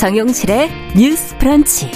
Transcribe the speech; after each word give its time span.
정용실의 0.00 0.70
뉴스 0.96 1.36
프런치. 1.36 1.90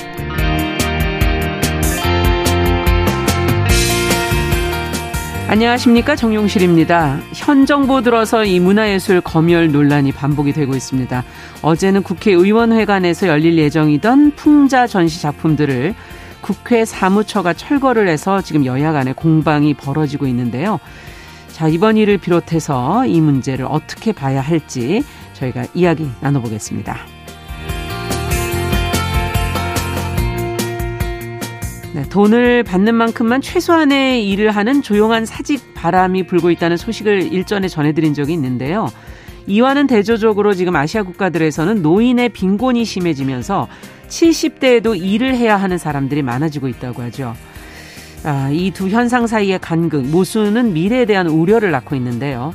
안녕하십니까 5.49 6.15
정용실입니다. 6.15 7.19
현 7.33 7.65
정부 7.65 8.03
들어서 8.03 8.45
이 8.45 8.61
문화예술 8.61 9.23
검열 9.23 9.73
논란이 9.73 10.13
반복이 10.13 10.53
되고 10.53 10.75
있습니다. 10.75 11.25
어제는 11.63 12.03
국회의원회관에서 12.03 13.27
열릴 13.27 13.57
예정이던 13.57 14.33
풍자 14.33 14.87
전시 14.87 15.23
작품들을 15.23 15.95
국회 16.43 16.85
사무처가 16.85 17.55
철거를 17.55 18.09
해서 18.09 18.43
지금 18.43 18.67
여야 18.67 18.93
간의 18.93 19.15
공방이 19.15 19.73
벌어지고 19.73 20.27
있는데요. 20.27 20.79
자, 21.53 21.69
이번 21.69 21.97
일을 21.97 22.19
비롯해서 22.19 23.07
이 23.07 23.23
문제를 23.23 23.65
어떻게 23.67 24.13
봐야 24.13 24.43
할지 24.43 25.03
저희가 25.33 25.65
이야기 25.73 26.11
나눠보겠습니다. 26.21 27.14
네, 31.95 32.03
돈을 32.09 32.65
받는 32.65 32.93
만큼만 32.93 33.41
최소한의 33.41 34.29
일을 34.29 34.51
하는 34.51 34.83
조용한 34.83 35.27
사직 35.27 35.75
바람이 35.75 36.27
불고 36.27 36.51
있다는 36.51 36.77
소식을 36.77 37.33
일전에 37.33 37.69
전해드린 37.69 38.15
적이 38.15 38.33
있는데요. 38.33 38.89
이와는 39.47 39.87
대조적으로 39.87 40.55
지금 40.55 40.75
아시아 40.75 41.05
국가들에서는 41.05 41.83
노인의 41.83 42.31
빈곤이 42.31 42.85
심해지면서 42.85 43.69
70대에도 44.09 45.01
일을 45.01 45.37
해야 45.37 45.57
하는 45.57 45.79
사람들이 45.79 46.23
많아지고 46.23 46.67
있다고 46.67 47.01
하죠. 47.03 47.35
아, 48.25 48.51
이 48.51 48.73
두 48.73 48.89
현상 48.89 49.29
사이의 49.29 49.61
간극, 49.61 50.05
모수는 50.07 50.73
미래에 50.73 51.05
대한 51.05 51.29
우려를 51.29 51.71
낳고 51.71 51.95
있는데요. 51.95 52.55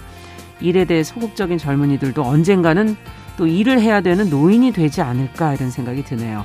일에 0.60 0.84
대해 0.84 1.02
소극적인 1.02 1.58
젊은이들도 1.58 2.22
언젠가는 2.22 2.98
또 3.38 3.48
일을 3.48 3.80
해야 3.80 4.02
되는 4.02 4.30
노인이 4.30 4.74
되지 4.74 5.02
않을까 5.02 5.54
이런 5.54 5.72
생각이 5.72 6.04
드네요. 6.04 6.44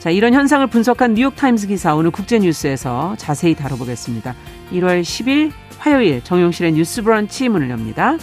자, 0.00 0.08
이런 0.08 0.32
현상을 0.32 0.66
분석한 0.66 1.12
뉴욕타임스 1.12 1.66
기사 1.66 1.94
오늘 1.94 2.10
국제뉴스에서 2.10 3.14
자세히 3.18 3.54
다뤄보겠습니다. 3.54 4.34
1월 4.72 5.02
10일 5.02 5.52
화요일 5.78 6.24
정용실의 6.24 6.72
뉴스 6.72 7.02
브런치 7.02 7.50
문을 7.50 7.68
엽니다. 7.68 8.16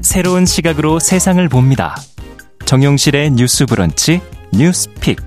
새로운 0.00 0.46
시각으로 0.46 1.00
세상을 1.00 1.46
봅니다. 1.48 1.96
정용실의 2.64 3.32
뉴스 3.32 3.66
브런치 3.66 4.20
뉴스 4.52 4.88
pick. 5.00 5.18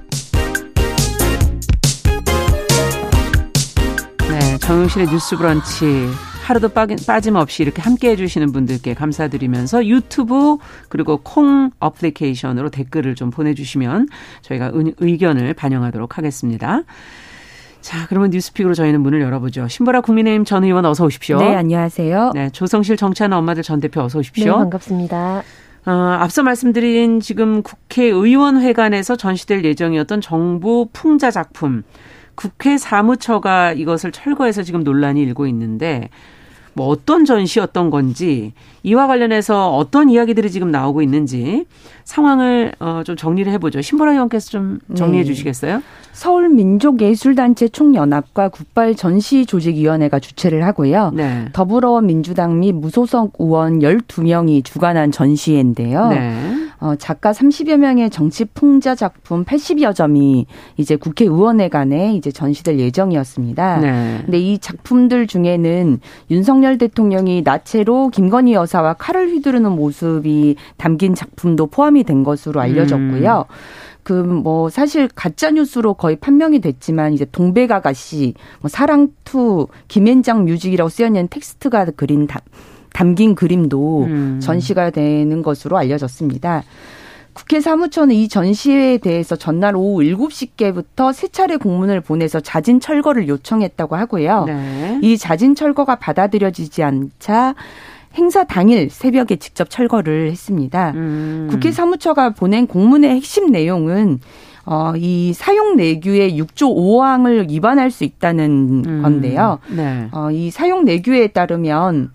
네, 4.30 4.58
정용실의 4.60 5.08
뉴스 5.08 5.36
브런치 5.36 6.08
하루도 6.48 6.70
빠짐없이 6.70 7.62
이렇게 7.62 7.82
함께 7.82 8.12
해주시는 8.12 8.54
분들께 8.54 8.94
감사드리면서 8.94 9.86
유튜브 9.86 10.58
그리고 10.88 11.20
콩 11.22 11.72
어플리케이션으로 11.80 12.70
댓글을 12.70 13.16
좀 13.16 13.32
보내주시면 13.32 14.08
저희가 14.44 14.72
의견을 14.74 15.54
반영하도록 15.54 16.18
하겠습니다. 16.18 16.84
자, 17.82 18.08
그러면 18.08 18.30
뉴스 18.30 18.49
pick으로 18.49 18.76
저희는 18.76 19.02
문을 19.02 19.20
열어보죠. 19.20 19.68
신보라 19.68 20.00
국민의힘 20.02 20.46
전 20.46 20.64
의원 20.64 20.86
어서 20.86 21.04
오십시오. 21.04 21.38
네, 21.38 21.54
안녕하세요. 21.54 22.32
네, 22.34 22.50
조성실 22.52 22.96
정치하는 22.96 23.36
엄마들 23.36 23.62
전 23.62 23.82
대표 23.82 24.02
어서 24.02 24.20
오십시오. 24.20 24.46
네, 24.46 24.52
반갑습니다. 24.52 25.44
어, 25.86 25.92
앞서 25.92 26.44
말씀드린 26.44 27.20
지금 27.20 27.62
국회의원회관에서 27.62 29.18
전시될 29.18 29.66
예정이었던 29.66 30.22
정부 30.22 30.88
풍자 30.94 31.30
작품 31.30 31.84
국회 32.36 32.78
사무처가 32.78 33.74
이것을 33.74 34.12
철거해서 34.14 34.64
지금 34.64 34.84
논란이 34.84 35.22
일고 35.24 35.48
있는데 35.48 36.10
뭐 36.78 36.88
어떤 36.90 37.26
전시였던 37.26 37.90
건지 37.90 38.54
이와 38.84 39.08
관련해서 39.08 39.76
어떤 39.76 40.10
이야기들이 40.10 40.52
지금 40.52 40.70
나오고 40.70 41.02
있는지 41.02 41.66
상황을 42.04 42.72
어, 42.80 43.02
좀 43.04 43.16
정리를 43.18 43.52
해보죠. 43.54 43.82
신보라 43.82 44.12
의원께서 44.12 44.52
좀 44.52 44.80
정리해 44.94 45.24
네. 45.24 45.28
주시겠어요? 45.28 45.82
서울 46.14 46.50
민족예술단체 46.50 47.70
총연합과 47.70 48.50
국발 48.50 48.94
전시조직위원회가 48.94 50.20
주최를 50.20 50.64
하고요. 50.66 51.12
네. 51.16 51.50
더불어민주당 51.52 52.60
및 52.60 52.74
무소속 52.74 53.34
의원 53.40 53.80
12명이 53.80 54.64
주관한 54.64 55.12
전시회인데요. 55.12 56.10
네. 56.10 56.67
어, 56.80 56.96
작가 56.96 57.32
30여 57.32 57.78
명의 57.78 58.10
정치 58.10 58.46
풍자 58.46 58.96
작품 58.96 59.44
80여 59.44 59.96
점이 59.96 60.46
이제 60.78 60.96
국회의원회관에 60.96 62.16
이제 62.16 62.32
전시될 62.32 62.80
예정이었습니다. 62.80 63.78
네. 63.80 64.22
근데 64.24 64.40
이 64.40 64.60
작품들 64.60 65.28
중에는 65.28 66.00
윤석열 66.30 66.78
대통령이 66.78 67.42
나체로 67.44 68.10
김건희 68.10 68.54
여사와 68.54 68.94
칼을 68.94 69.30
휘두르는 69.30 69.72
모습이 69.72 70.56
담긴 70.78 71.16
작품도 71.16 71.68
포함이 71.68 72.04
된 72.04 72.24
것으로 72.24 72.62
알려졌고요. 72.62 73.46
음. 73.50 73.54
그뭐 74.08 74.70
사실 74.70 75.10
가짜 75.14 75.52
뉴스로 75.52 75.94
거의 75.96 76.16
판명이 76.16 76.62
됐지만 76.62 77.12
이제 77.12 77.26
동백아가씨, 77.30 78.36
뭐 78.62 78.70
사랑투, 78.70 79.68
김앤장 79.90 80.46
뮤직이라고 80.46 80.88
쓰여 80.88 81.08
있는 81.08 81.28
텍스트가 81.28 81.88
그린 81.98 82.26
다, 82.26 82.40
담긴 82.94 83.36
그림도 83.36 84.04
음. 84.06 84.40
전시가 84.42 84.90
되는 84.90 85.42
것으로 85.42 85.78
알려졌습니다. 85.78 86.64
국회 87.34 87.62
사무처는 87.62 88.16
이 88.16 88.28
전시회에 88.28 88.98
대해서 88.98 89.36
전날 89.36 89.76
오후 89.76 90.02
7시께부터 90.02 91.14
세 91.14 91.28
차례 91.28 91.56
공문을 91.56 92.02
보내서 92.02 92.40
자진 92.40 92.80
철거를 92.80 93.28
요청했다고 93.28 93.96
하고요. 93.96 94.46
네. 94.46 95.00
이 95.04 95.20
자진 95.20 95.54
철거가 95.54 95.98
받아들여지지 95.98 96.82
않자 96.82 97.54
행사 98.16 98.44
당일 98.44 98.90
새벽에 98.90 99.36
직접 99.36 99.70
철거를 99.70 100.32
했습니다. 100.32 100.94
음. 100.96 101.48
국회 101.52 101.72
사무처가 101.72 102.32
보낸 102.32 102.66
공문의 102.66 103.12
핵심 103.12 103.52
내용은 103.52 104.20
어, 104.66 104.94
이 104.98 105.32
사용 105.34 105.76
내규의 105.76 106.42
6조 106.42 106.76
5항을 106.76 107.50
위반할 107.50 107.92
수 107.92 108.04
있다는 108.04 108.84
음. 108.86 109.02
건데요. 109.04 109.60
네. 109.70 110.10
어, 110.12 110.32
이 110.32 110.50
사용 110.50 110.86
내규에 110.86 111.28
따르면 111.28 112.12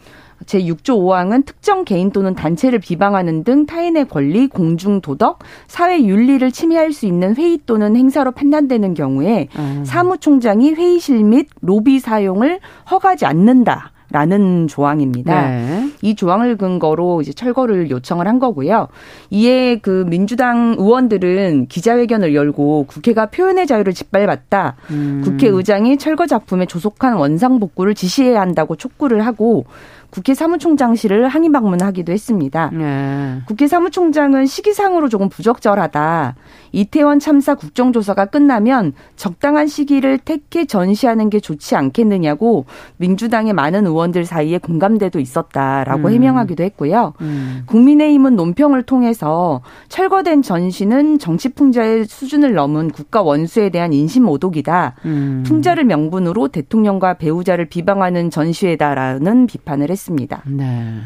제6조 0.47 0.99
5항은 0.99 1.47
특정 1.47 1.85
개인 1.85 2.11
또는 2.11 2.35
단체를 2.35 2.79
비방하는 2.79 3.45
등 3.45 3.67
타인의 3.67 4.09
권리, 4.09 4.49
공중 4.49 5.01
도덕, 5.01 5.41
사회 5.67 6.03
윤리를 6.03 6.51
침해할 6.53 6.93
수 6.93 7.07
있는 7.07 7.37
회의 7.37 7.59
또는 7.67 7.97
행사로 7.97 8.33
판단되는 8.33 8.95
경우에 8.95 9.49
음. 9.57 9.83
사무총장이 9.85 10.75
회의실 10.75 11.25
및 11.25 11.49
로비 11.61 12.01
사용을 12.01 12.61
허가하지 12.91 13.27
않는다. 13.27 13.93
라는 14.13 14.69
조항입니다. 14.69 15.49
네. 15.49 15.91
이 16.03 16.15
조항을 16.15 16.59
근거로 16.59 17.23
이제 17.23 17.33
철거를 17.33 17.91
요청을 17.91 18.29
한 18.29 18.39
거고요. 18.39 18.89
이에 19.31 19.77
그 19.77 20.05
민주당 20.07 20.77
의원들은 20.79 21.69
기자회견을 21.69 22.35
열고 22.35 22.85
국회가 22.89 23.27
표현의 23.27 23.67
자유를 23.67 23.95
짓밟았다. 23.95 24.77
음. 24.91 25.23
국회의장이 25.25 25.97
철거 25.97 26.27
작품에 26.27 26.67
조속한 26.67 27.15
원상 27.15 27.59
복구를 27.59 27.95
지시해야 27.95 28.43
한다고 28.43 28.77
촉구를 28.77 29.25
하고 29.25 29.65
국회 30.13 30.35
사무총장실을 30.35 31.27
항의 31.27 31.51
방문하기도 31.51 32.13
했습니다. 32.13 32.71
네. 32.71 33.41
국회 33.47 33.67
사무총장은 33.67 34.45
시기상으로 34.45 35.09
조금 35.09 35.31
부적절하다. 35.31 36.35
이태원 36.73 37.19
참사 37.19 37.55
국정조사가 37.55 38.27
끝나면 38.27 38.93
적당한 39.17 39.67
시기를 39.67 40.19
택해 40.19 40.67
전시하는 40.67 41.31
게 41.31 41.41
좋지 41.41 41.77
않겠느냐고 41.77 42.67
민주당의 42.99 43.55
많은 43.55 43.87
의원들 43.87 44.27
사이에 44.27 44.59
공감대도 44.59 45.19
있었다라고 45.19 46.09
음. 46.09 46.13
해명하기도 46.13 46.63
했고요. 46.63 47.15
음. 47.23 47.63
국민의힘은 47.65 48.37
논평을 48.37 48.83
통해서 48.83 49.63
철거된 49.89 50.43
전시는 50.43 51.21
정치 51.21 51.49
풍자의 51.49 52.05
수준을 52.05 52.53
넘은 52.53 52.91
국가 52.91 53.23
원수에 53.23 53.71
대한 53.71 53.95
인신 53.95 54.25
모독이다. 54.25 54.97
음. 55.07 55.43
풍자를 55.47 55.85
명분으로 55.85 56.49
대통령과 56.49 57.15
배우자를 57.15 57.65
비방하는 57.65 58.29
전시회다라는 58.29 59.47
비판을 59.47 59.89
했습니다. 59.89 60.02
했습니다. 60.03 60.43
네. 60.47 61.01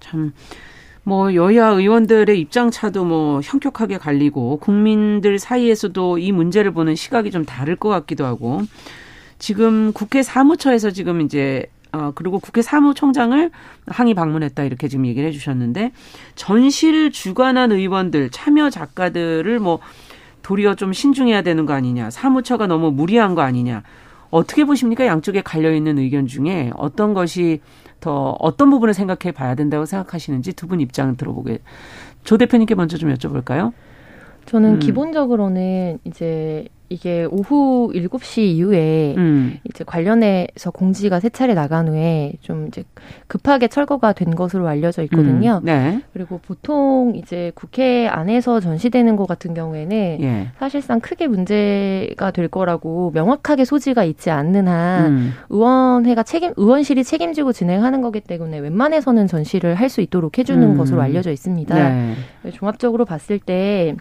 참. 0.00 0.32
뭐 1.04 1.34
여야 1.34 1.68
의원들의 1.68 2.38
입장 2.38 2.70
차도 2.70 3.04
뭐 3.04 3.40
현격하게 3.42 3.98
갈리고 3.98 4.58
국민들 4.58 5.38
사이에서도 5.38 6.18
이 6.18 6.30
문제를 6.30 6.70
보는 6.70 6.94
시각이 6.94 7.32
좀 7.32 7.44
다를 7.44 7.74
것 7.74 7.88
같기도 7.88 8.24
하고 8.24 8.60
지금 9.38 9.92
국회 9.92 10.22
사무처에서 10.22 10.92
지금 10.92 11.20
이제 11.20 11.64
어 11.90 12.12
그리고 12.14 12.38
국회 12.38 12.62
사무총장을 12.62 13.50
항의 13.88 14.14
방문했다 14.14 14.62
이렇게 14.62 14.86
지금 14.86 15.06
얘기를 15.06 15.28
해주셨는데 15.28 15.90
전시를 16.36 17.10
주관한 17.10 17.72
의원들 17.72 18.30
참여 18.30 18.70
작가들을 18.70 19.58
뭐 19.58 19.80
도리어 20.42 20.76
좀 20.76 20.92
신중해야 20.92 21.42
되는 21.42 21.66
거 21.66 21.72
아니냐 21.72 22.10
사무처가 22.10 22.68
너무 22.68 22.92
무리한 22.92 23.34
거 23.34 23.42
아니냐 23.42 23.82
어떻게 24.32 24.64
보십니까 24.64 25.06
양쪽에 25.06 25.42
갈려 25.42 25.72
있는 25.72 25.98
의견 25.98 26.26
중에 26.26 26.72
어떤 26.76 27.14
것이 27.14 27.60
더 28.00 28.30
어떤 28.40 28.70
부분을 28.70 28.94
생각해 28.94 29.30
봐야 29.32 29.54
된다고 29.54 29.84
생각하시는지 29.86 30.54
두 30.54 30.66
분 30.66 30.80
입장 30.80 31.16
들어보게 31.16 31.58
조 32.24 32.36
대표님께 32.38 32.74
먼저 32.74 32.96
좀 32.96 33.12
여쭤볼까요? 33.14 33.72
저는 34.46 34.74
음. 34.74 34.78
기본적으로는 34.80 35.98
이제 36.04 36.66
이게 36.92 37.24
오후 37.30 37.92
7시 37.94 38.42
이후에 38.42 39.14
음. 39.16 39.58
이제 39.64 39.84
관련해서 39.84 40.72
공지가 40.72 41.20
세 41.20 41.28
차례 41.28 41.54
나간 41.54 41.88
후에 41.88 42.32
좀 42.40 42.66
이제 42.66 42.82
급하게 43.28 43.68
철거가 43.68 44.12
된 44.12 44.34
것으로 44.34 44.66
알려져 44.66 45.02
있거든요. 45.04 45.60
음. 45.62 45.64
네. 45.64 46.02
그리고 46.12 46.40
보통 46.44 47.12
이제 47.14 47.52
국회 47.54 48.08
안에서 48.08 48.60
전시되는 48.60 49.14
것 49.16 49.26
같은 49.26 49.54
경우에는 49.54 50.18
예. 50.20 50.48
사실상 50.58 51.00
크게 51.00 51.28
문제가 51.28 52.30
될 52.32 52.48
거라고 52.48 53.12
명확하게 53.14 53.64
소지가 53.64 54.04
있지 54.04 54.30
않는 54.30 54.66
한 54.66 55.06
음. 55.06 55.32
의원회가 55.48 56.24
책임 56.24 56.52
의원실이 56.56 57.04
책임지고 57.04 57.52
진행하는 57.52 58.02
거기 58.02 58.20
때문에 58.20 58.58
웬만해서는 58.58 59.26
전시를 59.28 59.76
할 59.76 59.92
수 59.92 60.00
있도록 60.00 60.38
해주는 60.38 60.62
음. 60.62 60.78
것으로 60.78 61.02
알려져 61.02 61.30
있습니다. 61.30 61.74
네. 61.74 62.14
종합적으로 62.54 63.04
봤을 63.04 63.38
때 63.38 63.94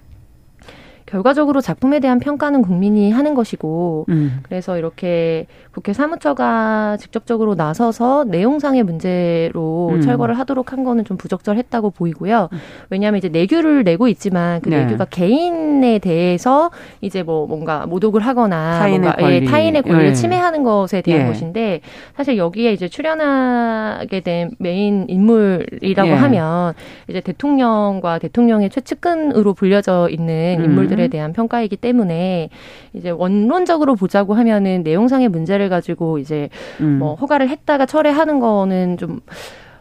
결과적으로 1.12 1.60
작품에 1.60 2.00
대한 2.00 2.19
평가는 2.19 2.62
국민이 2.62 3.12
하는 3.12 3.34
것이고 3.34 4.06
음. 4.08 4.40
그래서 4.44 4.78
이렇게 4.78 5.46
국회 5.74 5.92
사무처가 5.92 6.96
직접적으로 7.02 7.54
나서서 7.54 8.24
내용상의 8.30 8.84
문제로 8.84 9.90
음. 9.92 10.02
철거를 10.02 10.40
하도록 10.40 10.72
한 10.72 10.86
거는 10.86 11.04
좀 11.04 11.18
부적절했다고 11.18 11.90
보이고요. 11.90 12.48
왜냐하면 12.90 13.18
이제 13.18 13.28
내규를 13.28 13.84
내고 13.84 14.08
있지만 14.08 14.62
그 14.62 14.69
네. 14.69 14.86
내규가 14.86 15.04
개인에 15.04 16.00
대해서 16.00 16.72
이제 17.02 17.24
뭐 17.24 17.46
뭔가 17.46 17.86
모독을 17.88 18.22
하거나 18.22 18.80
타인의 18.80 19.00
뭔가 19.02 19.18
예, 19.19 19.24
권리. 19.24 19.36
예, 19.36 19.46
타인의 19.46 19.81
권리를 19.81 20.06
네. 20.06 20.13
침해하는 20.13 20.63
것에 20.63 21.02
대한 21.02 21.24
예. 21.24 21.25
것인데 21.28 21.81
사실 22.16 22.38
여기에 22.38 22.72
이제 22.72 22.88
출연하게 22.88 24.22
된 24.22 24.52
메인 24.60 25.06
인물이라고 25.10 26.10
예. 26.10 26.13
하면 26.13 26.74
이제 27.10 27.19
대통령과 27.19 28.19
대통령의 28.19 28.69
최측근으로 28.69 29.54
불려져 29.54 30.08
있는 30.10 30.58
음. 30.60 30.66
인물들 30.66 31.00
부 31.00 31.00
분들에 31.01 31.07
대한 31.07 31.33
평가이기 31.33 31.77
때문에 31.77 32.50
이제 32.94 33.09
원론적으로 33.09 33.95
보자고 33.95 34.36
하면은 34.36 34.83
내용상의 34.83 35.30
문제를 35.30 35.69
가지고 35.69 36.19
이제 36.19 36.50
음. 36.80 37.00
뭐 37.00 37.15
허가를 37.15 37.50
했다가 37.50 37.86
철회하는 37.86 38.39
거는 38.39 38.98
좀 38.98 39.21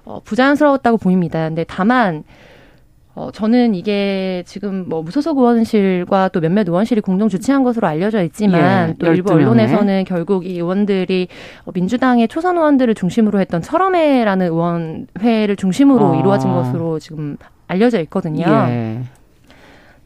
어, 0.04 0.20
부자연스러웠다고 0.24 0.96
보입니다. 0.96 1.46
근데 1.48 1.64
다만 1.68 2.24
어, 3.14 3.30
저는 3.32 3.74
이게 3.74 4.42
지금 4.46 4.88
뭐 4.88 5.02
무소속 5.02 5.36
의원실과 5.36 6.28
또 6.28 6.40
몇몇 6.40 6.66
의원실이 6.66 7.00
공동 7.02 7.28
주최한 7.28 7.64
것으로 7.64 7.86
알려져 7.86 8.22
있지만 8.22 8.90
예, 8.90 8.94
또 8.98 9.12
일부 9.12 9.32
언론에서는 9.32 10.04
결국 10.04 10.46
이 10.46 10.52
의원들이 10.52 11.28
민주당의 11.74 12.28
초선 12.28 12.56
의원들을 12.56 12.94
중심으로 12.94 13.40
했던 13.40 13.60
철험회라는 13.60 14.46
의원회를 14.46 15.56
중심으로 15.56 16.12
어. 16.12 16.14
이루어진 16.20 16.52
것으로 16.52 16.98
지금 16.98 17.36
알려져 17.66 18.00
있거든요. 18.00 18.46
예. 18.46 19.02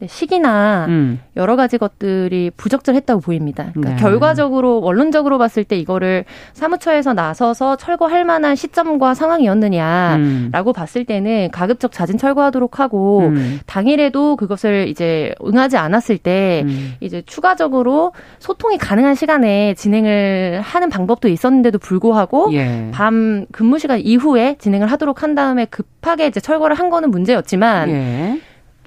네, 0.01 0.09
시기나 0.09 0.87
음. 0.89 1.21
여러 1.37 1.55
가지 1.55 1.79
것들이 1.79 2.51
부적절했다고 2.57 3.21
보입니다. 3.21 3.71
그러니까 3.73 3.95
네. 3.95 3.97
결과적으로 3.97 4.81
원론적으로 4.81 5.39
봤을 5.39 5.63
때 5.63 5.77
이거를 5.79 6.25
사무처에서 6.53 7.15
나서서 7.15 7.77
철거할 7.77 8.25
만한 8.25 8.57
시점과 8.57 9.15
상황이었느냐라고 9.15 10.71
음. 10.71 10.73
봤을 10.75 11.05
때는 11.05 11.51
가급적 11.53 11.93
자진 11.93 12.19
철거하도록 12.19 12.81
하고 12.81 13.21
음. 13.29 13.61
당일에도 13.67 14.37
그것을 14.37 14.89
이제 14.89 15.33
응하지 15.45 15.77
않았을 15.77 16.19
때 16.19 16.65
음. 16.67 16.95
이제 17.01 17.23
추가적으로 17.25 18.13
소통이 18.41 18.79
가능한 18.79 19.15
시간에 19.15 19.75
진행을 19.75 20.61
하는 20.63 20.91
방법도 20.91 21.29
있었는데도 21.29 21.79
불구하고 21.79 22.53
예. 22.53 22.91
밤 22.93 23.47
근무 23.53 23.79
시간 23.79 24.01
이후에 24.01 24.57
진행을 24.59 24.89
하도록 24.89 25.23
한 25.23 25.35
다음에 25.35 25.67
급하게 25.67 26.27
이제 26.27 26.41
철거를 26.41 26.77
한 26.77 26.91
거는 26.91 27.11
문제였지만. 27.11 27.91
예. 27.91 28.41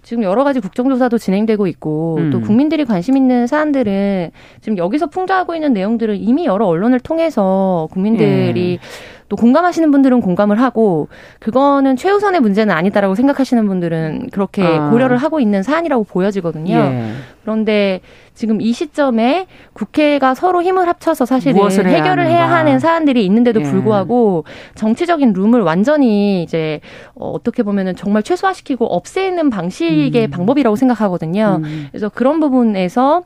지금 0.07 0.23
여러 0.23 0.45
가지 0.45 0.61
국정조사도 0.61 1.17
진행되고 1.17 1.67
있고 1.67 2.15
음. 2.19 2.29
또 2.29 2.39
국민들이 2.39 2.85
관심 2.85 3.17
있는 3.17 3.45
사안들은 3.45 4.31
지금 4.61 4.77
여기서 4.77 5.07
풍자하고 5.07 5.53
있는 5.53 5.73
내용들은 5.73 6.15
이미 6.15 6.45
여러 6.45 6.65
언론을 6.65 7.01
통해서 7.01 7.89
국민들이 7.91 8.79
예. 8.81 8.87
또 9.29 9.35
공감하시는 9.35 9.91
분들은 9.91 10.21
공감을 10.21 10.61
하고 10.61 11.09
그거는 11.39 11.97
최우선의 11.97 12.39
문제는 12.39 12.73
아니다라고 12.73 13.15
생각하시는 13.15 13.65
분들은 13.67 14.29
그렇게 14.31 14.63
아. 14.63 14.89
고려를 14.89 15.17
하고 15.17 15.39
있는 15.39 15.63
사안이라고 15.63 16.05
보여지거든요. 16.05 16.75
예. 16.75 17.11
그런데 17.41 18.01
지금 18.33 18.61
이 18.61 18.71
시점에 18.71 19.47
국회가 19.73 20.33
서로 20.33 20.61
힘을 20.61 20.87
합쳐서 20.87 21.25
사실은 21.25 21.59
해결을 21.69 22.25
해야, 22.25 22.45
해야 22.45 22.49
하는 22.49 22.79
사안들이 22.79 23.25
있는데도 23.25 23.61
예. 23.61 23.63
불구하고 23.63 24.45
정치적인 24.75 25.33
룸을 25.33 25.61
완전히 25.61 26.43
이제 26.43 26.79
어, 27.15 27.31
어떻게 27.31 27.63
보면은 27.63 27.95
정말 27.95 28.23
최소화시키고 28.23 28.85
없애는 28.85 29.49
방식의 29.49 30.25
음. 30.25 30.29
방법이라고 30.29 30.75
생각하거든요. 30.75 31.61
음. 31.63 31.87
그래서 31.91 32.09
그런 32.09 32.39
부분에서 32.39 33.23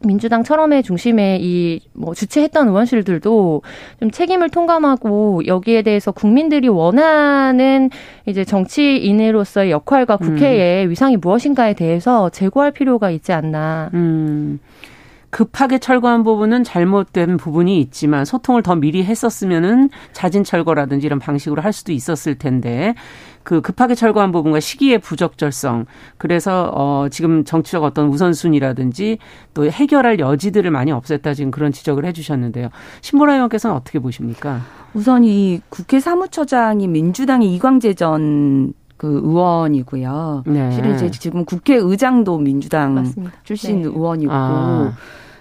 민주당 0.00 0.44
철험의 0.44 0.82
중심에 0.82 1.38
이 1.40 1.80
뭐 1.96 2.14
주최했던 2.14 2.68
의원실들도 2.68 3.62
좀 4.00 4.10
책임을 4.10 4.50
통감하고 4.50 5.46
여기에 5.46 5.82
대해서 5.82 6.12
국민들이 6.12 6.68
원하는 6.68 7.90
이제 8.26 8.44
정치인으로서의 8.44 9.70
역할과 9.70 10.18
국회의 10.18 10.84
음. 10.84 10.90
위상이 10.90 11.16
무엇인가에 11.16 11.74
대해서 11.74 12.28
제고할 12.30 12.70
필요가 12.70 13.10
있지 13.10 13.32
않나. 13.32 13.90
음. 13.94 14.60
급하게 15.36 15.78
철거한 15.78 16.22
부분은 16.22 16.64
잘못된 16.64 17.36
부분이 17.36 17.78
있지만 17.80 18.24
소통을 18.24 18.62
더 18.62 18.74
미리 18.74 19.04
했었으면은 19.04 19.90
자진 20.14 20.44
철거라든지 20.44 21.06
이런 21.06 21.18
방식으로 21.18 21.60
할 21.60 21.74
수도 21.74 21.92
있었을 21.92 22.36
텐데 22.36 22.94
그 23.42 23.60
급하게 23.60 23.94
철거한 23.94 24.32
부분과 24.32 24.60
시기의 24.60 24.98
부적절성 24.98 25.84
그래서 26.16 26.70
어 26.72 27.08
지금 27.10 27.44
정치적 27.44 27.84
어떤 27.84 28.08
우선순위라든지 28.08 29.18
또 29.52 29.70
해결할 29.70 30.20
여지들을 30.20 30.70
많이 30.70 30.90
없앴다 30.90 31.34
지금 31.34 31.50
그런 31.50 31.70
지적을 31.70 32.06
해주셨는데요. 32.06 32.70
신보라 33.02 33.34
의원께서는 33.34 33.76
어떻게 33.76 33.98
보십니까? 33.98 34.62
우선 34.94 35.22
이 35.22 35.60
국회 35.68 36.00
사무처장이 36.00 36.88
민주당의 36.88 37.54
이광재 37.54 37.92
전그 37.92 38.72
의원이고요. 39.02 40.44
네. 40.46 40.70
실은 40.72 40.94
이제 40.94 41.10
지금 41.10 41.44
국회의장도 41.44 42.38
민주당 42.38 42.94
맞습니다. 42.94 43.34
출신 43.44 43.82
네. 43.82 43.88
의원이고 43.88 44.32
아. 44.32 44.94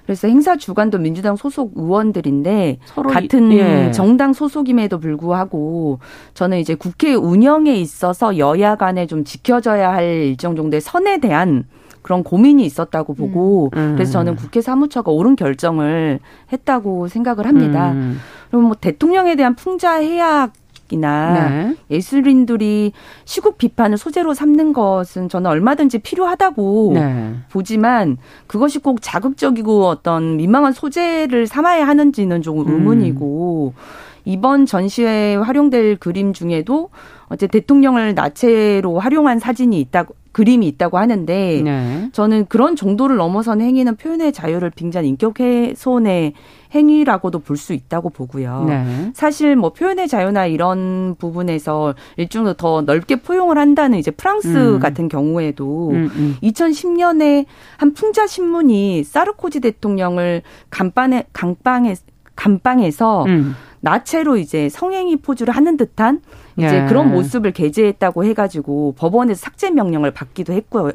그래서 0.05 0.27
행사 0.27 0.55
주관도 0.55 0.99
민주당 0.99 1.35
소속 1.35 1.73
의원들인데 1.75 2.79
같은 3.09 3.51
예. 3.53 3.91
정당 3.91 4.33
소속임에도 4.33 4.99
불구하고 4.99 5.99
저는 6.33 6.59
이제 6.59 6.75
국회 6.75 7.13
운영에 7.13 7.75
있어서 7.75 8.37
여야 8.37 8.75
간에 8.75 9.07
좀 9.07 9.23
지켜져야 9.23 9.91
할 9.91 10.03
일정 10.03 10.55
정도의 10.55 10.81
선에 10.81 11.17
대한 11.19 11.65
그런 12.01 12.23
고민이 12.23 12.63
있었다고 12.65 13.15
보고 13.15 13.71
음. 13.75 13.93
그래서 13.95 14.11
저는 14.11 14.35
국회 14.35 14.61
사무처가 14.61 15.11
옳은 15.11 15.35
결정을 15.35 16.19
했다고 16.53 17.07
생각을 17.07 17.47
합니다. 17.47 17.93
음. 17.93 18.19
그리고 18.51 18.67
뭐 18.67 18.75
대통령에 18.79 19.35
대한 19.35 19.55
풍자 19.55 19.95
해약 19.95 20.53
이나 20.91 21.49
네. 21.49 21.75
예술인들이 21.89 22.91
시국 23.25 23.57
비판을 23.57 23.97
소재로 23.97 24.33
삼는 24.33 24.73
것은 24.73 25.29
저는 25.29 25.49
얼마든지 25.49 25.99
필요하다고 25.99 26.91
네. 26.93 27.35
보지만 27.49 28.17
그것이 28.47 28.79
꼭 28.79 29.01
자극적이고 29.01 29.87
어떤 29.87 30.37
민망한 30.37 30.73
소재를 30.73 31.47
삼아야 31.47 31.87
하는지는 31.87 32.41
조금 32.41 32.67
음. 32.67 32.73
의문이고 32.73 33.73
음. 33.75 33.81
이번 34.25 34.65
전시회에 34.65 35.35
활용될 35.35 35.97
그림 35.97 36.33
중에도 36.33 36.89
어제 37.27 37.47
대통령을 37.47 38.13
나체로 38.15 38.99
활용한 38.99 39.39
사진이 39.39 39.79
있다고 39.79 40.15
그림이 40.35 40.67
있다고 40.67 40.97
하는데 40.97 41.61
네. 41.63 42.09
저는 42.11 42.47
그런 42.47 42.75
정도를 42.75 43.15
넘어선 43.15 43.61
행위는 43.61 43.95
표현의 43.95 44.33
자유를 44.33 44.69
빙자한 44.69 45.05
인격 45.05 45.39
훼손의 45.39 46.33
행위라고도 46.73 47.39
볼 47.39 47.55
수 47.55 47.71
있다고 47.71 48.09
보고요. 48.09 48.65
네. 48.67 49.11
사실 49.13 49.55
뭐 49.55 49.71
표현의 49.71 50.09
자유나 50.09 50.47
이런 50.47 51.15
부분에서 51.17 51.95
일종의 52.17 52.55
더 52.57 52.81
넓게 52.81 53.21
포용을 53.21 53.57
한다는 53.57 53.97
이제 53.97 54.11
프랑스 54.11 54.73
음. 54.75 54.79
같은 54.79 55.07
경우에도 55.07 55.91
음, 55.91 56.11
음. 56.13 56.35
2010년에 56.43 57.45
한 57.77 57.93
풍자 57.93 58.27
신문이 58.27 59.05
사르코지 59.05 59.61
대통령을 59.61 60.41
간판에 60.69 61.27
강방에 61.31 61.95
감방에서 62.35 63.23
음. 63.23 63.55
나체로 63.85 64.37
이제 64.37 64.67
성행위 64.67 65.17
포즈를 65.17 65.55
하는 65.55 65.77
듯한 65.77 66.21
이제 66.57 66.81
예. 66.81 66.85
그런 66.87 67.11
모습을 67.11 67.51
게재했다고 67.51 68.25
해가지고 68.25 68.95
법원에서 68.97 69.39
삭제 69.39 69.69
명령을 69.69 70.09
받기도 70.09 70.53
했고 70.53 70.91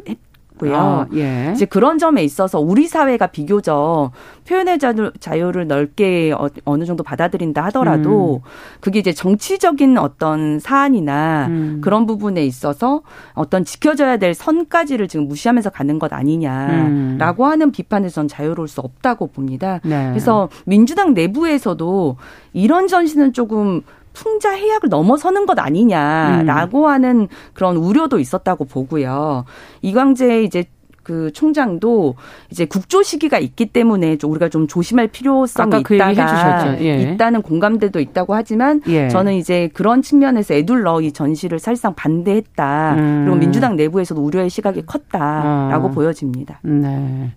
요. 0.66 0.70
했고요. 0.70 0.76
아, 0.76 1.06
예. 1.14 1.52
이제 1.54 1.64
그런 1.64 1.98
점에 1.98 2.22
있어서 2.22 2.60
우리 2.60 2.86
사회가 2.86 3.28
비교적 3.28 4.10
표현의 4.46 4.78
자유, 4.78 5.50
를 5.52 5.66
넓게 5.66 6.34
어, 6.64 6.76
느 6.76 6.84
정도 6.84 7.02
받아들인다 7.02 7.64
하더라도 7.66 8.42
음. 8.44 8.48
그게 8.80 8.98
이제 8.98 9.12
정치적인 9.12 9.96
어떤 9.98 10.58
사안이나 10.58 11.46
음. 11.48 11.80
그런 11.82 12.06
부분에 12.06 12.44
있어서 12.44 13.02
어떤 13.34 13.64
지켜져야 13.64 14.18
될 14.18 14.34
선까지를 14.34 15.08
지금 15.08 15.28
무시하면서 15.28 15.70
가는 15.70 15.98
것 15.98 16.12
아니냐라고 16.12 17.44
음. 17.44 17.50
하는 17.50 17.72
비판에서 17.72 18.14
전 18.14 18.28
자유로울 18.28 18.68
수 18.68 18.80
없다고 18.80 19.28
봅니다. 19.28 19.80
네. 19.84 20.08
그래서 20.10 20.48
민주당 20.66 21.14
내부에서도 21.14 22.16
이런 22.52 22.88
전시는 22.88 23.32
조금 23.32 23.82
풍자 24.12 24.50
해약을 24.52 24.88
넘어서는 24.88 25.46
것 25.46 25.58
아니냐라고 25.58 26.84
음. 26.84 26.90
하는 26.90 27.28
그런 27.52 27.76
우려도 27.76 28.18
있었다고 28.18 28.64
보고요. 28.64 29.44
이광재 29.82 30.42
이제 30.42 30.64
그 31.02 31.32
총장도 31.32 32.14
이제 32.50 32.66
국조 32.66 33.02
시기가 33.02 33.38
있기 33.38 33.66
때문에 33.66 34.16
좀 34.16 34.30
우리가 34.30 34.48
좀 34.48 34.68
조심할 34.68 35.08
필요성이 35.08 35.82
그 35.82 35.96
있다가 35.96 36.78
예. 36.80 37.02
있다는 37.02 37.42
공감대도 37.42 37.98
있다고 37.98 38.34
하지만 38.34 38.80
예. 38.86 39.08
저는 39.08 39.34
이제 39.34 39.68
그런 39.72 40.02
측면에서 40.02 40.54
애둘러 40.54 41.00
이 41.00 41.10
전시를 41.10 41.58
사실상 41.58 41.94
반대했다. 41.94 42.94
음. 42.94 43.22
그리고 43.24 43.38
민주당 43.38 43.76
내부에서도 43.76 44.22
우려의 44.22 44.50
시각이 44.50 44.82
컸다라고 44.86 45.88
어. 45.88 45.90
보여집니다. 45.90 46.60
네. 46.62 47.32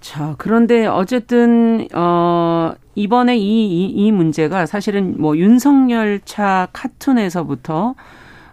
자, 0.00 0.34
그런데 0.38 0.86
어쨌든 0.86 1.88
어 1.92 2.72
이번에 2.98 3.38
이, 3.38 3.66
이, 3.66 3.84
이 3.90 4.10
문제가 4.10 4.66
사실은 4.66 5.14
뭐 5.18 5.36
윤석열 5.36 6.20
차 6.24 6.66
카툰에서부터 6.72 7.94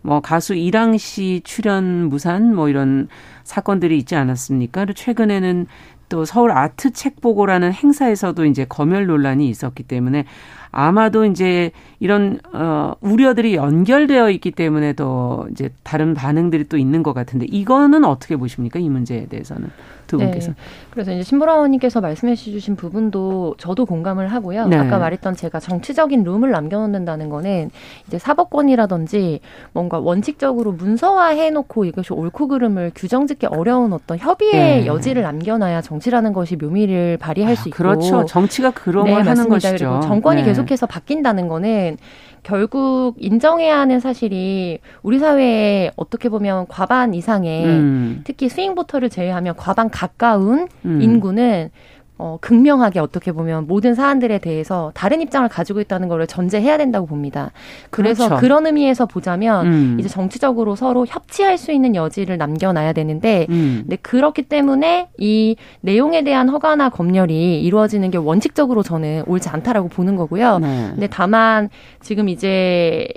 뭐 0.04 0.20
가수 0.20 0.54
이랑 0.54 0.98
씨 0.98 1.42
출연 1.44 2.10
무산 2.10 2.54
뭐 2.54 2.70
이런 2.70 3.08
사건들이 3.44 3.98
있지 3.98 4.16
않았습니까? 4.16 4.82
그리고 4.82 4.94
최근에는 4.94 5.66
또 6.10 6.26
서울 6.26 6.52
아트 6.52 6.92
책 6.92 7.22
보고라는 7.22 7.74
행사에서도 7.74 8.46
이제 8.46 8.66
검열 8.70 9.08
논란이 9.08 9.50
있었기 9.50 9.82
때문에 9.82 10.26
아마도 10.70 11.26
이제 11.26 11.72
이런 12.00 12.40
어 12.54 12.94
우려들이 13.02 13.56
연결되어 13.56 14.30
있기 14.30 14.52
때문에 14.52 14.94
더 14.94 15.48
이제 15.50 15.70
다른 15.82 16.14
반응들이 16.14 16.66
또 16.66 16.78
있는 16.78 17.02
것 17.02 17.14
같은데 17.14 17.48
이거는 17.50 18.06
어떻게 18.06 18.36
보십니까? 18.36 18.78
이 18.78 18.90
문제에 18.90 19.26
대해서는. 19.26 19.72
두 20.08 20.18
분께서. 20.18 20.52
네. 20.52 20.56
그래서 20.92 21.12
이제 21.12 21.24
신보라원님께서 21.24 22.02
말씀해 22.02 22.36
주신 22.36 22.76
부분도 22.76 23.56
저도 23.58 23.86
공감을 23.86 24.28
하고요. 24.28 24.68
네. 24.68 24.78
아까 24.78 24.98
말했던 24.98 25.36
제가 25.36 25.60
정치적인 25.60 26.24
룸을 26.24 26.52
남겨놓는다는 26.52 27.30
거는 27.30 27.72
이제 28.08 28.18
사법권이라든지 28.18 29.40
뭔가 29.74 30.00
원칙적으로 30.00 30.72
문서화해 30.72 31.52
놓고 31.52 31.86
이것이 31.86 32.14
옳고 32.14 32.48
그름을 32.48 32.92
규정짓기 32.96 33.48
어려운 33.48 33.94
어떤 33.94 34.18
협의의 34.18 34.82
네. 34.82 34.86
여지를 34.86 35.24
남겨놔야 35.24 35.82
정치라는 35.82 36.34
것이 36.34 36.56
묘미를 36.56 37.18
발휘할 37.18 37.54
아, 37.54 37.56
수 37.56 37.70
있고. 37.70 37.78
그렇죠. 37.78 38.26
정치가 38.26 38.72
그런 38.72 39.06
네, 39.06 39.12
걸 39.12 39.22
하는 39.22 39.50
맞습니다. 39.50 39.70
것이죠. 39.70 40.00
정권이 40.04 40.42
네. 40.42 40.48
계속해서 40.48 40.86
바뀐다는 40.86 41.48
거는 41.48 41.98
결국 42.46 43.16
인정해야 43.18 43.80
하는 43.80 44.00
사실이 44.00 44.78
우리 45.02 45.18
사회에 45.18 45.92
어떻게 45.96 46.30
보면 46.30 46.68
과반 46.68 47.16
이상의 47.16 47.66
음. 47.66 48.22
특히 48.24 48.50
스윙 48.50 48.76
보터를 48.76 49.10
제외하면 49.10 49.56
과반 49.58 49.90
가까운 49.90 50.68
음. 50.86 51.02
인구는 51.02 51.72
어, 52.18 52.38
극명하게 52.40 53.00
어떻게 53.00 53.32
보면 53.34 53.68
모든 53.68 53.94
사안들에 53.94 54.38
대해서 54.40 54.92
다른 54.94 55.20
입장을 55.22 55.48
가지고 55.50 55.82
있다는 55.82 56.08
것을 56.08 56.28
전제해야 56.28 56.78
된다고 56.78 57.06
봅니다. 57.06 57.52
그래서 57.90 58.28
그렇죠. 58.28 58.42
그런 58.42 58.66
의미에서 58.66 59.06
보자면 59.06 59.68
음. 59.68 59.98
이제 60.00 60.08
정치적으로 60.08 60.76
서로 60.76 61.06
협치할 61.06 61.58
수 61.58 61.74
있는 61.74 61.94
여지를 61.94 62.38
남겨놔야 62.38 62.94
되는데, 62.94 63.48
음. 63.50 63.80
근데 63.82 63.98
그렇기 63.98 64.44
때문에 64.44 65.10
이 65.18 65.58
내용에 65.82 66.24
대한 66.24 66.48
허가나 66.48 66.90
검열이 66.90 67.62
이루어지는 67.62 68.12
게 68.12 68.18
원칙적으로 68.18 68.82
저는 68.82 69.24
옳지 69.28 69.50
않다라고 69.50 69.90
보는 69.90 70.16
거고요. 70.16 70.60
네. 70.60 70.88
근데 70.92 71.08
다만 71.08 71.70
지금 72.02 72.30
이제 72.30 73.08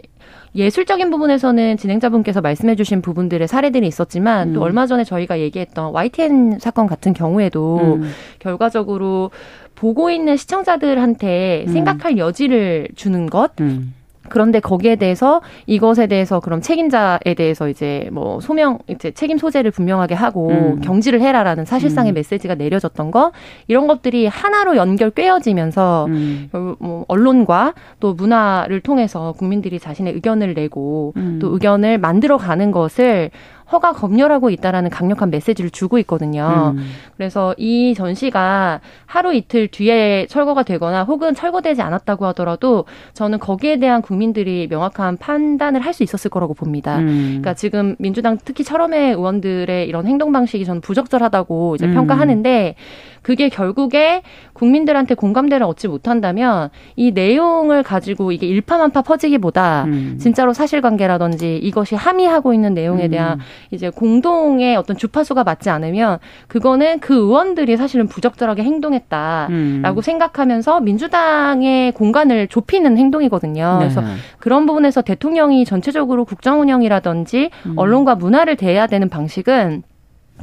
예술적인 0.54 1.10
부분에서는 1.10 1.76
진행자분께서 1.76 2.40
말씀해주신 2.40 3.02
부분들의 3.02 3.46
사례들이 3.46 3.86
있었지만 3.86 4.50
음. 4.50 4.54
또 4.54 4.62
얼마 4.62 4.86
전에 4.86 5.04
저희가 5.04 5.40
얘기했던 5.40 5.92
YTN 5.92 6.58
사건 6.58 6.86
같은 6.86 7.12
경우에도 7.12 7.96
음. 7.96 8.10
결과적으로 8.38 9.30
보고 9.74 10.10
있는 10.10 10.36
시청자들한테 10.36 11.64
음. 11.66 11.72
생각할 11.72 12.18
여지를 12.18 12.88
주는 12.96 13.26
것. 13.26 13.52
음. 13.60 13.94
그런데 14.28 14.60
거기에 14.60 14.96
대해서 14.96 15.40
이것에 15.66 16.06
대해서 16.06 16.40
그럼 16.40 16.60
책임자에 16.60 17.34
대해서 17.36 17.68
이제 17.68 18.08
뭐 18.12 18.40
소명 18.40 18.78
이제 18.88 19.10
책임 19.10 19.38
소재를 19.38 19.70
분명하게 19.70 20.14
하고 20.14 20.48
음. 20.48 20.80
경지를 20.80 21.20
해라라는 21.20 21.64
사실상의 21.64 22.12
음. 22.12 22.14
메시지가 22.14 22.54
내려졌던 22.54 23.10
거 23.10 23.32
이런 23.66 23.86
것들이 23.86 24.26
하나로 24.26 24.76
연결 24.76 25.10
꿰어지면서 25.10 26.06
음. 26.08 26.48
뭐 26.78 27.04
언론과 27.08 27.74
또 28.00 28.14
문화를 28.14 28.80
통해서 28.80 29.32
국민들이 29.32 29.78
자신의 29.78 30.14
의견을 30.14 30.54
내고 30.54 31.12
음. 31.16 31.38
또 31.40 31.52
의견을 31.52 31.98
만들어 31.98 32.36
가는 32.36 32.70
것을 32.70 33.30
허가 33.70 33.92
검열하고 33.92 34.48
있다라는 34.48 34.88
강력한 34.88 35.30
메시지를 35.30 35.70
주고 35.70 35.98
있거든요. 35.98 36.74
음. 36.76 36.84
그래서 37.16 37.54
이 37.58 37.92
전시가 37.94 38.80
하루 39.04 39.34
이틀 39.34 39.68
뒤에 39.68 40.26
철거가 40.28 40.62
되거나 40.62 41.04
혹은 41.04 41.34
철거되지 41.34 41.82
않았다고 41.82 42.24
하더라도 42.26 42.86
저는 43.12 43.38
거기에 43.38 43.78
대한 43.78 44.00
국민들이 44.00 44.66
명확한 44.70 45.18
판단을 45.18 45.80
할 45.82 45.98
수 45.98 46.04
있었을 46.04 46.30
거라고 46.30 46.54
봅니다. 46.54 46.98
음. 46.98 47.26
그러니까 47.40 47.54
지금 47.54 47.96
민주당 47.98 48.38
특히 48.44 48.62
철험회 48.62 49.10
의원들의 49.10 49.88
이런 49.88 50.06
행동 50.06 50.30
방식이 50.30 50.64
저는 50.64 50.80
부적절하다고 50.80 51.74
이제 51.74 51.86
음. 51.86 51.94
평가하는데 51.94 52.76
그게 53.22 53.48
결국에 53.48 54.22
국민들한테 54.52 55.14
공감대를 55.14 55.64
얻지 55.66 55.88
못한다면 55.88 56.70
이 56.96 57.12
내용을 57.12 57.82
가지고 57.82 58.32
이게 58.32 58.46
일파만파 58.46 59.02
퍼지기보다 59.02 59.84
음. 59.84 60.18
진짜로 60.20 60.52
사실관계라든지 60.52 61.56
이것이 61.58 61.94
함의하고 61.94 62.52
있는 62.54 62.74
내용에 62.74 63.06
음. 63.06 63.10
대한 63.10 63.38
음. 63.38 63.44
이제 63.70 63.90
공동의 63.90 64.76
어떤 64.76 64.96
주파수가 64.96 65.44
맞지 65.44 65.70
않으면 65.70 66.18
그거는 66.48 67.00
그 67.00 67.14
의원들이 67.14 67.76
사실은 67.76 68.08
부적절하게 68.08 68.62
행동했다라고 68.62 69.50
음. 69.50 70.00
생각하면서 70.02 70.80
민주당의 70.80 71.92
공간을 71.92 72.48
좁히는 72.48 72.98
행동이거든요. 72.98 73.78
네. 73.80 73.88
그래서 73.88 74.02
그런 74.38 74.66
부분에서 74.66 75.02
대통령이 75.02 75.64
전체적으로 75.64 76.24
국정 76.24 76.60
운영이라든지 76.60 77.50
음. 77.66 77.72
언론과 77.76 78.16
문화를 78.16 78.56
대해야 78.56 78.86
되는 78.86 79.08
방식은 79.08 79.82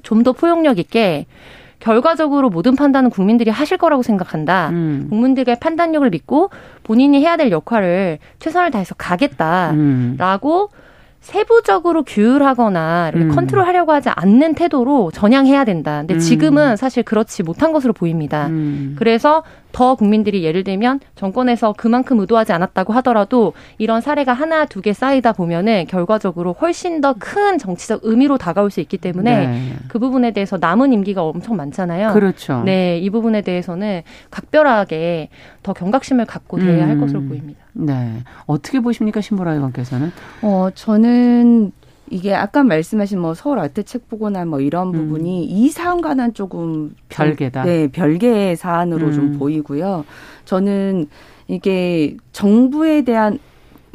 좀 0.03 0.25
더 0.25 0.33
포용력 0.33 0.79
있게 0.79 1.25
결과적으로 1.85 2.49
모든 2.49 2.75
판단은 2.75 3.11
국민들이 3.11 3.51
하실 3.51 3.77
거라고 3.77 4.01
생각한다. 4.01 4.69
음. 4.69 5.05
국민들의 5.07 5.59
판단력을 5.59 6.09
믿고 6.09 6.49
본인이 6.81 7.19
해야 7.21 7.37
될 7.37 7.51
역할을 7.51 8.17
최선을 8.39 8.71
다해서 8.71 8.95
가겠다라고 8.95 9.73
음. 9.75 10.67
세부적으로 11.25 12.03
규율하거나 12.03 13.09
이렇게 13.09 13.25
음. 13.25 13.35
컨트롤하려고 13.35 13.91
하지 13.91 14.09
않는 14.09 14.53
태도로 14.53 15.09
전향해야 15.11 15.65
된다. 15.65 15.97
근데 16.01 16.13
음. 16.13 16.19
지금은 16.19 16.75
사실 16.77 17.01
그렇지 17.01 17.41
못한 17.41 17.73
것으로 17.73 17.93
보입니다. 17.93 18.45
음. 18.47 18.95
그래서 18.95 19.41
더 19.71 19.95
국민들이 19.95 20.43
예를 20.43 20.63
들면 20.63 20.99
정권에서 21.15 21.73
그만큼 21.75 22.19
의도하지 22.19 22.53
않았다고 22.53 22.93
하더라도 22.93 23.53
이런 23.79 24.01
사례가 24.01 24.33
하나 24.33 24.65
두 24.65 24.81
개 24.85 24.93
쌓이다 24.93 25.33
보면은 25.33 25.87
결과적으로 25.87 26.53
훨씬 26.53 27.01
더 27.01 27.15
큰 27.17 27.57
정치적 27.57 28.01
의미로 28.03 28.37
다가올 28.37 28.69
수 28.69 28.79
있기 28.81 28.99
때문에 28.99 29.47
네. 29.47 29.73
그 29.87 29.97
부분에 29.97 30.29
대해서 30.31 30.57
남은 30.61 30.93
임기가 30.93 31.23
엄청 31.23 31.55
많잖아요. 31.55 32.13
그렇죠. 32.13 32.61
네, 32.65 32.99
이 32.99 33.09
부분에 33.09 33.41
대해서는 33.41 34.03
각별하게 34.29 35.29
더 35.63 35.73
경각심을 35.73 36.25
갖고 36.25 36.59
대해야 36.59 36.83
할 36.87 36.97
음. 36.97 37.01
것으로 37.01 37.21
보입니다. 37.23 37.64
네. 37.75 38.23
어떻게 38.45 38.79
보십니까, 38.79 39.21
신보라 39.21 39.53
의원께서는? 39.53 40.11
어, 40.41 40.69
저는 40.73 41.71
이게 42.09 42.33
아까 42.33 42.63
말씀하신 42.63 43.19
뭐 43.19 43.33
서울 43.33 43.59
아트 43.59 43.83
책 43.83 44.07
보거나 44.09 44.45
뭐 44.45 44.59
이런 44.61 44.87
음. 44.87 44.93
부분이 44.93 45.43
이 45.45 45.69
사안과는 45.69 46.33
조금 46.33 46.95
별개다. 47.09 47.63
네, 47.63 47.87
별개의 47.87 48.55
사안으로 48.55 49.07
음. 49.07 49.11
좀 49.11 49.39
보이고요. 49.39 50.05
저는 50.45 51.07
이게 51.47 52.15
정부에 52.31 53.01
대한 53.03 53.39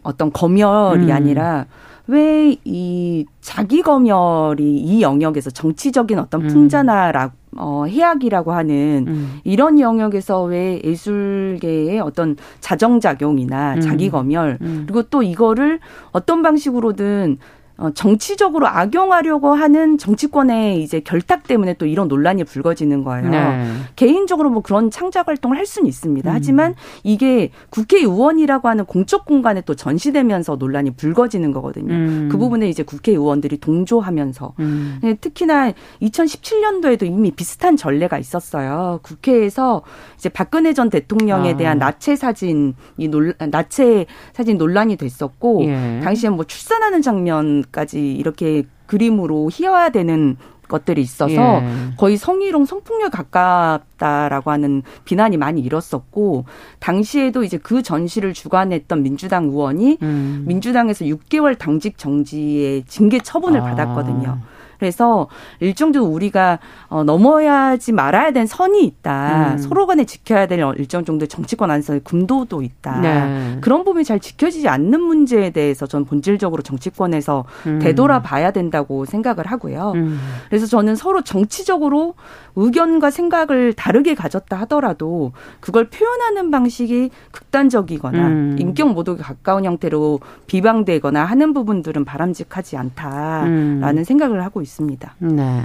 어떤 0.03 0.33
검열이 0.33 1.05
음. 1.07 1.11
아니라 1.11 1.67
왜 2.07 2.57
이 2.65 3.25
자기 3.41 3.83
검열이 3.83 4.79
이 4.79 5.03
영역에서 5.03 5.51
정치적인 5.51 6.19
어떤 6.19 6.43
음. 6.43 6.49
풍자나 6.49 7.13
어, 7.57 7.85
해악이라고 7.87 8.53
하는 8.53 9.05
음. 9.09 9.39
이런 9.45 9.81
영역에서 9.81 10.45
왜 10.45 10.81
예술계의 10.85 12.01
어떤 12.01 12.37
자정작용이나 12.61 13.75
음. 13.75 13.81
자기 13.81 14.09
검열 14.09 14.59
음. 14.61 14.85
그리고 14.87 15.03
또 15.05 15.23
이거를 15.23 15.81
어떤 16.13 16.43
방식으로든 16.43 17.39
어, 17.39 17.59
정치적으로 17.95 18.67
악용하려고 18.69 19.55
하는 19.55 19.97
정치권의 19.97 20.83
이제 20.83 21.01
결탁 21.01 21.45
때문에 21.45 21.75
또 21.75 21.87
이런 21.87 22.09
논란이 22.09 22.45
불거지는 22.45 23.05
거예요. 23.05 23.31
네. 23.31 23.73
개인적으로 23.97 24.51
뭐 24.51 24.63
그런 24.63 24.91
창작 24.91 25.29
활동을 25.29 25.57
할 25.57 25.67
수는 25.67 25.89
있습니다. 25.89 26.31
음. 26.31 26.35
하지만 26.35 26.75
이게 27.03 27.51
국회의원이라고 27.71 28.69
하는 28.69 28.85
공적 28.85 29.25
공간에 29.25 29.63
또 29.63 29.75
전시되면서 29.75 30.57
논란이 30.57 30.93
불거지는 30.93 31.53
거거든요. 31.53 31.93
음. 31.95 32.29
그 32.31 32.37
부분에 32.37 32.69
이제 32.69 32.83
국회의원들이 32.83 33.59
동조하면서 33.59 34.55
음. 34.61 34.99
네, 35.03 35.15
특히나 35.15 35.73
2017년도에도 36.03 37.05
이미 37.05 37.31
비슷한 37.31 37.77
전례가 37.77 38.19
있었어요. 38.19 39.01
국회에서 39.03 39.83
이제 40.19 40.29
박근혜 40.29 40.75
전 40.75 40.91
대통령에 40.91 41.55
아. 41.55 41.57
대한 41.57 41.79
나체 41.79 42.17
사진이 42.17 42.75
논 43.11 43.33
나체 43.51 44.07
사진 44.33 44.59
논란이 44.59 44.97
됐었고 44.97 45.65
예. 45.65 46.01
당시에 46.03 46.31
뭐 46.31 46.45
출산하는 46.45 47.03
장면 47.03 47.65
까지 47.73 48.15
이렇게 48.15 48.65
그림으로 48.87 49.49
휘어야 49.49 49.91
되는 49.91 50.37
것들이 50.71 51.03
있어서 51.03 51.33
예. 51.35 51.63
거의 51.97 52.17
성희롱 52.17 52.65
성폭력 52.65 53.11
가깝다라고 53.11 54.51
하는 54.53 54.83
비난이 55.05 55.37
많이 55.37 55.61
일었었고 55.61 56.45
당시에도 56.79 57.43
이제 57.43 57.59
그 57.59 57.83
전시를 57.83 58.33
주관했던 58.33 59.03
민주당 59.03 59.47
의원이 59.47 59.99
음. 60.01 60.45
민주당에서 60.47 61.05
6개월 61.05 61.59
당직 61.59 61.99
정지의 61.99 62.85
징계 62.85 63.19
처분을 63.19 63.61
아. 63.61 63.65
받았거든요. 63.65 64.39
그래서 64.81 65.29
일정적으로 65.61 66.11
우리가 66.11 66.59
어, 66.89 67.05
넘어야지 67.05 67.93
말아야 67.93 68.33
되는 68.33 68.47
선이 68.47 68.83
있다. 68.83 69.53
음. 69.53 69.59
서로 69.59 69.87
간에 69.87 70.05
지켜야 70.05 70.47
될 70.47 70.61
일정 70.79 71.05
정도의 71.05 71.29
정치권 71.29 71.71
안에서의 71.71 72.01
금도도 72.03 72.63
있다. 72.63 73.01
네. 73.01 73.59
그런 73.61 73.85
부분이 73.85 74.05
잘 74.05 74.19
지켜지지 74.19 74.69
않는 74.69 75.01
문제에 75.01 75.51
대해서 75.51 75.87
저는 75.87 76.07
본질적으로 76.07 76.63
정치권에서 76.63 77.45
음. 77.67 77.79
되돌아봐야 77.81 78.51
된다고 78.53 79.05
생각을 79.05 79.47
하고요. 79.47 79.93
음. 79.95 80.19
그래서 80.49 80.67
저는 80.67 80.97
서로 80.97 81.23
정치적으로 81.23 82.15
의견과 82.57 83.11
생각을 83.11 83.75
다르게 83.75 84.15
가졌다 84.15 84.57
하더라도 84.61 85.33
그걸 85.61 85.89
표현하는 85.89 86.51
방식이 86.51 87.11
극단적이거나 87.33 88.27
음. 88.27 88.57
인격 88.59 88.93
모독에 88.93 89.23
가까운 89.23 89.65
형태로 89.67 90.21
비방되거나 90.47 91.25
하는 91.25 91.53
부분들은 91.53 92.05
바람직하지 92.05 92.77
않다라는 92.79 93.99
음. 93.99 94.05
생각을 94.05 94.43
하고 94.43 94.63
있습니다. 94.63 94.70
네. 95.19 95.63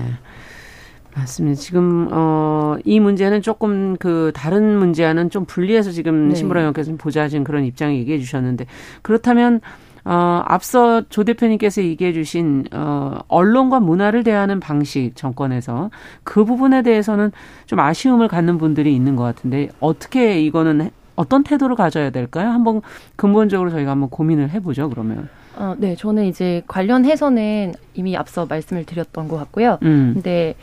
맞습니다. 1.15 1.59
지금 1.62 2.09
어 2.12 2.45
이 2.83 3.00
문제는 3.00 3.41
조금 3.41 3.95
그 3.97 4.31
다른 4.35 4.77
문제와는 4.77 5.29
좀 5.29 5.45
분리해서 5.45 5.91
지금 5.91 6.29
네. 6.29 6.35
신보라 6.35 6.59
의원께서 6.62 6.93
보자진 6.97 7.43
그런 7.43 7.63
입장을 7.63 7.95
얘기해 7.95 8.19
주셨는데 8.19 8.65
그렇다면 9.01 9.62
어, 10.03 10.43
앞서 10.45 11.01
조 11.09 11.24
대표님께서 11.24 11.81
얘기해 11.81 12.13
주신, 12.13 12.65
어, 12.71 13.17
언론과 13.27 13.79
문화를 13.79 14.24
대하는 14.24 14.59
방식, 14.59 15.13
정권에서 15.15 15.89
그 16.24 16.45
부분에 16.45 16.83
대해서는 16.83 17.31
좀 17.65 17.79
아쉬움을 17.79 18.27
갖는 18.27 18.59
분들이 18.59 18.93
있는 18.95 19.15
것 19.15 19.24
같은데, 19.24 19.69
어떻게 19.79 20.39
이거는 20.41 20.91
어떤 21.15 21.43
태도를 21.43 21.75
가져야 21.75 22.12
될까요? 22.12 22.50
한번 22.51 22.81
근본적으로 23.15 23.71
저희가 23.71 23.89
한번 23.89 24.12
고민을 24.12 24.51
해보죠, 24.51 24.89
그러면. 24.89 25.27
어, 25.57 25.75
네, 25.77 25.95
저는 25.95 26.25
이제 26.25 26.62
관련해서는 26.67 27.74
이미 27.93 28.15
앞서 28.17 28.45
말씀을 28.45 28.85
드렸던 28.85 29.27
것 29.27 29.38
같고요. 29.38 29.77
음. 29.83 30.12
근데 30.13 30.55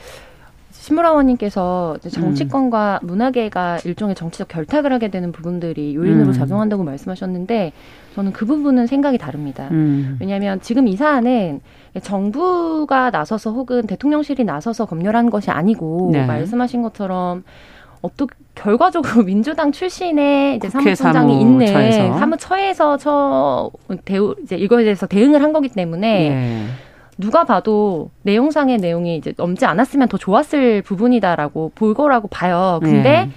신무라원님께서 0.83 1.99
정치권과 2.11 3.01
음. 3.03 3.07
문화계가 3.07 3.79
일종의 3.85 4.17
정치적 4.17 4.49
결탁을 4.49 4.93
하게 4.93 5.09
되는 5.09 5.31
부분들이 5.31 5.95
요인으로 5.95 6.29
음. 6.29 6.33
작용한다고 6.33 6.83
말씀하셨는데 6.83 7.73
저는 8.15 8.33
그 8.33 8.47
부분은 8.47 8.87
생각이 8.89 9.17
다릅니다. 9.17 9.69
음. 9.71 10.17
왜냐하면 10.21 10.61
지금 10.61 10.89
이 10.89 10.97
사안은 10.97 11.61
정부가 12.03 13.11
나서서 13.11 13.53
혹은 13.53 13.87
대통령실이 13.87 14.45
나서서 14.45 14.87
검열한 14.87 15.31
것이 15.31 15.51
아니고 15.51 16.11
네. 16.13 16.27
말씀하신 16.27 16.83
것처럼 16.83 17.45
어떻게 18.03 18.35
결과적으로 18.55 19.23
민주당 19.25 19.73
출신의 19.73 20.57
이제 20.57 20.69
사무총장이 20.69 21.41
있는 21.41 21.67
처에서. 21.67 22.19
사무처에서 22.19 22.97
처 22.99 23.71
대우 24.05 24.35
이제 24.43 24.57
이거에 24.57 24.85
대해서 24.85 25.07
대응을 25.07 25.43
한 25.43 25.53
거기 25.53 25.69
때문에 25.69 26.29
네. 26.29 26.67
누가 27.19 27.45
봐도 27.45 28.11
내용상의 28.23 28.79
내용이 28.79 29.17
이제 29.17 29.33
넘지 29.37 29.65
않았으면 29.65 30.09
더 30.09 30.17
좋았을 30.19 30.83
부분이다라고 30.83 31.73
볼 31.75 31.95
거라고 31.95 32.29
봐요. 32.29 32.81
근데 32.83 33.27
네. 33.27 33.31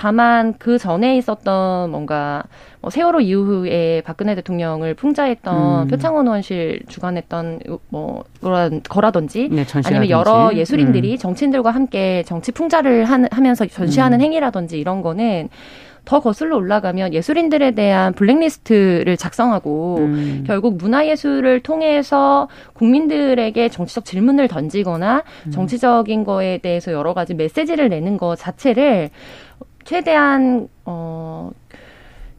다만 0.00 0.54
그 0.58 0.78
전에 0.78 1.18
있었던 1.18 1.90
뭔가 1.90 2.42
뭐 2.80 2.88
세월호 2.90 3.20
이후에 3.20 4.00
박근혜 4.02 4.34
대통령을 4.34 4.94
풍자했던 4.94 5.82
음. 5.82 5.88
표창원 5.88 6.26
의원실 6.26 6.80
주관했던 6.88 7.60
뭐 7.90 8.24
그런 8.40 8.82
거라든지 8.82 9.50
네, 9.52 9.66
아니면 9.84 10.08
여러 10.08 10.52
예술인들이 10.54 11.12
음. 11.12 11.18
정치인들과 11.18 11.70
함께 11.70 12.22
정치 12.26 12.50
풍자를 12.50 13.04
하 13.04 13.18
면서 13.42 13.66
전시하는 13.66 14.20
음. 14.20 14.22
행위라든지 14.22 14.80
이런 14.80 15.02
거는 15.02 15.50
더 16.06 16.20
거슬러 16.20 16.56
올라가면 16.56 17.12
예술인들에 17.12 17.72
대한 17.72 18.14
블랙리스트를 18.14 19.18
작성하고 19.18 19.98
음. 19.98 20.44
결국 20.46 20.78
문화예술을 20.78 21.60
통해서 21.60 22.48
국민들에게 22.72 23.68
정치적 23.68 24.06
질문을 24.06 24.48
던지거나 24.48 25.22
음. 25.46 25.50
정치적인 25.50 26.24
거에 26.24 26.56
대해서 26.58 26.90
여러 26.92 27.12
가지 27.12 27.34
메시지를 27.34 27.90
내는 27.90 28.16
것 28.16 28.36
자체를 28.36 29.10
최대한 29.84 30.68
어 30.84 31.50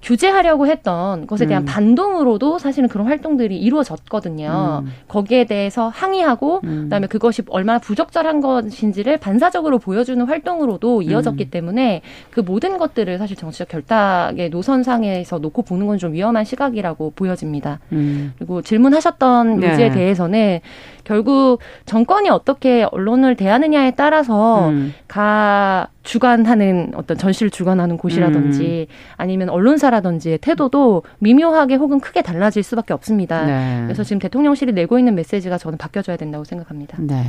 규제하려고 0.01 0.65
했던 0.65 1.27
것에 1.27 1.45
대한 1.45 1.61
음. 1.61 1.65
반동으로도 1.65 2.57
사실은 2.57 2.89
그런 2.89 3.05
활동들이 3.05 3.55
이루어졌거든요. 3.59 4.81
음. 4.83 4.91
거기에 5.07 5.45
대해서 5.45 5.89
항의하고 5.89 6.61
음. 6.63 6.83
그다음에 6.85 7.05
그것이 7.05 7.43
얼마나 7.49 7.77
부적절한 7.77 8.41
것인지를 8.41 9.17
반사적으로 9.17 9.77
보여주는 9.77 10.25
활동으로도 10.25 11.03
이어졌기 11.03 11.43
음. 11.45 11.49
때문에 11.51 12.01
그 12.31 12.39
모든 12.39 12.79
것들을 12.79 13.15
사실 13.19 13.37
정치적 13.37 13.67
결탁의 13.67 14.49
노선상에서 14.49 15.37
놓고 15.37 15.61
보는 15.61 15.85
건 15.85 15.99
좀 15.99 16.13
위험한 16.13 16.45
시각이라고 16.45 17.13
보여집니다. 17.15 17.79
음. 17.91 18.33
그리고 18.39 18.63
질문하셨던 18.63 19.59
네. 19.59 19.67
문제에 19.67 19.91
대해서는 19.91 20.61
결국 21.03 21.59
정권이 21.85 22.29
어떻게 22.29 22.87
언론을 22.91 23.35
대하느냐에 23.35 23.91
따라서 23.91 24.69
음. 24.69 24.93
가 25.07 25.87
주관하는 26.03 26.93
어떤 26.95 27.17
전시를 27.17 27.51
주관하는 27.51 27.97
곳이라든지 27.97 28.87
음. 28.89 28.93
아니면 29.17 29.49
언론사라든지의 29.49 30.39
태도도 30.39 31.03
미묘하게 31.19 31.75
혹은 31.75 31.99
크게 31.99 32.21
달라질 32.21 32.63
수밖에 32.63 32.93
없습니다. 32.93 33.45
네. 33.45 33.81
그래서 33.83 34.03
지금 34.03 34.19
대통령실이 34.19 34.73
내고 34.73 34.97
있는 34.97 35.13
메시지가 35.15 35.57
저는 35.57 35.77
바뀌어져야 35.77 36.17
된다고 36.17 36.43
생각합니다. 36.43 36.97
네. 36.99 37.23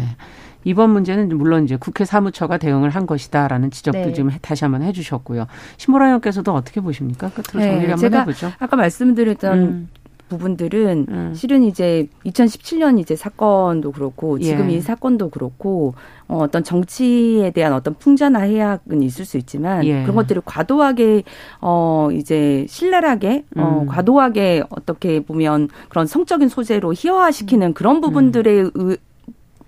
이번 0.64 0.90
문제는 0.90 1.36
물론 1.36 1.64
이제 1.64 1.76
국회 1.76 2.04
사무처가 2.04 2.56
대응을 2.58 2.90
한 2.90 3.06
것이다라는 3.06 3.70
지적도 3.70 3.98
네. 3.98 4.12
지금 4.12 4.30
다시 4.40 4.64
한번 4.64 4.82
해주셨고요. 4.82 5.46
신보라 5.76 6.06
의원께서도 6.06 6.52
어떻게 6.54 6.80
보십니까? 6.80 7.30
끝으로 7.30 7.64
네, 7.64 7.72
정리를 7.72 7.92
한번 7.92 8.20
해보죠. 8.20 8.52
아까 8.58 8.76
말씀드렸던 8.76 9.58
음. 9.58 9.88
부분들은 10.32 11.06
음. 11.08 11.32
실은 11.34 11.62
이제 11.62 12.08
2017년 12.24 12.98
이제 12.98 13.14
사건도 13.14 13.92
그렇고 13.92 14.38
지금 14.38 14.70
예. 14.70 14.76
이 14.76 14.80
사건도 14.80 15.28
그렇고 15.28 15.94
어, 16.26 16.38
어떤 16.38 16.64
정치에 16.64 17.50
대한 17.50 17.74
어떤 17.74 17.94
풍자나 17.94 18.40
해악은 18.40 19.02
있을 19.02 19.24
수 19.26 19.36
있지만 19.36 19.84
예. 19.84 20.02
그런 20.02 20.16
것들을 20.16 20.42
과도하게 20.44 21.24
어 21.60 22.08
이제 22.12 22.66
신랄하게 22.68 23.44
어 23.56 23.80
음. 23.82 23.86
과도하게 23.86 24.64
어떻게 24.70 25.20
보면 25.20 25.68
그런 25.88 26.06
성적인 26.06 26.48
소재로 26.48 26.94
희화화시키는 26.96 27.74
그런 27.74 28.00
부분들의 28.00 28.70
음. 28.76 28.96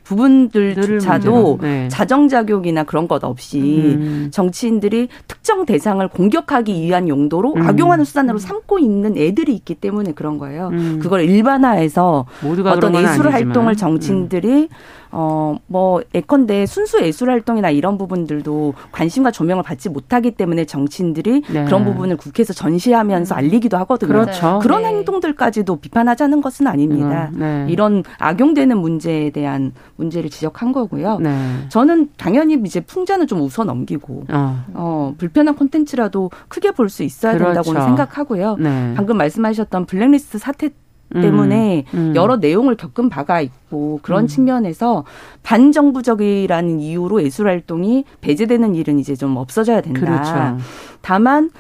부분들조차도 0.05 1.59
네. 1.61 1.89
자정작용이나 1.89 2.85
그런 2.85 3.09
것 3.09 3.25
없이 3.25 3.59
음. 3.97 4.29
정치인들이 4.31 5.09
특정 5.27 5.67
대상을 5.67 6.07
공격하기 6.09 6.73
위한 6.75 7.09
용도로 7.09 7.55
음. 7.55 7.63
악용하는 7.63 8.05
수단으로 8.05 8.39
삼고 8.39 8.79
있는 8.79 9.17
애들이 9.17 9.55
있기 9.55 9.75
때문에 9.75 10.13
그런 10.13 10.39
거예요. 10.39 10.69
음. 10.73 11.01
그걸 11.03 11.23
일반화해서 11.23 12.27
어떤 12.67 12.95
예술 12.95 13.31
활동을 13.31 13.77
정치인들이 13.77 14.49
음. 14.49 14.69
어, 15.17 15.57
뭐, 15.67 16.03
예컨대 16.15 16.67
순수 16.67 17.01
예술 17.01 17.31
활동이나 17.31 17.71
이런 17.71 17.99
부분들도 17.99 18.75
관심과 18.91 19.31
조명을 19.31 19.63
받지 19.63 19.89
못하기 19.89 20.33
때문에 20.33 20.65
정치인들이 20.65 21.43
네. 21.53 21.65
그런 21.65 21.85
부분을 21.85 22.17
국회에서 22.17 22.53
전시하면서 22.53 23.35
알리기도 23.35 23.77
하거든요. 23.79 24.09
그렇죠. 24.09 24.59
그런 24.61 24.83
네. 24.83 24.89
행동들까지도 24.89 25.77
비판하자는 25.77 26.41
것은 26.41 26.67
아닙니다. 26.67 27.31
음, 27.35 27.39
네. 27.39 27.67
이런 27.69 28.03
악용되는 28.19 28.77
문제에 28.77 29.31
대한 29.31 29.73
문제를 29.97 30.31
지적한 30.31 30.73
거고요. 30.73 31.19
네. 31.21 31.33
저는 31.69 32.09
당연히 32.17 32.61
이제 32.65 32.81
풍자는 32.81 33.29
좀 33.29 33.41
웃어 33.41 33.65
넘기고, 33.65 34.25
어, 34.31 34.65
어 34.75 35.15
불편한 35.17 35.55
콘텐츠라도 35.55 36.31
크게 36.49 36.71
볼 36.73 36.89
수 36.95 37.03
있어야 37.03 37.33
그렇죠. 37.33 37.63
된다고 37.63 37.87
생각하고요. 37.87 38.57
네. 38.59 38.95
방금 38.97 39.17
말씀하셨던 39.17 39.87
블랙리스트 39.87 40.39
사태 40.39 40.71
때문에 41.13 41.85
음, 41.95 41.99
음. 41.99 42.17
여러 42.17 42.37
내용을 42.37 42.77
겪은 42.77 43.09
바가 43.09 43.41
있고 43.41 44.01
그런 44.03 44.25
음. 44.25 44.27
측면에서 44.27 45.05
반정부적이라는 45.43 46.81
이유로 46.81 47.23
예술 47.23 47.49
활동이 47.49 48.05
배제되는 48.21 48.75
일은 48.75 48.99
이제 48.99 49.15
좀 49.15 49.37
없어져야 49.37 49.81
된다. 49.81 50.01
그렇죠. 50.01 50.59
다만 51.03 51.51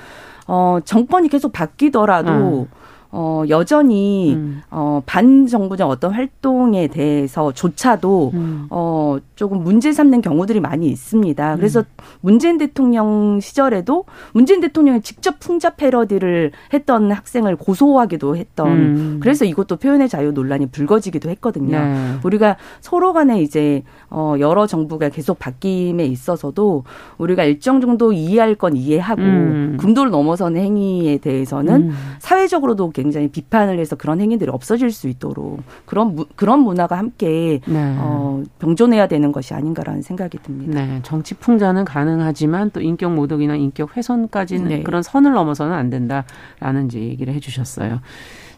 어 0.46 0.78
정권이 0.84 1.28
계속 1.28 1.52
바뀌더라도 1.52 2.68
음. 2.70 2.83
어, 3.16 3.44
여전히, 3.48 4.34
음. 4.34 4.60
어, 4.72 5.00
반정부적 5.06 5.88
어떤 5.88 6.12
활동에 6.12 6.88
대해서조차도, 6.88 8.32
음. 8.34 8.66
어, 8.70 9.18
조금 9.36 9.62
문제 9.62 9.92
삼는 9.92 10.20
경우들이 10.20 10.58
많이 10.58 10.88
있습니다. 10.88 11.54
그래서 11.54 11.80
음. 11.80 11.84
문재인 12.22 12.58
대통령 12.58 13.38
시절에도 13.38 14.04
문재인 14.32 14.60
대통령이 14.60 15.00
직접 15.02 15.38
풍자 15.38 15.70
패러디를 15.76 16.50
했던 16.72 17.12
학생을 17.12 17.54
고소하기도 17.54 18.34
했던, 18.36 18.68
음. 18.68 19.20
그래서 19.22 19.44
이것도 19.44 19.76
표현의 19.76 20.08
자유 20.08 20.32
논란이 20.32 20.66
불거지기도 20.66 21.30
했거든요. 21.30 21.78
네. 21.78 21.94
우리가 22.24 22.56
서로 22.80 23.12
간에 23.12 23.40
이제, 23.40 23.84
어, 24.10 24.34
여러 24.40 24.66
정부가 24.66 25.10
계속 25.10 25.38
바뀜에 25.38 26.04
있어서도 26.04 26.82
우리가 27.18 27.44
일정 27.44 27.80
정도 27.80 28.12
이해할 28.12 28.56
건 28.56 28.76
이해하고, 28.76 29.22
음. 29.22 29.76
금도를 29.78 30.10
넘어서는 30.10 30.60
행위에 30.60 31.18
대해서는 31.18 31.90
음. 31.90 31.94
사회적으로도 32.18 32.90
굉장히 33.04 33.28
비판을 33.28 33.78
해서 33.78 33.94
그런 33.96 34.20
행위들이 34.20 34.50
없어질 34.50 34.90
수 34.90 35.08
있도록 35.08 35.62
그런 35.84 36.16
무, 36.16 36.26
그런 36.34 36.60
문화가 36.60 36.98
함께 36.98 37.60
네. 37.66 37.96
어, 37.98 38.42
병존해야 38.58 39.06
되는 39.06 39.30
것이 39.30 39.54
아닌가라는 39.54 40.02
생각이 40.02 40.38
듭니다. 40.42 40.80
네, 40.80 41.00
정치 41.02 41.34
풍자는 41.34 41.84
가능하지만 41.84 42.70
또 42.70 42.80
인격 42.80 43.14
모독이나 43.14 43.54
인격 43.54 43.96
훼손까지는 43.96 44.68
네. 44.68 44.82
그런 44.82 45.02
선을 45.02 45.32
넘어서는 45.32 45.72
안 45.72 45.90
된다라는 45.90 46.86
이제 46.86 46.98
얘기를 46.98 47.32
해주셨어요. 47.34 48.00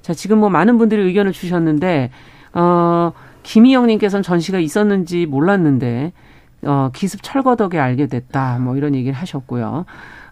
자, 0.01 0.15
지금 0.15 0.39
뭐 0.39 0.49
많은 0.49 0.79
분들이 0.79 1.03
의견을 1.03 1.33
주셨는데 1.33 2.11
어. 2.55 3.13
김희영님께서는 3.47 4.25
전시가 4.25 4.59
있었는지 4.59 5.25
몰랐는데 5.25 6.13
어, 6.63 6.91
기습 6.93 7.23
철거덕에 7.23 7.79
알게 7.79 8.09
됐다. 8.09 8.59
뭐 8.59 8.77
이런 8.77 8.95
얘기를 8.97 9.15
하셨고요. 9.15 9.85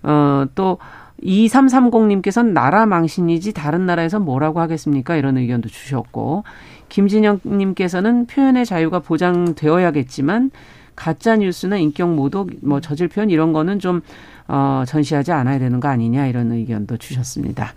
어, 0.03 0.44
또 0.57 0.79
2330님께서는 1.24 2.52
나라 2.52 2.87
망신이지 2.87 3.52
다른 3.52 3.87
나라에서 3.87 4.18
뭐라고 4.18 4.60
하겠습니까? 4.60 5.16
이런 5.16 5.38
의견도 5.38 5.68
주셨고 5.68 6.44
김진영님께서는 6.88 8.26
표현의 8.26 8.66
자유가 8.66 9.00
보장되어야겠지만 9.00 10.50
가짜 10.94 11.37
뉴스나 11.37 11.76
인격 11.76 12.14
모독, 12.14 12.50
뭐 12.62 12.80
저질 12.80 13.08
표현 13.08 13.30
이런 13.30 13.52
거는 13.52 13.78
좀 13.78 14.00
어, 14.46 14.84
전시하지 14.87 15.32
않아야 15.32 15.58
되는 15.58 15.80
거 15.80 15.88
아니냐 15.88 16.26
이런 16.26 16.52
의견도 16.52 16.98
주셨습니다. 16.98 17.72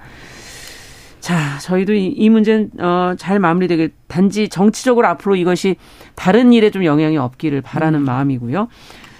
자, 1.19 1.57
저희도 1.59 1.93
이, 1.93 2.07
이 2.07 2.29
문제는 2.29 2.71
어, 2.79 3.15
잘 3.17 3.39
마무리되길 3.39 3.91
단지 4.07 4.49
정치적으로 4.49 5.07
앞으로 5.07 5.35
이것이 5.35 5.77
다른 6.15 6.53
일에 6.53 6.69
좀 6.69 6.85
영향이 6.85 7.17
없기를 7.17 7.61
바라는 7.61 8.01
음. 8.01 8.05
마음이고요. 8.05 8.67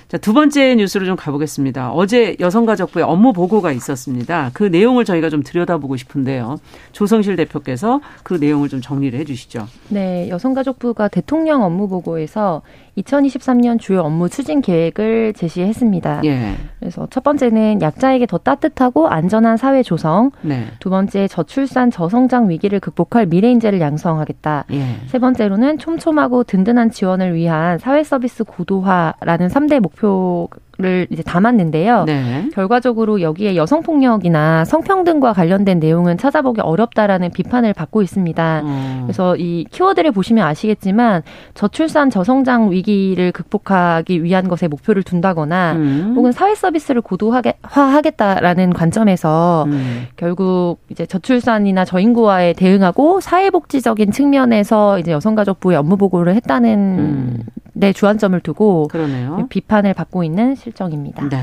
자, 0.07 0.17
두 0.17 0.33
번째 0.33 0.75
뉴스로 0.75 1.05
좀 1.05 1.17
가보겠습니다. 1.17 1.91
어제 1.91 2.37
여성가족부의 2.39 3.03
업무 3.03 3.33
보고가 3.33 3.73
있었습니다. 3.73 4.51
그 4.53 4.63
내용을 4.63 5.03
저희가 5.03 5.29
좀 5.29 5.43
들여다보고 5.43 5.97
싶은데요. 5.97 6.59
조성실 6.93 7.35
대표께서 7.35 7.99
그 8.23 8.35
내용을 8.35 8.69
좀 8.69 8.79
정리를 8.79 9.19
해 9.19 9.25
주시죠. 9.25 9.67
네, 9.89 10.29
여성가족부가 10.29 11.09
대통령 11.09 11.63
업무 11.63 11.89
보고에서 11.89 12.61
2023년 12.97 13.79
주요 13.79 14.01
업무 14.01 14.29
추진 14.29 14.61
계획을 14.61 15.33
제시했습니다. 15.33 16.21
예. 16.25 16.55
그래서 16.79 17.07
첫 17.09 17.23
번째는 17.23 17.81
약자에게 17.81 18.25
더 18.25 18.37
따뜻하고 18.37 19.07
안전한 19.07 19.57
사회 19.57 19.83
조성. 19.83 20.31
네. 20.41 20.65
두 20.79 20.89
번째 20.89 21.27
저출산 21.27 21.91
저성장 21.91 22.49
위기를 22.49 22.79
극복할 22.79 23.25
미래 23.25 23.51
인재를 23.51 23.79
양성하겠다. 23.81 24.65
예. 24.71 24.95
세 25.07 25.19
번째로는 25.19 25.77
촘촘하고 25.77 26.43
든든한 26.43 26.91
지원을 26.91 27.33
위한 27.35 27.77
사회 27.77 28.03
서비스 28.03 28.43
고도화라는 28.43 29.47
3대 29.47 29.79
목표 29.79 30.49
를 30.79 31.07
이제 31.09 31.23
담았는데요. 31.23 32.03
네. 32.03 32.49
결과적으로 32.53 33.19
여기에 33.19 33.55
여성 33.55 33.81
폭력이나 33.81 34.63
성평등과 34.63 35.33
관련된 35.33 35.79
내용은 35.79 36.19
찾아보기 36.19 36.61
어렵다라는 36.61 37.31
비판을 37.31 37.73
받고 37.73 38.03
있습니다. 38.03 38.61
음. 38.63 38.99
그래서 39.05 39.35
이 39.37 39.65
키워드를 39.71 40.11
보시면 40.11 40.45
아시겠지만 40.45 41.23
저출산 41.55 42.11
저성장 42.11 42.69
위기를 42.69 43.31
극복하기 43.31 44.23
위한 44.23 44.47
것에 44.47 44.67
목표를 44.67 45.01
둔다거나 45.01 45.73
음. 45.73 46.13
혹은 46.15 46.31
사회 46.31 46.53
서비스를 46.53 47.01
고도화하겠다라는 47.01 48.73
관점에서 48.73 49.65
음. 49.69 50.05
결국 50.15 50.77
이제 50.89 51.07
저출산이나 51.07 51.85
저인구화에 51.85 52.53
대응하고 52.53 53.19
사회복지적인 53.19 54.11
측면에서 54.11 54.99
이제 54.99 55.11
여성가족부의 55.11 55.75
업무 55.75 55.97
보고를 55.97 56.35
했다는 56.35 57.43
음. 57.77 57.79
데 57.79 57.93
주안점을 57.93 58.39
두고 58.41 58.87
그러네요. 58.89 59.47
비판을 59.49 59.93
받고 59.93 60.23
있는 60.23 60.55
실정입니다. 60.55 61.29
네. 61.29 61.37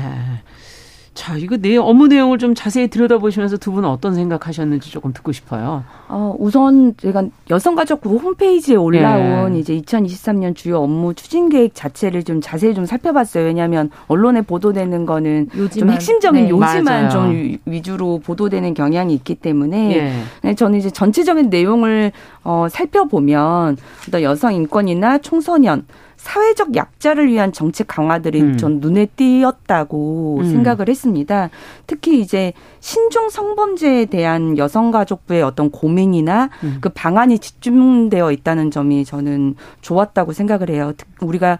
자, 1.15 1.37
이거 1.37 1.55
내 1.55 1.77
업무 1.77 2.07
내용을 2.07 2.37
좀 2.37 2.53
자세히 2.53 2.89
들여다보시면서 2.89 3.55
두 3.55 3.71
분은 3.71 3.87
어떤 3.87 4.13
생각하셨는지 4.15 4.91
조금 4.91 5.13
듣고 5.13 5.31
싶어요. 5.31 5.85
어, 6.09 6.35
우선 6.37 6.93
제가 6.97 7.23
여성가족부 7.49 8.17
홈페이지에 8.17 8.75
올라온 8.75 9.53
네. 9.53 9.59
이제 9.59 9.79
2023년 9.79 10.57
주요 10.57 10.81
업무 10.81 11.13
추진 11.13 11.47
계획 11.47 11.73
자체를 11.73 12.23
좀 12.23 12.41
자세히 12.41 12.75
좀 12.75 12.85
살펴봤어요. 12.85 13.45
왜냐하면 13.45 13.91
언론에 14.07 14.41
보도되는 14.41 15.05
거는 15.05 15.47
요지만, 15.55 15.87
좀 15.87 15.89
핵심적인 15.91 16.43
네. 16.43 16.49
요지만 16.49 16.83
맞아요. 16.83 17.09
좀 17.09 17.57
위주로 17.65 18.19
보도되는 18.19 18.73
경향이 18.73 19.13
있기 19.13 19.35
때문에 19.35 20.25
네. 20.41 20.53
저는 20.53 20.77
이제 20.77 20.89
전체적인 20.89 21.49
내용을 21.49 22.11
어, 22.43 22.67
살펴보면 22.69 23.77
어떤 24.09 24.21
여성 24.21 24.53
인권이나 24.53 25.19
청소년 25.19 25.85
사회적 26.25 26.75
약자를 26.75 27.27
위한 27.27 27.53
정책 27.53 27.85
강화들이 27.87 28.41
음. 28.41 28.57
전 28.57 28.79
눈에 28.79 29.05
띄었다고 29.05 30.39
음. 30.39 30.51
생각을 30.51 30.89
했습니다. 30.89 31.51
특히 31.85 32.19
이제 32.19 32.51
신종 32.79 33.29
성범죄에 33.29 34.05
대한 34.05 34.57
여성가족부의 34.57 35.43
어떤 35.43 35.69
고민이나 35.69 36.49
음. 36.63 36.79
그 36.81 36.89
방안이 36.89 37.37
집중되어 37.37 38.31
있다는 38.31 38.71
점이 38.71 39.05
저는 39.05 39.53
좋았다고 39.81 40.33
생각을 40.33 40.71
해요. 40.71 40.93
우리가 41.21 41.59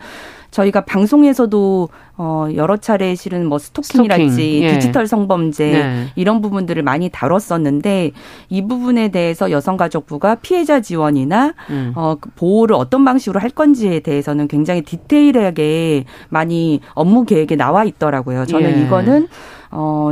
저희가 0.55 0.85
방송에서도 0.85 1.89
어 2.17 2.47
여러 2.55 2.77
차례 2.77 3.13
실은 3.15 3.45
뭐 3.45 3.59
스토킹이랄지 3.59 4.29
스토킹. 4.29 4.63
예. 4.63 4.73
디지털 4.73 5.05
성범죄 5.05 5.71
네. 5.71 6.07
이런 6.15 6.41
부분들을 6.41 6.81
많이 6.81 7.09
다뤘었는데 7.09 8.11
이 8.47 8.61
부분에 8.65 9.09
대해서 9.09 9.51
여성가족부가 9.51 10.35
피해자 10.35 10.79
지원이나 10.79 11.53
음. 11.69 11.91
어그 11.95 12.29
보호를 12.37 12.77
어떤 12.77 13.03
방식으로 13.03 13.41
할 13.41 13.49
건지에 13.49 13.99
대해서는 13.99 14.47
굉장히 14.47 14.81
디테일하게 14.81 16.05
많이 16.29 16.79
업무 16.93 17.25
계획에 17.25 17.57
나와 17.57 17.83
있더라고요. 17.83 18.45
저는 18.45 18.77
예. 18.77 18.85
이거는 18.85 19.27
어 19.71 20.11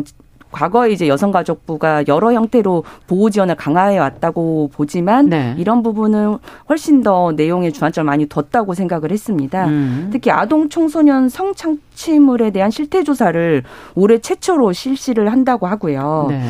과거에 0.53 0.91
이제 0.91 1.09
여성가족부가 1.09 2.05
여러 2.07 2.31
형태로 2.31 2.85
보호 3.07 3.29
지원을 3.29 3.55
강화해 3.55 3.97
왔다고 3.97 4.69
보지만 4.71 5.27
네. 5.27 5.55
이런 5.57 5.83
부분은 5.83 6.37
훨씬 6.69 7.03
더 7.03 7.33
내용에 7.33 7.71
주안점을 7.71 8.05
많이 8.05 8.27
뒀다고 8.27 8.73
생각을 8.73 9.11
했습니다. 9.11 9.67
음. 9.67 10.09
특히 10.13 10.31
아동 10.31 10.69
청소년 10.69 11.27
성 11.27 11.53
착취물에 11.93 12.51
대한 12.51 12.71
실태 12.71 13.03
조사를 13.03 13.63
올해 13.95 14.17
최초로 14.17 14.73
실시를 14.73 15.31
한다고 15.31 15.67
하고요. 15.67 16.27
네. 16.29 16.41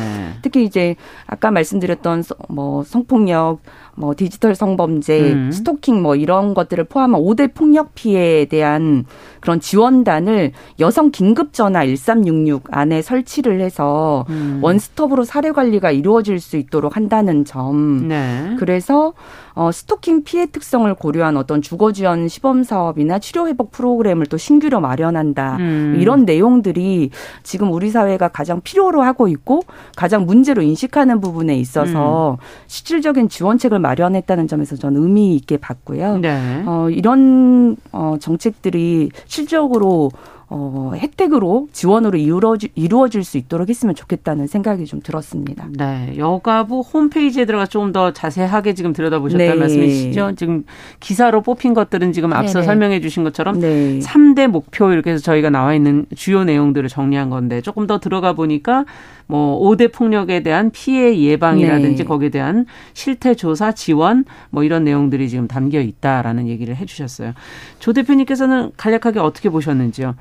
특히 0.42 0.64
이제 0.64 0.96
아까 1.26 1.50
말씀드렸던 1.50 2.24
뭐 2.48 2.82
성폭력 2.82 3.60
뭐 3.96 4.14
디지털 4.16 4.54
성범죄, 4.54 5.32
음. 5.32 5.52
스토킹 5.52 6.02
뭐 6.02 6.16
이런 6.16 6.54
것들을 6.54 6.84
포함한 6.84 7.20
5대 7.20 7.54
폭력 7.54 7.94
피해에 7.94 8.46
대한 8.46 9.04
그런 9.40 9.60
지원단을 9.60 10.52
여성 10.80 11.10
긴급 11.10 11.52
전화 11.52 11.84
1366 11.84 12.64
안에 12.70 13.02
설치를 13.02 13.60
해서 13.60 14.24
음. 14.30 14.58
원스톱으로 14.62 15.24
사례 15.24 15.52
관리가 15.52 15.92
이루어질 15.92 16.40
수 16.40 16.56
있도록 16.56 16.96
한다는 16.96 17.44
점. 17.44 18.08
네. 18.08 18.56
그래서 18.58 19.12
어, 19.54 19.70
스토킹 19.70 20.24
피해 20.24 20.46
특성을 20.46 20.92
고려한 20.94 21.36
어떤 21.36 21.62
주거 21.62 21.92
지원 21.92 22.28
시범 22.28 22.64
사업이나 22.64 23.18
치료 23.18 23.46
회복 23.46 23.70
프로그램을 23.70 24.26
또 24.26 24.36
신규로 24.36 24.80
마련한다. 24.80 25.56
음. 25.58 25.96
이런 25.98 26.24
내용들이 26.24 27.10
지금 27.42 27.72
우리 27.72 27.90
사회가 27.90 28.28
가장 28.28 28.60
필요로 28.60 29.02
하고 29.02 29.28
있고 29.28 29.62
가장 29.96 30.26
문제로 30.26 30.62
인식하는 30.62 31.20
부분에 31.20 31.56
있어서 31.56 32.32
음. 32.32 32.36
실질적인 32.66 33.28
지원책을 33.28 33.78
마련했다는 33.78 34.48
점에서 34.48 34.76
저는 34.76 35.02
의미 35.02 35.36
있게 35.36 35.56
봤고요. 35.56 36.18
네. 36.18 36.62
어, 36.66 36.88
이런 36.90 37.76
어, 37.92 38.16
정책들이 38.20 39.10
실질적으로 39.26 40.10
어, 40.56 40.92
혜택으로 40.94 41.66
지원으로 41.72 42.16
이루어지, 42.16 42.68
이루어질 42.76 43.24
수 43.24 43.38
있도록 43.38 43.68
했으면 43.68 43.96
좋겠다는 43.96 44.46
생각이 44.46 44.86
좀 44.86 45.00
들었습니다. 45.00 45.66
네. 45.72 46.14
여가부 46.16 46.82
홈페이지에 46.82 47.44
들어가 47.44 47.66
조금 47.66 47.90
더 47.90 48.12
자세하게 48.12 48.74
지금 48.74 48.92
들여다보셨다는 48.92 49.52
네. 49.52 49.58
말씀이시죠? 49.58 50.34
지금 50.36 50.62
기사로 51.00 51.42
뽑힌 51.42 51.74
것들은 51.74 52.12
지금 52.12 52.32
앞서 52.32 52.60
네네. 52.60 52.66
설명해 52.66 53.00
주신 53.00 53.24
것처럼 53.24 53.58
네. 53.58 53.98
3대 53.98 54.46
목표 54.46 54.92
이렇게 54.92 55.10
해서 55.10 55.24
저희가 55.24 55.50
나와 55.50 55.74
있는 55.74 56.06
주요 56.14 56.44
내용들을 56.44 56.88
정리한 56.88 57.30
건데 57.30 57.60
조금 57.60 57.88
더 57.88 57.98
들어가 57.98 58.32
보니까 58.34 58.84
뭐 59.26 59.60
5대 59.60 59.92
폭력에 59.92 60.44
대한 60.44 60.70
피해 60.70 61.18
예방이라든지 61.18 62.02
네. 62.02 62.04
거기에 62.04 62.28
대한 62.28 62.66
실태 62.92 63.34
조사 63.34 63.72
지원 63.72 64.24
뭐 64.50 64.62
이런 64.62 64.84
내용들이 64.84 65.28
지금 65.28 65.48
담겨 65.48 65.80
있다라는 65.80 66.46
얘기를 66.46 66.76
해 66.76 66.86
주셨어요. 66.86 67.32
조 67.80 67.92
대표님께서는 67.92 68.70
간략하게 68.76 69.18
어떻게 69.18 69.48
보셨는지요? 69.48 70.14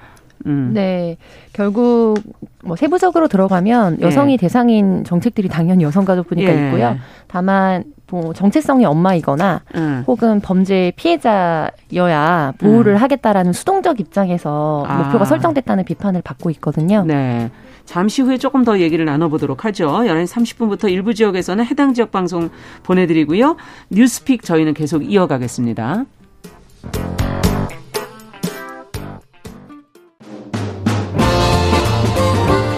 음. 0.45 0.71
네. 0.73 1.17
결국 1.53 2.15
뭐 2.63 2.75
세부적으로 2.75 3.27
들어가면 3.27 3.97
예. 4.01 4.06
여성이 4.06 4.34
예. 4.34 4.38
대상인 4.38 5.03
정책들이 5.03 5.47
당연히 5.47 5.84
여성가족부니까 5.84 6.51
예. 6.51 6.67
있고요. 6.67 6.97
다만 7.27 7.84
뭐 8.12 8.32
정체성이 8.34 8.86
엄마이거나 8.86 9.62
음. 9.75 10.03
혹은 10.06 10.39
범죄 10.39 10.91
피해자여야 10.95 12.53
보호를 12.60 12.93
음. 12.93 12.97
하겠다라는 12.97 13.53
수동적 13.53 13.99
입장에서 13.99 14.86
아. 14.88 14.97
목표가 14.97 15.25
설정됐다는 15.25 15.84
비판을 15.86 16.21
받고 16.21 16.51
있거든요. 16.51 17.03
네. 17.08 17.49
잠시 17.86 18.21
후에 18.21 18.38
조금 18.38 18.63
더 18.63 18.79
얘기를 18.79 19.03
나눠보도록 19.06 19.65
하죠. 19.65 19.88
11시 19.88 20.58
30분부터 20.58 20.89
일부 20.89 21.13
지역에서는 21.13 21.65
해당 21.65 21.93
지역 21.93 22.12
방송 22.12 22.49
보내드리고요. 22.84 23.58
뉴스픽 23.89 24.43
저희는 24.43 24.73
계속 24.73 25.03
이어가겠습니다. 25.03 26.06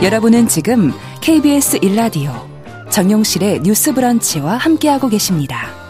여러분은 0.06 0.48
지금 0.48 0.94
KBS 1.22 1.80
1라디오 1.80 2.32
정용실의 2.92 3.62
뉴스 3.62 3.92
브런치와 3.92 4.56
함께하고 4.56 5.10
계십니다. 5.10 5.85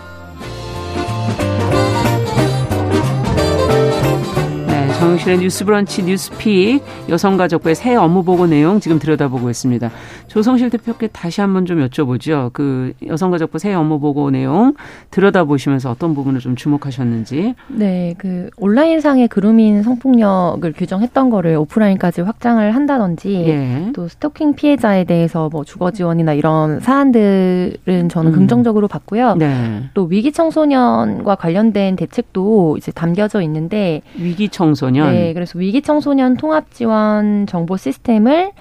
정용실의 5.16 5.40
뉴스브런치 5.40 6.04
뉴스픽 6.04 6.84
여성가족부의 7.10 7.76
새 7.76 7.96
업무보고 7.96 8.48
내용 8.48 8.80
지금 8.80 9.00
들여다보고 9.00 9.50
있습니다. 9.50 9.90
조성실 10.28 10.70
대표께 10.70 11.08
다시 11.08 11.42
한번 11.42 11.66
좀 11.66 11.86
여쭤보죠. 11.86 12.52
그 12.54 12.94
여성가족부 13.06 13.60
새 13.60 13.74
업무보고 13.74 14.32
내용 14.32 14.74
들여다보시면서 15.12 15.92
어떤 15.92 16.14
부분을 16.14 16.40
좀 16.40 16.56
주목하셨는지. 16.56 17.56
네, 17.68 18.16
그 18.18 18.50
온라인상의 18.58 19.28
그루밍 19.28 19.84
성폭력을 19.84 20.72
규정했던 20.74 21.30
거를 21.30 21.56
오프라인까지 21.58 22.22
확장을 22.22 22.76
한다든지 22.76 23.34
예. 23.48 23.92
또 23.94 24.08
스토킹 24.08 24.56
피해자에 24.56 25.06
대해서 25.06 25.50
뭐 25.52 25.64
주거 25.64 25.92
지원이나 25.92 26.34
이런 26.34 26.80
사안들은 26.80 28.10
저는 28.10 28.32
음. 28.32 28.36
긍정적으로 28.36 28.88
봤고요. 28.88 29.36
네. 29.36 29.84
또 29.94 30.04
위기 30.04 30.32
청소년과 30.32 31.36
관련된 31.36 31.96
대책도 31.96 32.78
이제 32.78 32.92
담겨져 32.92 33.42
있는데 33.42 34.02
위기 34.16 34.50
청소년. 34.50 35.05
네, 35.12 35.34
그래서 35.34 35.60
위기 35.60 35.82
청소년 35.82 36.38
통합 36.38 36.72
지원 36.72 37.46
정보 37.48 37.78
시스템을 37.78 38.52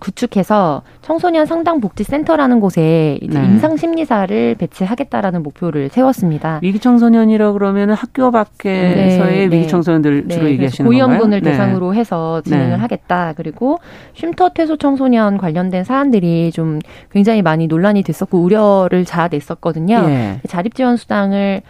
구축해서 0.00 0.82
청소년 1.02 1.44
상담 1.44 1.80
복지 1.80 2.02
센터라는 2.04 2.60
곳에 2.60 3.18
이제 3.20 3.38
네. 3.38 3.44
임상 3.46 3.76
심리사를 3.76 4.54
배치하겠다라는 4.54 5.42
목표를 5.42 5.90
세웠습니다. 5.90 6.60
위기 6.62 6.78
청소년이라 6.78 7.52
그러면 7.52 7.90
학교 7.90 8.30
밖에서의 8.30 9.48
네, 9.48 9.56
위기 9.56 9.68
청소년들 9.68 10.28
네. 10.28 10.34
주로 10.34 10.46
네, 10.46 10.52
얘기하시는 10.52 10.88
건가요? 10.88 11.06
고위험군을 11.06 11.40
네. 11.42 11.50
대상으로 11.50 11.94
해서 11.94 12.40
진행을 12.42 12.70
네. 12.70 12.74
하겠다. 12.76 13.34
그리고 13.36 13.78
쉼터 14.14 14.50
퇴소 14.50 14.76
청소년 14.76 15.36
관련된 15.36 15.84
사안들이 15.84 16.52
좀 16.52 16.78
굉장히 17.10 17.42
많이 17.42 17.66
논란이 17.66 18.02
됐었고 18.02 18.38
우려를 18.38 19.04
자아냈었거든요. 19.04 20.04
예. 20.08 20.40
자립 20.48 20.74
지원 20.74 20.96
수당을 20.96 21.60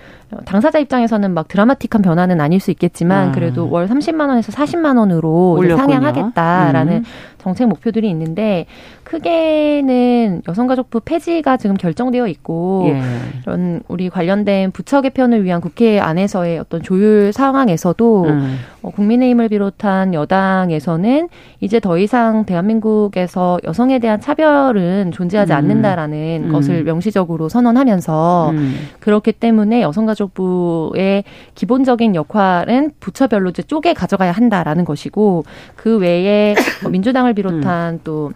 당사자 0.44 0.79
입장에서는 0.79 1.33
막 1.33 1.49
드라마틱한 1.49 2.03
변화는 2.03 2.40
아닐 2.40 2.61
수 2.61 2.70
있겠지만 2.70 3.29
아. 3.29 3.33
그래도 3.33 3.68
월 3.70 3.88
30만 3.88 4.29
원에서 4.29 4.53
40만 4.53 4.99
원으로 4.99 5.62
상향하겠다라는 5.77 6.92
음. 6.99 7.05
정책 7.46 7.68
목표들이 7.68 8.11
있는데 8.11 8.66
크게는 9.05 10.42
여성가족부 10.49 11.01
폐지가 11.05 11.59
지금 11.59 11.77
결정되어 11.77 12.27
있고 12.27 12.87
예. 12.88 13.01
이런 13.44 13.83
우리 13.87 14.11
관련된 14.11 14.72
부처 14.72 15.01
개편을 15.01 15.44
위한 15.44 15.61
국회 15.61 16.01
안에서의 16.01 16.59
어떤 16.59 16.83
조율 16.83 17.33
상황에서도 17.33 18.25
음. 18.25 18.59
어, 18.83 18.90
국민의힘을 18.90 19.49
비롯한 19.49 20.12
여당에서는 20.12 21.29
이제 21.61 21.79
더 21.79 21.99
이상 21.99 22.44
대한민국에서 22.46 23.61
여성에 23.62 24.01
대한 24.01 24.20
차별은 24.20 25.12
존재하지 25.12 25.53
음. 25.53 25.57
않는다라는 25.57 26.46
음. 26.46 26.53
것을 26.53 26.83
명시적으로 26.83 27.49
선언하면서 27.49 28.51
음. 28.51 28.75
그렇기 28.99 29.31
때문에 29.33 29.83
여성가족 29.83 30.26
부의 30.33 31.25
기본적인 31.55 32.15
역할은 32.15 32.93
부처별로 33.01 33.51
이제 33.51 33.62
쪼개 33.62 33.95
가져가야 33.95 34.33
한다라는 34.33 34.85
것이고 34.85 35.45
그 35.75 35.99
외에 35.99 36.55
뭐 36.83 36.91
민주당을 36.91 37.35
비롯한 37.35 37.95
음. 37.95 38.01
또 38.05 38.33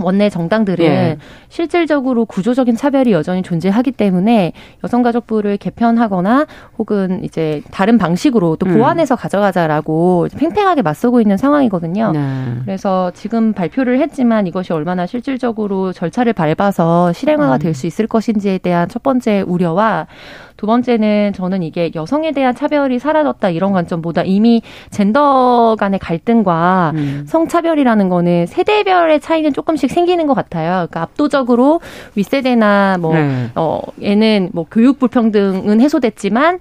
원내 0.00 0.30
정당들은 0.30 0.84
예. 0.84 1.18
실질적으로 1.48 2.24
구조적인 2.24 2.76
차별이 2.76 3.12
여전히 3.12 3.42
존재하기 3.42 3.92
때문에 3.92 4.52
여성가족부를 4.84 5.56
개편하거나 5.56 6.46
혹은 6.78 7.22
이제 7.24 7.62
다른 7.70 7.96
방식으로 7.96 8.56
또 8.56 8.66
음. 8.66 8.74
보완해서 8.74 9.14
음. 9.14 9.16
가져가자라고 9.16 10.28
팽팽하게 10.36 10.82
맞서고 10.82 11.20
있는 11.20 11.36
상황이거든요. 11.36 12.12
네. 12.12 12.20
그래서 12.64 13.10
지금 13.14 13.52
발표를 13.52 14.00
했지만 14.00 14.46
이것이 14.46 14.72
얼마나 14.72 15.06
실질적으로 15.06 15.92
절차를 15.92 16.32
밟아서 16.32 17.12
실행화가 17.12 17.54
음. 17.54 17.58
될수 17.58 17.86
있을 17.86 18.06
것인지에 18.06 18.58
대한 18.58 18.88
첫 18.88 19.02
번째 19.02 19.42
우려와 19.46 20.06
두 20.56 20.66
번째는 20.66 21.32
저는 21.34 21.62
이게 21.62 21.90
여성에 21.94 22.32
대한 22.32 22.54
차별이 22.54 22.98
사라졌다 22.98 23.50
이런 23.50 23.72
관점보다 23.72 24.22
이미 24.22 24.62
젠더 24.90 25.76
간의 25.78 25.98
갈등과 25.98 26.92
음. 26.94 27.24
성차별이라는 27.26 28.08
거는 28.08 28.46
세대별의 28.46 29.20
차이는 29.20 29.52
조금씩 29.52 29.90
생기는 29.90 30.26
것 30.26 30.34
같아요. 30.34 30.86
그러니까 30.88 31.02
압도적으로 31.02 31.80
윗세대나 32.14 32.98
뭐, 33.00 33.14
네. 33.14 33.50
어, 33.54 33.80
얘는 34.02 34.50
뭐 34.52 34.66
교육 34.70 34.98
불평등은 34.98 35.80
해소됐지만 35.80 36.58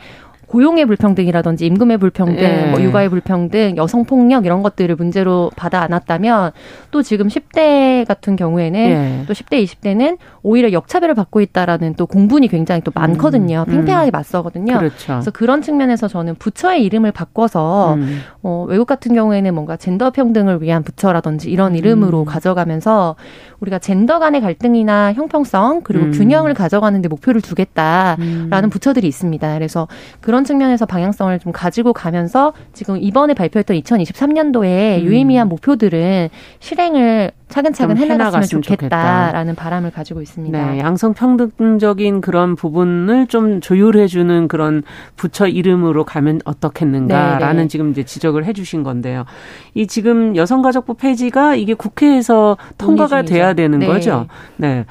고용의 0.55 0.85
불평등이라든지 0.85 1.65
임금의 1.65 1.97
불평등, 1.97 2.41
예. 2.41 2.67
뭐 2.71 2.81
육아의 2.81 3.09
불평등, 3.09 3.75
여성 3.75 4.05
폭력 4.05 4.45
이런 4.45 4.63
것들을 4.63 4.95
문제로 4.95 5.51
받아 5.57 5.81
안았다면 5.81 6.53
또 6.91 7.03
지금 7.03 7.27
10대 7.27 8.07
같은 8.07 8.37
경우에는 8.37 8.79
예. 8.79 9.23
또 9.27 9.33
10대, 9.33 9.61
20대는 9.65 10.17
오히려 10.43 10.71
역차별을 10.71 11.13
받고 11.13 11.41
있다라는 11.41 11.95
또 11.95 12.05
공분이 12.05 12.47
굉장히 12.47 12.79
또 12.85 12.91
많거든요. 12.95 13.65
음. 13.67 13.71
팽팽하게 13.71 14.11
음. 14.11 14.13
맞서거든요. 14.13 14.77
그렇죠. 14.77 15.07
그래서 15.07 15.31
그런 15.31 15.61
측면에서 15.61 16.07
저는 16.07 16.35
부처의 16.35 16.85
이름을 16.85 17.11
바꿔서 17.11 17.95
음. 17.95 18.21
어, 18.41 18.65
외국 18.69 18.85
같은 18.85 19.13
경우에는 19.13 19.53
뭔가 19.53 19.75
젠더 19.75 20.11
평등을 20.11 20.61
위한 20.61 20.83
부처라든지 20.83 21.51
이런 21.51 21.73
음. 21.73 21.75
이름으로 21.75 22.21
음. 22.21 22.25
가져가면서 22.25 23.17
우리가 23.59 23.79
젠더 23.79 24.19
간의 24.19 24.39
갈등이나 24.39 25.11
형평성 25.11 25.81
그리고 25.83 26.05
음. 26.05 26.11
균형을 26.11 26.53
가져가는 26.53 27.01
데 27.01 27.09
목표를 27.09 27.41
두겠다라는 27.41 28.69
부처들이 28.69 29.05
있습니다. 29.07 29.53
그래서 29.55 29.89
그런 30.21 30.44
측면에서 30.45 30.85
방향성을 30.85 31.37
좀 31.39 31.51
가지고 31.51 31.91
가면서 31.93 32.53
지금 32.73 32.97
이번에 32.97 33.33
발표했던 33.33 33.77
2023년도에 33.77 34.99
음. 34.99 35.03
유의미한 35.03 35.49
목표들은 35.49 36.29
실행을 36.59 37.31
차근차근 37.47 37.97
해나갔으면 37.97 38.61
좋겠다라는 38.61 39.53
좋겠다. 39.53 39.63
바람을 39.63 39.91
가지고 39.91 40.21
있습니다. 40.21 40.71
네, 40.71 40.79
양성평등적인 40.79 42.21
그런 42.21 42.55
부분을 42.55 43.27
좀 43.27 43.61
조율해주는 43.61 44.47
그런 44.47 44.83
부처 45.15 45.47
이름으로 45.47 46.05
가면 46.05 46.41
어떻겠는가라는 46.45 47.39
네네. 47.39 47.61
네. 47.63 47.67
지금 47.67 47.91
이제 47.91 48.03
지적을 48.03 48.45
해주신 48.45 48.83
건데요. 48.83 49.25
이 49.73 49.87
지금 49.87 50.35
여성가족부 50.35 50.95
폐지가 50.95 51.55
이게 51.55 51.73
국회에서 51.73 52.57
통과가 52.77 53.23
돼야 53.23 53.53
되는 53.53 53.79
네. 53.79 53.85
거죠. 53.85 54.27
네. 54.57 54.85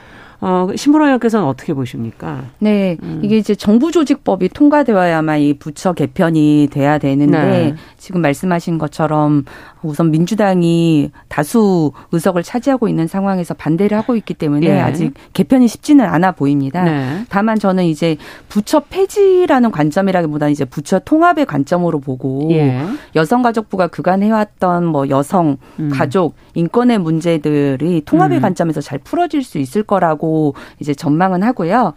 어, 0.47 0.69
신보라 0.77 1.07
의원께서는 1.07 1.47
어떻게 1.47 1.73
보십니까? 1.73 2.45
네. 2.59 2.99
음. 3.03 3.23
이게 3.25 3.39
이제 3.39 3.55
정부 3.55 3.91
조직법이 3.91 4.51
통과되어야만 4.51 5.41
이 5.41 5.55
부처 5.55 5.95
개편이 5.95 6.69
돼야 6.71 6.99
되는데 6.99 7.39
네. 7.39 7.75
지금 7.97 8.21
말씀하신 8.21 8.77
것처럼 8.77 9.47
우선 9.89 10.11
민주당이 10.11 11.11
다수 11.29 11.93
의석을 12.13 12.43
차지하고 12.43 12.89
있는 12.89 13.07
상황에서 13.07 13.55
반대를 13.55 13.97
하고 13.97 14.17
있기 14.17 14.35
때문에 14.35 14.67
예. 14.67 14.81
아직 14.81 15.15
개편이 15.33 15.69
쉽지는 15.69 16.05
않아 16.05 16.33
보입니다. 16.33 16.85
네. 16.85 17.25
다만 17.29 17.59
저는 17.59 17.85
이제 17.85 18.17
부처 18.49 18.81
폐지라는 18.81 19.71
관점이라기보다는 19.71 20.53
이제 20.53 20.65
부처 20.65 20.99
통합의 20.99 21.47
관점으로 21.47 22.01
보고 22.01 22.49
예. 22.53 22.83
여성가족부가 23.15 23.89
그간 23.89 24.23
해왔던 24.23 24.87
뭐 24.87 25.09
여성, 25.09 25.57
음. 25.79 25.91
가족, 25.93 26.35
인권의 26.55 26.99
문제들이 26.99 28.03
통합의 28.05 28.39
음. 28.39 28.43
관점에서 28.43 28.81
잘 28.81 28.99
풀어질 28.99 29.43
수 29.43 29.59
있을 29.59 29.83
거라고 29.83 30.55
이제 30.81 30.95
전망은 30.95 31.43
하고요. 31.43 31.95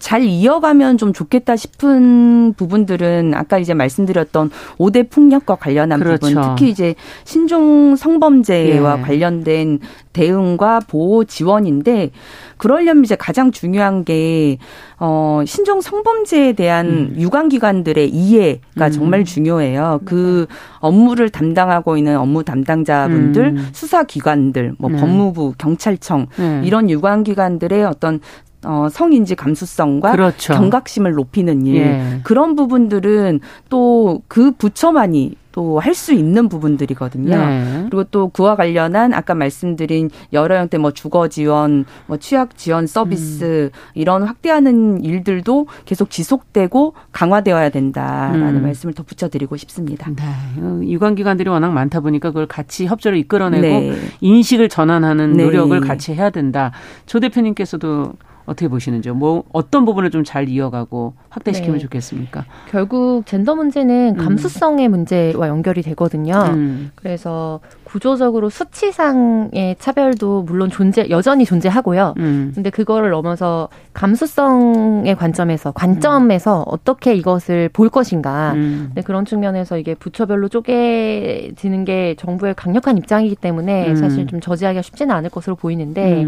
잘 0.00 0.24
이어가면 0.24 0.98
좀 0.98 1.12
좋겠다 1.12 1.54
싶은 1.56 2.54
부분들은 2.54 3.34
아까 3.34 3.58
이제 3.58 3.74
말씀드렸던 3.74 4.50
5대 4.78 5.08
폭력과 5.10 5.56
관련한 5.56 6.00
그렇죠. 6.00 6.26
부분, 6.26 6.42
특히 6.42 6.70
이제 6.70 6.94
신종 7.24 7.94
성범죄와 7.96 8.98
예. 8.98 9.02
관련된 9.02 9.78
대응과 10.12 10.80
보호 10.88 11.24
지원인데 11.24 12.10
그러려면 12.56 13.04
이제 13.04 13.14
가장 13.14 13.52
중요한 13.52 14.04
게 14.04 14.58
어, 14.98 15.42
신종 15.46 15.80
성범죄에 15.80 16.54
대한 16.54 16.86
음. 16.86 17.14
유관 17.16 17.48
기관들의 17.48 18.08
이해가 18.10 18.86
음. 18.86 18.90
정말 18.90 19.24
중요해요. 19.24 20.00
그 20.04 20.46
업무를 20.78 21.30
담당하고 21.30 21.96
있는 21.96 22.18
업무 22.18 22.42
담당자분들, 22.42 23.44
음. 23.44 23.68
수사 23.72 24.02
기관들, 24.02 24.74
뭐 24.78 24.90
네. 24.90 24.98
법무부, 24.98 25.54
경찰청 25.58 26.26
네. 26.38 26.62
이런 26.64 26.90
유관 26.90 27.22
기관들의 27.24 27.84
어떤 27.84 28.20
어, 28.64 28.88
성인지 28.90 29.34
감수성과 29.36 30.12
그렇죠. 30.12 30.52
경각심을 30.54 31.12
높이는 31.12 31.66
일 31.66 31.76
예. 31.76 32.20
그런 32.24 32.54
부분들은 32.56 33.40
또 33.68 34.20
그 34.28 34.52
부처만이 34.52 35.34
또 35.52 35.80
할 35.80 35.94
수 35.94 36.12
있는 36.12 36.48
부분들이거든요. 36.48 37.36
네. 37.36 37.86
그리고 37.90 38.04
또 38.04 38.28
그와 38.28 38.54
관련한 38.54 39.12
아까 39.12 39.34
말씀드린 39.34 40.08
여러 40.32 40.56
형태 40.56 40.78
뭐 40.78 40.92
주거 40.92 41.26
지원, 41.28 41.84
뭐 42.06 42.16
취약 42.18 42.56
지원 42.56 42.86
서비스 42.86 43.70
음. 43.74 43.78
이런 43.94 44.22
확대하는 44.22 45.04
일들도 45.04 45.66
계속 45.84 46.10
지속되고 46.10 46.94
강화되어야 47.10 47.70
된다라는 47.70 48.56
음. 48.56 48.62
말씀을 48.62 48.94
덧붙여 48.94 49.28
드리고 49.28 49.56
싶습니다. 49.56 50.08
네. 50.10 50.88
유관기관들이 50.88 51.50
워낙 51.50 51.70
많다 51.72 51.98
보니까 52.00 52.30
그걸 52.30 52.46
같이 52.46 52.86
협조를 52.86 53.18
이끌어내고 53.18 53.66
네. 53.66 53.96
인식을 54.20 54.68
전환하는 54.68 55.32
네. 55.32 55.44
노력을 55.44 55.78
같이 55.80 56.14
해야 56.14 56.30
된다. 56.30 56.70
조 57.06 57.18
대표님께서도 57.18 58.12
어떻게 58.46 58.68
보시는지요? 58.68 59.14
뭐 59.14 59.44
어떤 59.52 59.84
부분을 59.84 60.10
좀 60.10 60.20
잘 60.30 60.48
이어가고 60.48 61.14
확대시키면 61.28 61.78
네. 61.78 61.82
좋겠습니까? 61.82 62.44
결국 62.70 63.26
젠더 63.26 63.56
문제는 63.56 64.14
음. 64.16 64.24
감수성의 64.24 64.86
음. 64.86 64.90
문제와 64.90 65.48
연결이 65.48 65.82
되거든요. 65.82 66.34
음. 66.52 66.92
그래서 66.94 67.58
구조적으로 67.84 68.48
수치상의 68.50 69.74
차별도 69.80 70.42
물론 70.42 70.70
존재 70.70 71.08
여전히 71.10 71.44
존재하고요. 71.44 72.14
음. 72.18 72.52
근데 72.54 72.70
그거를 72.70 73.10
넘어서 73.10 73.68
감수성의 73.94 75.16
관점에서 75.16 75.72
관점에서 75.72 76.60
음. 76.60 76.64
어떻게 76.68 77.14
이것을 77.14 77.70
볼 77.72 77.88
것인가. 77.88 78.52
음. 78.54 78.92
네, 78.94 79.02
그런 79.02 79.24
측면에서 79.24 79.78
이게 79.78 79.94
부처별로 79.94 80.48
쪼개지는 80.48 81.84
게 81.84 82.14
정부의 82.18 82.54
강력한 82.54 82.98
입장이기 82.98 83.34
때문에 83.36 83.96
사실 83.96 84.26
좀 84.26 84.40
저지하기가 84.40 84.82
쉽지는 84.82 85.14
않을 85.14 85.30
것으로 85.30 85.56
보이는데 85.56 86.26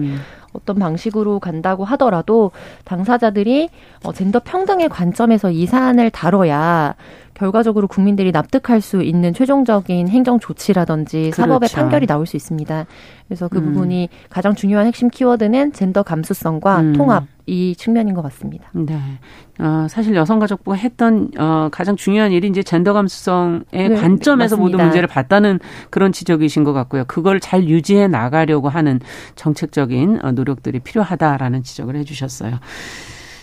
어떤 0.53 0.79
방식으로 0.79 1.41
간다고 1.41 1.85
하더라도 1.85 2.51
당사자들이 2.85 3.69
어, 4.05 4.13
젠더 4.13 4.41
평등의 4.41 4.89
관점에서 4.89 5.51
이 5.51 5.67
사안을 5.67 6.11
다뤄야 6.11 6.95
결과적으로 7.35 7.89
국민들이 7.89 8.31
납득할 8.31 8.81
수 8.81 9.03
있는 9.03 9.33
최종적인 9.33 10.09
행정 10.09 10.39
조치라든지 10.39 11.31
그렇죠. 11.31 11.43
사법의 11.43 11.69
판결이 11.73 12.07
나올 12.07 12.27
수 12.27 12.37
있습니다. 12.37 12.87
그래서 13.27 13.49
그 13.49 13.59
음. 13.59 13.73
부분이 13.73 14.09
가장 14.29 14.55
중요한 14.55 14.87
핵심 14.87 15.09
키워드는 15.09 15.73
젠더 15.73 16.03
감수성과 16.03 16.81
음. 16.81 16.93
통합 16.93 17.25
이 17.47 17.75
측면인 17.77 18.15
것 18.15 18.23
같습니다. 18.23 18.69
네. 18.73 18.97
어, 19.59 19.87
사실 19.89 20.15
여성가족부가 20.15 20.77
했던 20.77 21.31
어, 21.39 21.69
가장 21.73 21.97
중요한 21.97 22.31
일이 22.31 22.47
이제 22.47 22.63
젠더 22.63 22.93
감수성의 22.93 23.65
네, 23.73 23.89
관점에서 23.97 24.57
맞습니다. 24.57 24.57
모든 24.57 24.85
문제를 24.85 25.09
봤다는 25.09 25.59
그런 25.91 26.13
지적이신 26.13 26.63
것 26.63 26.73
같고요. 26.73 27.05
그걸 27.07 27.41
잘 27.41 27.65
유지해 27.65 28.07
나가려고 28.07 28.69
하는 28.69 29.01
정책적인 29.35 30.21
어, 30.23 30.33
노력들이 30.33 30.79
필요하다라는 30.81 31.65
지적을 31.65 31.97
해주셨어요. 31.97 32.59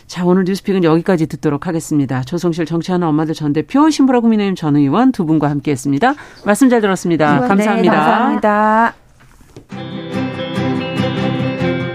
자, 0.09 0.25
오늘 0.25 0.43
뉴스픽은 0.43 0.83
여기까지 0.83 1.27
듣도록 1.27 1.67
하겠습니다. 1.67 2.21
조성실 2.23 2.65
정치하는 2.65 3.07
엄마들 3.07 3.35
전 3.35 3.53
대표, 3.53 3.91
신보라 3.91 4.21
국민의힘 4.21 4.55
전 4.55 4.75
의원 4.75 5.11
두 5.11 5.23
분과 5.23 5.51
함께 5.51 5.69
했습니다. 5.69 6.15
말씀 6.43 6.67
잘 6.67 6.81
들었습니다. 6.81 7.41
네, 7.41 7.47
감사합니다. 7.47 7.93
감사합니다. 7.93 8.93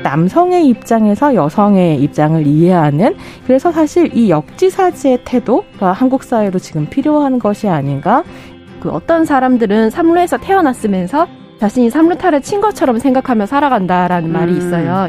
남성의 0.05 0.69
입장에서 0.69 1.35
여성의 1.35 2.01
입장을 2.03 2.47
이해하는 2.47 3.17
그래서 3.49 3.73
사실 3.73 4.17
이 4.17 4.31
역지사지의 4.31 5.23
태도가 5.25 5.91
한국 5.91 6.23
사회로 6.23 6.61
지금 6.61 6.87
필요한 6.89 7.41
것이 7.41 7.67
아닌가. 7.67 8.23
그 8.79 8.91
어떤 8.91 9.25
사람들은 9.25 9.91
삼루에서 9.91 10.37
태어났으면서 10.37 11.27
자신이 11.59 11.91
삼루타를 11.91 12.43
친 12.43 12.61
것처럼 12.61 13.01
생각하며 13.01 13.47
살아간다라는 13.47 14.29
음. 14.29 14.33
말이 14.33 14.57
있어요. 14.57 15.09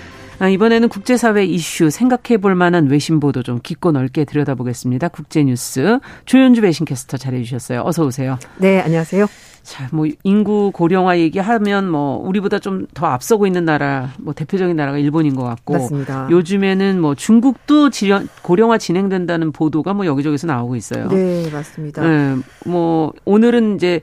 아, 0.41 0.49
이번에는 0.49 0.89
국제사회 0.89 1.45
이슈 1.45 1.91
생각해 1.91 2.39
볼 2.41 2.55
만한 2.55 2.87
외신 2.87 3.19
보도 3.19 3.43
좀 3.43 3.59
깊고 3.61 3.91
넓게 3.91 4.25
들여다보겠습니다. 4.25 5.09
국제뉴스 5.09 5.99
조현주 6.25 6.63
외신캐스터 6.63 7.17
잘해주셨어요. 7.17 7.83
어서 7.85 8.03
오세요. 8.03 8.39
네, 8.57 8.81
안녕하세요. 8.81 9.27
자, 9.61 9.87
뭐 9.91 10.07
인구 10.23 10.71
고령화 10.73 11.19
얘기하면 11.19 11.87
뭐 11.91 12.17
우리보다 12.17 12.57
좀 12.57 12.87
더 12.95 13.05
앞서고 13.05 13.45
있는 13.45 13.65
나라, 13.65 14.09
뭐 14.17 14.33
대표적인 14.33 14.75
나라가 14.75 14.97
일본인 14.97 15.35
것 15.35 15.43
같고, 15.43 15.73
맞습니다. 15.73 16.27
요즘에는 16.31 16.99
뭐 16.99 17.13
중국도 17.13 17.91
지령, 17.91 18.27
고령화 18.41 18.79
진행된다는 18.79 19.51
보도가 19.51 19.93
뭐 19.93 20.07
여기저기서 20.07 20.47
나오고 20.47 20.75
있어요. 20.75 21.07
네, 21.09 21.51
맞습니다. 21.51 22.01
네, 22.01 22.35
뭐 22.65 23.13
오늘은 23.25 23.75
이제 23.75 24.01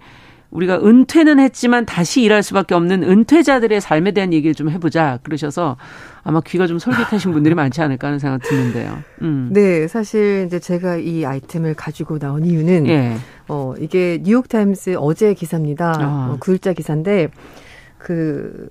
우리가 0.50 0.76
은퇴는 0.82 1.38
했지만 1.38 1.84
다시 1.84 2.22
일할 2.22 2.42
수밖에 2.42 2.74
없는 2.74 3.02
은퇴자들의 3.02 3.80
삶에 3.80 4.12
대한 4.12 4.32
얘기를 4.32 4.54
좀 4.54 4.70
해보자 4.70 5.18
그러셔서 5.22 5.76
아마 6.22 6.40
귀가 6.40 6.66
좀 6.66 6.78
솔깃하신 6.78 7.32
분들이 7.32 7.54
많지 7.56 7.82
않을까 7.82 8.06
하는 8.06 8.18
생각 8.18 8.42
드는데요. 8.42 8.98
음. 9.22 9.50
네, 9.52 9.86
사실 9.88 10.44
이제 10.46 10.58
제가 10.58 10.96
이 10.96 11.24
아이템을 11.24 11.74
가지고 11.74 12.18
나온 12.18 12.44
이유는 12.44 12.86
예. 12.86 13.16
어 13.48 13.74
이게 13.78 14.20
뉴욕 14.22 14.48
타임스 14.48 14.96
어제 14.98 15.34
기사입니다. 15.34 15.94
아. 15.98 16.30
어, 16.32 16.36
구일자 16.40 16.72
기사인데 16.72 17.28
그 17.98 18.68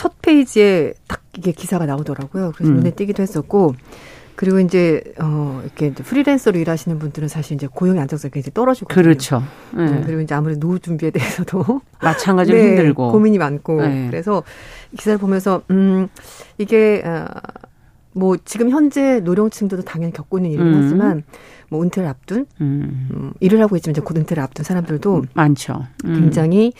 첫 0.00 0.22
페이지에 0.22 0.94
딱 1.06 1.20
이게 1.36 1.52
기사가 1.52 1.84
나오더라고요. 1.84 2.52
그래서 2.56 2.72
음. 2.72 2.76
눈에 2.78 2.90
띄기도 2.92 3.22
했었고 3.22 3.74
그리고 4.40 4.58
이제 4.58 5.02
어 5.20 5.60
이렇게 5.62 5.88
이제 5.88 6.02
프리랜서로 6.02 6.58
일하시는 6.58 6.98
분들은 6.98 7.28
사실 7.28 7.56
이제 7.56 7.66
고용의 7.66 8.00
안정성이 8.00 8.30
굉장히 8.30 8.54
떨어지고 8.54 8.88
그렇죠. 8.88 9.42
네. 9.76 9.82
음, 9.82 10.02
그리고 10.06 10.22
이제 10.22 10.34
아무래도 10.34 10.60
노후 10.60 10.78
준비에 10.78 11.10
대해서도 11.10 11.82
마찬가지로 12.00 12.56
네, 12.56 12.68
힘들고 12.68 13.12
고민이 13.12 13.36
많고 13.36 13.82
네. 13.82 14.06
그래서 14.10 14.42
기사를 14.96 15.18
보면서 15.18 15.60
음 15.70 16.08
이게 16.56 17.02
어, 17.04 17.26
뭐 18.14 18.38
지금 18.42 18.70
현재 18.70 19.20
노령층들도 19.20 19.84
당연히 19.84 20.14
겪고 20.14 20.38
있는 20.38 20.52
일이긴 20.52 20.72
음. 20.72 20.82
하지만 20.84 21.22
뭐 21.68 21.82
은퇴를 21.82 22.08
앞둔 22.08 22.46
음. 22.62 23.08
음, 23.12 23.32
일을 23.40 23.60
하고 23.60 23.76
있지만 23.76 23.92
이제 23.92 24.00
곧 24.00 24.16
은퇴를 24.16 24.42
앞둔 24.42 24.64
사람들도 24.64 25.24
많죠. 25.34 25.86
음. 26.06 26.14
굉장히 26.14 26.72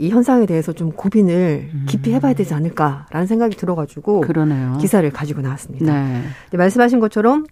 이 0.00 0.08
현상에 0.08 0.46
대해서 0.46 0.72
좀 0.72 0.92
고민을 0.92 1.70
깊이 1.86 2.14
해봐야 2.14 2.32
되지 2.32 2.54
않을까라는 2.54 3.26
생각이 3.26 3.54
들어가지고 3.54 4.22
그러네요. 4.22 4.78
기사를 4.80 5.08
가지고 5.10 5.42
나왔습니다. 5.42 5.92
네. 5.92 6.22
말씀하신 6.56 7.00
것처럼 7.00 7.44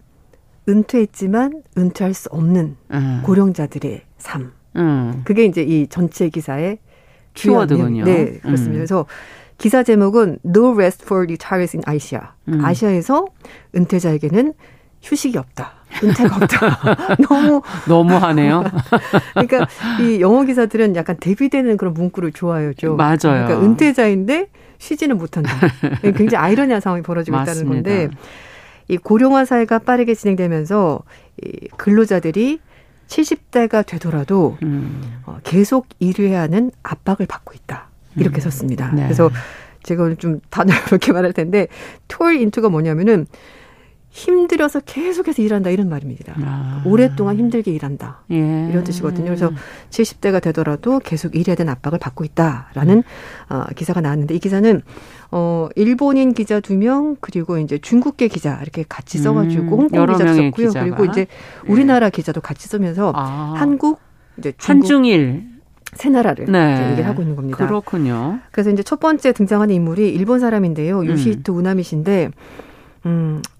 은퇴했지만 0.66 1.62
은퇴할 1.76 2.14
수 2.14 2.30
없는 2.30 2.76
음. 2.92 3.22
고령자들의 3.22 4.02
삶. 4.16 4.52
음. 4.76 5.20
그게 5.24 5.44
이제 5.44 5.62
이 5.62 5.88
전체 5.88 6.30
기사의 6.30 6.78
키워드군요. 7.34 8.04
네, 8.04 8.38
그렇습니다. 8.38 8.72
음. 8.72 8.76
그래서 8.76 9.04
기사 9.58 9.82
제목은 9.82 10.38
No 10.44 10.72
Rest 10.72 11.04
for 11.04 11.24
Retirees 11.24 11.76
in 11.76 11.84
Asia. 11.86 12.22
음. 12.48 12.64
아시아에서 12.64 13.26
은퇴자에게는 13.74 14.54
휴식이 15.02 15.36
없다. 15.36 15.77
은퇴가 16.02 16.36
없다. 16.36 17.16
너무 17.28 17.62
너무하네요. 17.86 18.64
그러니까 19.34 19.66
이 20.00 20.20
영어 20.20 20.44
기사들은 20.44 20.96
약간 20.96 21.16
대비되는 21.16 21.76
그런 21.76 21.94
문구를 21.94 22.32
좋아해요. 22.32 22.72
맞아요. 22.96 23.18
그러니까 23.18 23.60
은퇴자인데 23.60 24.48
쉬지는 24.78 25.18
못한다. 25.18 25.52
굉장히 26.02 26.36
아이러니한 26.36 26.80
상황이 26.80 27.02
벌어지고 27.02 27.36
맞습니다. 27.36 27.80
있다는 27.80 27.82
건데 27.82 28.16
이 28.88 28.96
고령화 28.96 29.44
사회가 29.44 29.80
빠르게 29.80 30.14
진행되면서 30.14 31.00
이 31.42 31.68
근로자들이 31.76 32.60
70대가 33.08 33.84
되더라도 33.86 34.56
음. 34.62 35.20
어, 35.24 35.38
계속 35.42 35.86
일을 35.98 36.28
해야 36.28 36.42
하는 36.42 36.70
압박을 36.82 37.26
받고 37.26 37.54
있다. 37.54 37.88
이렇게 38.16 38.38
음. 38.38 38.42
썼습니다. 38.42 38.92
네. 38.92 39.02
그래서 39.02 39.30
제가 39.82 40.04
오늘 40.04 40.16
좀 40.16 40.40
단어롭게 40.50 41.12
말할 41.12 41.32
텐데 41.32 41.68
톨 42.08 42.36
인투가 42.36 42.68
뭐냐면은 42.68 43.26
힘들어서 44.18 44.80
계속해서 44.80 45.42
일한다 45.42 45.70
이런 45.70 45.88
말입니다. 45.88 46.34
아. 46.44 46.82
오랫동안 46.84 47.36
힘들게 47.36 47.70
일한다. 47.70 48.22
예. 48.32 48.36
이런 48.70 48.82
뜻이거든요. 48.82 49.26
그래서 49.26 49.52
70대가 49.90 50.42
되더라도 50.42 50.98
계속 50.98 51.36
일해야 51.36 51.54
되는 51.54 51.72
압박을 51.72 51.98
받고 52.00 52.24
있다라는 52.24 53.04
어, 53.48 53.64
기사가 53.76 54.00
나왔는데 54.00 54.34
이 54.34 54.38
기사는 54.40 54.82
어 55.30 55.68
일본인 55.76 56.32
기자 56.32 56.58
두 56.60 56.74
명 56.74 57.16
그리고 57.20 57.58
이제 57.58 57.78
중국계 57.78 58.28
기자 58.28 58.58
이렇게 58.62 58.84
같이 58.88 59.18
써가지고 59.18 59.62
음, 59.62 59.68
홍콩 59.68 60.06
기자도 60.06 60.34
썼고요. 60.34 60.68
기자가. 60.68 60.84
그리고 60.84 61.04
이제 61.04 61.26
우리나라 61.66 62.06
예. 62.06 62.10
기자도 62.10 62.40
같이 62.40 62.66
쓰면서 62.68 63.12
아. 63.14 63.54
한국 63.56 64.00
이제 64.38 64.52
한중일 64.58 65.44
세 65.94 66.08
나라를 66.10 66.46
네. 66.46 66.88
얘기를 66.90 67.06
하고 67.08 67.22
있는 67.22 67.34
겁니다. 67.36 67.66
그렇군요. 67.66 68.40
그래서 68.52 68.70
이제 68.70 68.82
첫 68.82 69.00
번째 69.00 69.32
등장하는 69.32 69.74
인물이 69.74 70.08
일본 70.10 70.38
사람인데요. 70.38 71.04
유시히토 71.06 71.52
음. 71.54 71.58
우나미 71.58 71.82
씨인데 71.82 72.26
음, 72.26 72.32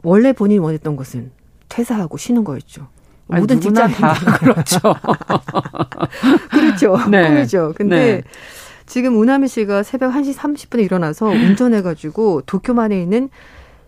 원래 0.02 0.32
본인이 0.32 0.58
원했던 0.58 0.96
것은 0.96 1.30
퇴사하고 1.68 2.16
쉬는 2.16 2.44
거였죠. 2.44 2.88
아니, 3.28 3.40
모든 3.40 3.60
직장 3.60 3.90
다 3.90 4.14
그렇죠. 4.38 4.78
그렇죠. 6.50 6.96
네. 7.10 7.28
꿈이죠. 7.28 7.74
근데 7.76 7.96
네. 7.96 8.22
지금 8.86 9.18
우나미 9.18 9.48
씨가 9.48 9.82
새벽 9.82 10.14
1시 10.14 10.34
30분에 10.34 10.82
일어나서 10.82 11.26
운전해가지고 11.26 12.42
도쿄만에 12.46 13.00
있는 13.00 13.28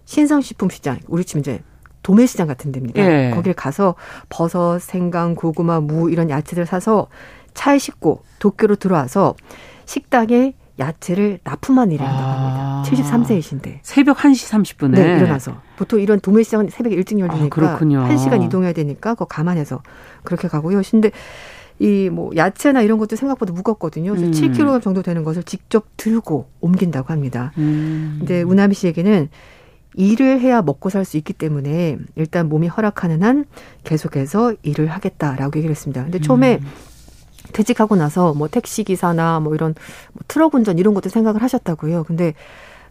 신상식품 0.05 0.68
시장, 0.68 0.99
우리 1.09 1.25
치면 1.25 1.41
이제 1.41 1.62
도매 2.03 2.27
시장 2.27 2.49
같은 2.49 2.72
데입니다. 2.72 3.01
예. 3.03 3.31
거길 3.31 3.55
가서 3.55 3.95
버섯, 4.29 4.79
생강, 4.79 5.35
고구마, 5.35 5.81
무 5.81 6.11
이런 6.11 6.29
야채들 6.29 6.66
사서 6.66 7.09
차에 7.55 7.79
싣고 7.79 8.22
도쿄로 8.39 8.77
들어와서 8.77 9.35
식당에 9.87 10.55
야채를 10.81 11.39
납품한 11.45 11.93
일을 11.93 12.05
한다고 12.07 12.28
합니다. 12.31 12.61
아. 12.61 12.83
73세이신데. 12.87 13.78
새벽 13.83 14.16
1시 14.18 14.51
30분에. 14.51 14.95
네, 14.95 15.16
일어나서. 15.18 15.61
보통 15.76 16.01
이런 16.01 16.18
도매시장은 16.20 16.70
새벽 16.70 16.93
일찍 16.93 17.18
열리니까. 17.18 17.45
아, 17.47 17.49
그렇군요. 17.51 18.05
1시간 18.09 18.43
이동해야 18.43 18.72
되니까 18.72 19.14
그거 19.14 19.26
감안해서 19.26 19.83
그렇게 20.24 20.49
가고요. 20.49 20.81
근데 20.91 21.11
이 21.78 22.11
뭐 22.12 22.31
야채나 22.37 22.83
이런 22.83 22.99
것도 22.99 23.16
생각보다 23.16 23.53
무겁거든요. 23.55 24.12
그래서 24.14 24.26
음. 24.26 24.33
7kg 24.33 24.83
정도 24.83 25.03
되는 25.03 25.24
것을 25.24 25.43
직접 25.45 25.87
들고 25.97 26.49
옮긴다고 26.61 27.11
합니다. 27.12 27.53
음. 27.59 28.16
근데 28.18 28.43
우나미 28.43 28.74
씨에게는 28.74 29.28
일을 29.95 30.41
해야 30.41 30.61
먹고 30.62 30.89
살 30.91 31.05
수 31.05 31.16
있기 31.16 31.33
때문에 31.33 31.97
일단 32.16 32.49
몸이 32.49 32.68
허락하는 32.68 33.22
한 33.22 33.45
계속해서 33.85 34.55
일을 34.62 34.87
하겠다라고 34.89 35.59
얘기를 35.59 35.70
했습니다. 35.74 36.03
근데 36.05 36.18
처음에 36.20 36.59
음. 36.62 36.66
퇴직하고 37.51 37.97
나서 37.97 38.35
뭐 38.35 38.49
택시 38.49 38.85
기사나 38.85 39.41
뭐 39.41 39.55
이런 39.55 39.75
뭐 40.13 40.23
트럭 40.29 40.55
운전 40.55 40.79
이런 40.79 40.95
것도 40.95 41.09
생각을 41.09 41.43
하셨다고요. 41.43 42.05
근데 42.05 42.35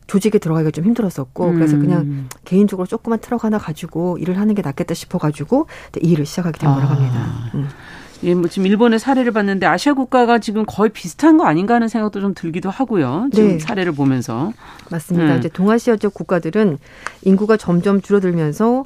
조직에 0.08 0.40
들어가기가 0.40 0.72
좀 0.72 0.86
힘들었었고 0.86 1.50
음. 1.50 1.56
그래서 1.56 1.78
그냥 1.78 2.28
개인적으로 2.44 2.88
조그만 2.88 3.20
트럭 3.20 3.44
하나 3.44 3.58
가지고 3.58 4.18
일을 4.18 4.40
하는 4.40 4.56
게 4.56 4.62
낫겠다 4.62 4.94
싶어가지고 4.96 5.68
일을 6.02 6.26
시작하게 6.26 6.58
된 6.58 6.74
거라고 6.74 6.94
합니다. 6.96 7.16
아. 7.16 7.52
음. 7.54 7.70
예, 8.24 8.36
뭐 8.36 8.50
지금 8.50 8.68
일본의 8.68 9.00
사례를 9.00 9.32
봤는데 9.32 9.66
아시아 9.66 9.94
국가가 9.94 10.40
지금 10.40 10.66
거의 10.66 10.90
비슷한 10.90 11.38
거 11.38 11.46
아닌가 11.46 11.76
하는 11.76 11.88
생각도 11.88 12.20
좀 12.20 12.34
들기도 12.34 12.70
하고요. 12.70 13.30
지금 13.34 13.50
네. 13.50 13.60
사례를 13.60 13.94
보면서 13.94 14.52
맞습니다. 14.92 15.36
음. 15.36 15.40
이제 15.40 15.48
동아시아적 15.48 16.14
국가들은 16.14 16.80
인구가 17.22 17.56
점점 17.56 18.02
줄어들면서 18.02 18.84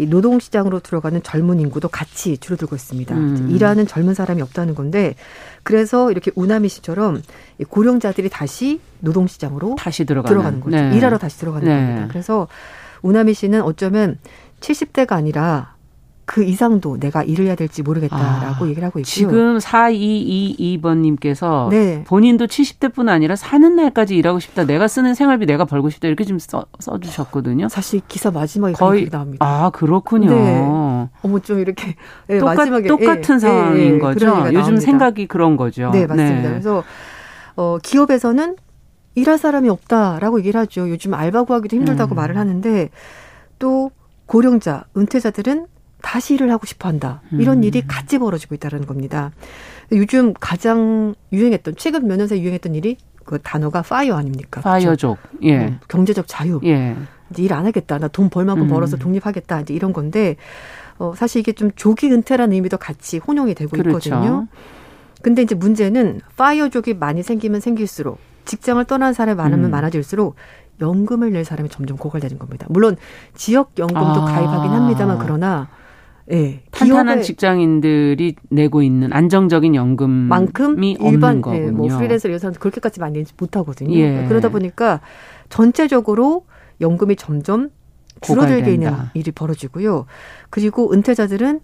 이 0.00 0.06
노동 0.06 0.40
시장으로 0.40 0.80
들어가는 0.80 1.22
젊은 1.22 1.60
인구도 1.60 1.88
같이 1.88 2.38
줄어들고 2.38 2.74
있습니다. 2.74 3.14
음. 3.14 3.48
일하는 3.50 3.86
젊은 3.86 4.14
사람이 4.14 4.40
없다는 4.42 4.74
건데 4.74 5.14
그래서 5.62 6.10
이렇게 6.10 6.30
우나미 6.34 6.68
씨처럼 6.68 7.22
고령자들이 7.68 8.30
다시 8.30 8.80
노동 9.00 9.26
시장으로 9.26 9.76
다시 9.78 10.04
들어가는, 10.04 10.34
들어가는 10.34 10.60
거죠. 10.60 10.76
네. 10.76 10.96
일하러 10.96 11.18
다시 11.18 11.38
들어가는 11.38 11.68
네. 11.68 11.74
겁니다. 11.74 12.08
그래서 12.08 12.48
우나미 13.02 13.34
씨는 13.34 13.62
어쩌면 13.62 14.18
70대가 14.60 15.12
아니라 15.12 15.74
그 16.30 16.44
이상도 16.44 17.00
내가 17.00 17.24
일을 17.24 17.46
해야 17.46 17.56
될지 17.56 17.82
모르겠다라고 17.82 18.64
아, 18.64 18.68
얘기를 18.68 18.86
하고 18.86 19.00
있고요. 19.00 19.02
지금 19.02 19.58
4222번님께서 19.58 21.68
네. 21.70 22.04
본인도 22.06 22.46
70대뿐 22.46 23.08
아니라 23.08 23.34
사는 23.34 23.74
날까지 23.74 24.14
일하고 24.14 24.38
싶다. 24.38 24.64
내가 24.64 24.86
쓰는 24.86 25.14
생활비 25.14 25.44
내가 25.44 25.64
벌고 25.64 25.90
싶다. 25.90 26.06
이렇게 26.06 26.22
좀 26.22 26.38
써, 26.38 26.66
써주셨거든요. 26.78 27.68
사실 27.68 28.00
기사 28.06 28.30
마지막에 28.30 28.74
거의 28.74 29.10
나옵니다. 29.10 29.44
아 29.44 29.70
그렇군요. 29.70 30.30
네. 30.30 31.08
어머 31.22 31.40
좀 31.40 31.58
이렇게 31.58 31.96
네, 32.28 32.38
똑같, 32.38 32.58
마지막에 32.58 32.86
똑같은 32.86 33.34
예, 33.34 33.38
상황인 33.40 33.94
예, 33.94 33.98
거죠. 33.98 34.28
요즘 34.28 34.54
나옵니다. 34.54 34.80
생각이 34.82 35.26
그런 35.26 35.56
거죠. 35.56 35.90
네 35.90 36.06
맞습니다. 36.06 36.42
네. 36.42 36.48
그래서 36.48 36.84
어, 37.56 37.78
기업에서는 37.82 38.54
일할 39.16 39.36
사람이 39.36 39.68
없다라고 39.68 40.38
얘기를 40.38 40.60
하죠. 40.60 40.88
요즘 40.90 41.12
알바 41.12 41.42
구하기도 41.42 41.76
힘들다고 41.76 42.14
음. 42.14 42.16
말을 42.16 42.36
하는데 42.36 42.88
또 43.58 43.90
고령자, 44.26 44.84
은퇴자들은 44.96 45.66
다시 46.02 46.34
일을 46.34 46.50
하고 46.50 46.66
싶어 46.66 46.88
한다. 46.88 47.20
이런 47.32 47.58
음. 47.58 47.64
일이 47.64 47.86
같이 47.86 48.18
벌어지고 48.18 48.54
있다는 48.54 48.86
겁니다. 48.86 49.30
요즘 49.92 50.32
가장 50.34 51.14
유행했던, 51.32 51.74
최근 51.76 52.06
몇 52.06 52.16
년 52.16 52.26
사이 52.28 52.40
유행했던 52.40 52.74
일이 52.74 52.96
그 53.24 53.38
단어가 53.42 53.82
FIRE 53.82 54.16
아닙니까? 54.16 54.60
FIRE족. 54.60 55.18
예. 55.42 55.58
음, 55.66 55.80
경제적 55.88 56.26
자유. 56.28 56.60
예. 56.64 56.96
이제 57.30 57.42
일 57.42 57.52
안 57.52 57.66
하겠다. 57.66 57.98
나 57.98 58.08
돈 58.08 58.28
벌만큼 58.30 58.64
음. 58.64 58.68
벌어서 58.68 58.96
독립하겠다. 58.96 59.60
이제 59.60 59.74
이런 59.74 59.92
건데, 59.92 60.36
어, 60.98 61.12
사실 61.16 61.40
이게 61.40 61.52
좀 61.52 61.70
조기 61.76 62.10
은퇴라는 62.10 62.52
의미도 62.54 62.76
같이 62.78 63.18
혼용이 63.18 63.54
되고 63.54 63.70
그렇죠. 63.70 64.08
있거든요. 64.08 64.46
근데 65.22 65.42
이제 65.42 65.54
문제는 65.54 66.20
파이어족이 66.36 66.94
많이 66.94 67.22
생기면 67.22 67.60
생길수록 67.60 68.18
직장을 68.46 68.82
떠난 68.86 69.12
사람이 69.12 69.36
많으면 69.36 69.66
음. 69.66 69.70
많아질수록 69.70 70.34
연금을 70.80 71.30
낼 71.32 71.44
사람이 71.44 71.68
점점 71.68 71.98
고갈되는 71.98 72.38
겁니다. 72.38 72.66
물론 72.70 72.96
지역 73.34 73.72
연금도 73.78 74.00
아. 74.02 74.24
가입하긴 74.24 74.70
합니다만 74.72 75.18
그러나 75.18 75.68
예. 76.32 76.62
탄탄한 76.70 77.22
직장인들이 77.22 78.36
내고 78.50 78.82
있는 78.82 79.12
안정적인 79.12 79.74
연금만큼 79.74 80.82
일반 80.82 81.40
거군요. 81.40 81.66
예, 81.66 81.70
뭐 81.70 81.88
프리랜서 81.88 82.30
여사는 82.30 82.54
그렇게까지 82.58 83.00
많이 83.00 83.18
내지 83.18 83.32
못하거든요. 83.36 83.94
예. 83.96 84.26
그러다 84.28 84.48
보니까 84.48 85.00
전체적으로 85.48 86.46
연금이 86.80 87.16
점점 87.16 87.70
줄어들게 88.20 88.74
있는 88.74 88.92
일이 89.14 89.30
벌어지고요. 89.30 90.06
그리고 90.50 90.92
은퇴자들은 90.92 91.60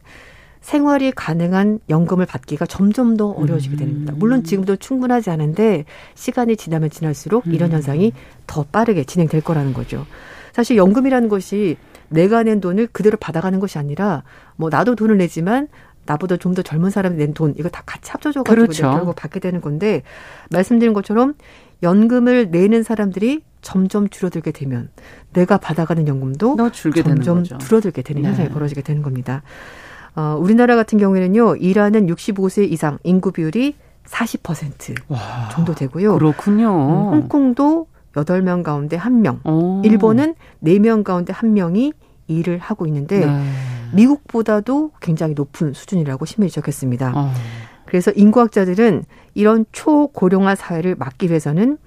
생활이 0.60 1.12
가능한 1.12 1.78
연금을 1.88 2.26
받기가 2.26 2.66
점점 2.66 3.16
더 3.16 3.30
어려워지게 3.30 3.76
됩니다. 3.76 4.12
음. 4.12 4.18
물론 4.18 4.42
지금도 4.42 4.76
충분하지 4.76 5.30
않은데 5.30 5.84
시간이 6.14 6.56
지나면 6.56 6.90
지날수록 6.90 7.46
이런 7.46 7.70
음. 7.70 7.74
현상이 7.74 8.12
더 8.48 8.64
빠르게 8.64 9.04
진행될 9.04 9.42
거라는 9.42 9.74
거죠. 9.74 10.06
사실 10.52 10.76
연금이라는 10.76 11.28
것이 11.28 11.76
내가 12.08 12.42
낸 12.42 12.60
돈을 12.60 12.88
그대로 12.92 13.16
받아가는 13.16 13.58
것이 13.60 13.78
아니라 13.78 14.22
뭐 14.56 14.68
나도 14.70 14.94
돈을 14.96 15.18
내지만 15.18 15.68
나보다 16.06 16.36
좀 16.36 16.54
더 16.54 16.62
젊은 16.62 16.90
사람이 16.90 17.16
낸 17.16 17.34
돈 17.34 17.54
이거 17.58 17.68
다 17.68 17.82
같이 17.84 18.10
합쳐져가지고 18.12 18.54
그렇죠. 18.54 18.90
결국 18.90 19.16
받게 19.16 19.40
되는 19.40 19.60
건데 19.60 20.02
말씀드린 20.50 20.92
것처럼 20.92 21.34
연금을 21.82 22.50
내는 22.50 22.82
사람들이 22.82 23.42
점점 23.60 24.08
줄어들게 24.08 24.52
되면 24.52 24.88
내가 25.32 25.58
받아가는 25.58 26.06
연금도 26.06 26.56
점점 27.24 27.58
줄어들게 27.58 28.02
되는 28.02 28.22
네. 28.22 28.28
현상이 28.28 28.48
벌어지게 28.50 28.82
되는 28.82 29.02
겁니다. 29.02 29.42
어, 30.14 30.36
우리나라 30.40 30.76
같은 30.76 30.98
경우에는요 30.98 31.56
일하는 31.56 32.06
65세 32.06 32.70
이상 32.70 32.98
인구 33.02 33.32
비율이 33.32 33.74
40% 34.06 34.94
와, 35.08 35.48
정도 35.52 35.74
되고요. 35.74 36.16
그렇군요. 36.16 36.68
음, 36.68 37.12
홍콩도 37.14 37.88
8명 38.24 38.62
가운데 38.62 38.98
1명, 38.98 39.46
오. 39.46 39.82
일본은 39.84 40.34
4명 40.64 41.04
가운데 41.04 41.32
1명이 41.32 41.92
일을 42.28 42.58
하고 42.58 42.86
있는데 42.86 43.26
네. 43.26 43.44
미국보다도 43.94 44.92
굉장히 45.00 45.34
높은 45.34 45.72
수준이라고 45.72 46.24
심히 46.24 46.48
지적했습니다. 46.48 47.12
어. 47.14 47.32
그래서 47.86 48.10
인구학자들은 48.10 49.04
이런 49.34 49.64
초고령화 49.72 50.56
사회를 50.56 50.96
막기 50.96 51.28
위해서는 51.28 51.78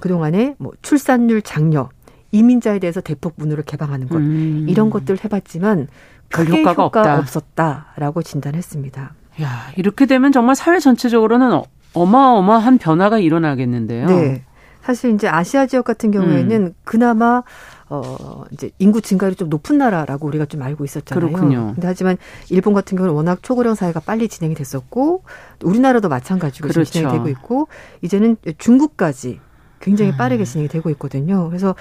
그동안에 0.00 0.54
뭐 0.58 0.72
출산율 0.82 1.40
장려, 1.42 1.88
이민자에 2.32 2.78
대해서 2.78 3.00
대폭 3.00 3.34
문호를 3.36 3.64
개방하는 3.64 4.08
것 4.08 4.16
음. 4.16 4.66
이런 4.68 4.90
것들 4.90 5.16
해봤지만 5.24 5.88
별 6.28 6.46
효과가 6.46 6.84
없다. 6.84 7.18
없었다 7.18 7.86
라고 7.96 8.22
진단했습니다. 8.22 9.14
야 9.42 9.48
이렇게 9.76 10.06
되면 10.06 10.32
정말 10.32 10.56
사회 10.56 10.78
전체적으로는 10.78 11.60
어마어마한 11.94 12.78
변화가 12.78 13.18
일어나겠는데요. 13.18 14.06
네. 14.06 14.44
사실 14.86 15.12
이제 15.14 15.26
아시아 15.26 15.66
지역 15.66 15.84
같은 15.84 16.12
경우에는 16.12 16.62
음. 16.62 16.74
그나마 16.84 17.42
어 17.88 18.44
이제 18.52 18.70
인구 18.78 19.00
증가율이 19.00 19.34
좀 19.34 19.48
높은 19.48 19.78
나라라고 19.78 20.26
우리가 20.28 20.46
좀 20.46 20.62
알고 20.62 20.84
있었잖아요. 20.84 21.26
그렇군요. 21.28 21.72
근데 21.74 21.88
하지만 21.88 22.16
일본 22.50 22.72
같은 22.72 22.96
경우는 22.96 23.14
워낙 23.14 23.42
초고령 23.42 23.74
사회가 23.74 24.00
빨리 24.00 24.28
진행이 24.28 24.54
됐었고 24.54 25.24
우리나라도 25.64 26.08
마찬가지로 26.08 26.68
그렇죠. 26.68 26.88
진행이 26.90 27.12
되고 27.12 27.28
있고 27.28 27.68
이제는 28.02 28.36
중국까지 28.58 29.40
굉장히 29.80 30.12
음. 30.12 30.16
빠르게 30.16 30.44
진행이 30.44 30.68
되고 30.68 30.88
있거든요. 30.90 31.48
그래서 31.48 31.74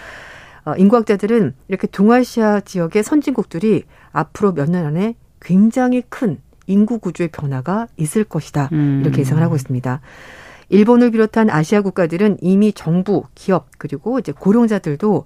어, 0.66 0.74
인구학자들은 0.76 1.54
이렇게 1.68 1.86
동아시아 1.88 2.60
지역의 2.62 3.04
선진국들이 3.04 3.84
앞으로 4.12 4.54
몇 4.54 4.68
년 4.70 4.84
안에 4.86 5.16
굉장히 5.40 6.02
큰 6.10 6.40
인구 6.66 6.98
구조의 6.98 7.30
변화가 7.30 7.88
있을 7.98 8.24
것이다. 8.24 8.70
음. 8.72 9.02
이렇게 9.04 9.22
예상을 9.22 9.42
하고 9.44 9.56
있습니다. 9.56 10.02
일본을 10.76 11.12
비롯한 11.12 11.50
아시아 11.50 11.82
국가들은 11.82 12.38
이미 12.42 12.74
정부, 12.74 13.24
기업 13.36 13.68
그리고 13.78 14.20
이제 14.20 14.32
고령자들도 14.32 15.26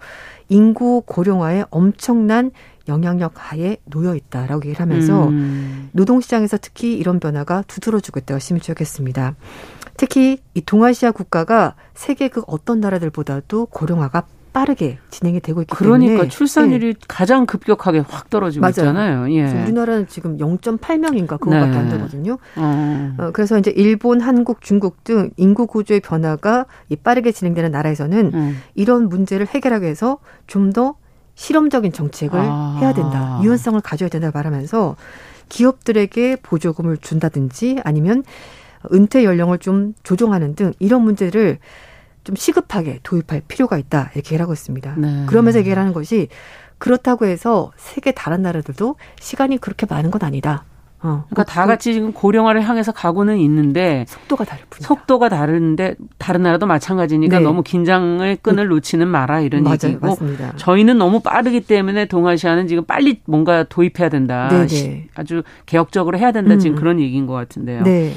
인구 0.50 1.04
고령화에 1.06 1.66
엄청난 1.70 2.52
영향력 2.88 3.34
하에 3.36 3.78
놓여 3.86 4.16
있다라고 4.16 4.66
얘기를 4.66 4.80
하면서 4.80 5.28
음. 5.28 5.90
노동시장에서 5.94 6.58
특히 6.60 6.96
이런 6.96 7.20
변화가 7.20 7.64
두드러지고 7.68 8.20
있다고 8.20 8.40
심히 8.40 8.60
지적했습니다. 8.60 9.36
특히 9.96 10.40
이 10.54 10.62
동아시아 10.62 11.12
국가가 11.12 11.76
세계 11.94 12.30
그 12.30 12.42
어떤 12.48 12.80
나라들보다도 12.80 13.68
고령화가 13.68 14.24
빠르게 14.60 14.98
진행이 15.10 15.40
되고 15.40 15.62
있기 15.62 15.74
그러니까 15.74 16.00
때문에 16.00 16.14
그러니까 16.16 16.36
출산율이 16.36 16.94
네. 16.96 17.00
가장 17.08 17.46
급격하게 17.46 18.00
확 18.00 18.30
떨어지고 18.30 18.62
맞아요. 18.62 18.72
있잖아요. 18.72 19.34
예. 19.34 19.64
우리나라는 19.64 20.08
지금 20.08 20.38
0.8명인가 20.38 21.40
그거밖에 21.40 21.72
네. 21.72 21.78
안 21.78 21.90
되거든요. 21.90 22.38
어. 22.58 23.16
어. 23.18 23.30
그래서 23.32 23.58
이제 23.58 23.72
일본, 23.72 24.20
한국, 24.20 24.62
중국 24.62 25.06
등 25.06 25.30
인구 25.38 25.66
구조의 25.66 26.02
변화가 26.02 26.66
빠르게 27.04 27.32
진행되는 27.32 27.72
나라에서는 27.72 28.32
음. 28.34 28.58
이런 28.76 29.08
문제를 29.08 29.48
해결하기 29.48 29.84
위해서 29.84 30.18
좀 30.46 30.70
더 30.70 30.96
실험적인 31.40 31.94
정책을 31.94 32.38
아. 32.38 32.78
해야 32.82 32.94
된다. 32.94 33.40
유연성을 33.42 33.80
가져야 33.82 34.10
된다 34.10 34.30
말하면서 34.34 34.98
기업들에게 35.48 36.36
보조금을 36.44 36.98
준다든지 36.98 37.80
아니면 37.86 38.24
은퇴 38.94 39.24
연령을 39.24 39.58
좀 39.58 39.94
조정하는 40.04 40.54
등 40.56 40.74
이런 40.80 41.02
문제를 41.04 41.60
좀 42.30 42.36
시급하게 42.36 43.00
도입할 43.02 43.42
필요가 43.48 43.80
있다 43.80 44.12
이렇게 44.14 44.20
얘기를 44.20 44.44
하고 44.44 44.54
있습니다. 44.54 44.96
네. 44.98 45.26
그러면서 45.26 45.58
얘기를 45.58 45.80
하는 45.80 45.94
것이 45.94 46.28
그렇다고 46.78 47.26
해서 47.26 47.72
세계 47.76 48.12
다른 48.12 48.44
나라들도 48.44 48.98
시간이 49.20 49.58
그렇게 49.58 49.88
많은 49.90 50.12
건 50.12 50.22
아니다. 50.24 50.64
어, 51.02 51.26
그러니까 51.30 51.44
다 51.46 51.66
같이 51.66 51.94
지금 51.94 52.12
고령화를 52.12 52.62
향해서 52.62 52.92
가고는 52.92 53.40
있는데 53.40 54.06
속도가 54.08 54.44
다를 54.44 54.64
뿐 54.70 54.82
속도가 54.82 55.30
다른데 55.30 55.96
다른 56.20 56.44
나라도 56.44 56.68
마찬가지니까 56.68 57.40
네. 57.40 57.44
너무 57.44 57.64
긴장을 57.64 58.36
끈을 58.36 58.66
음. 58.66 58.70
놓치는 58.70 59.08
마라 59.08 59.42
이런 59.42 59.64
맞아요, 59.64 59.78
얘기고 59.86 60.06
맞습니다. 60.06 60.54
저희는 60.58 61.00
너무 61.00 61.22
빠르기 61.22 61.62
때문에 61.62 62.06
동아시아는 62.06 62.68
지금 62.68 62.86
빨리 62.86 63.22
뭔가 63.26 63.64
도입해야 63.64 64.10
된다. 64.10 64.50
네네. 64.50 64.68
네. 64.68 65.08
아주 65.16 65.42
개혁적으로 65.66 66.20
해야 66.20 66.32
된다. 66.32 66.58
지금 66.58 66.76
음. 66.76 66.80
그런 66.80 67.00
얘기인 67.00 67.26
것 67.26 67.34
같은데요. 67.34 67.82
네. 67.84 68.14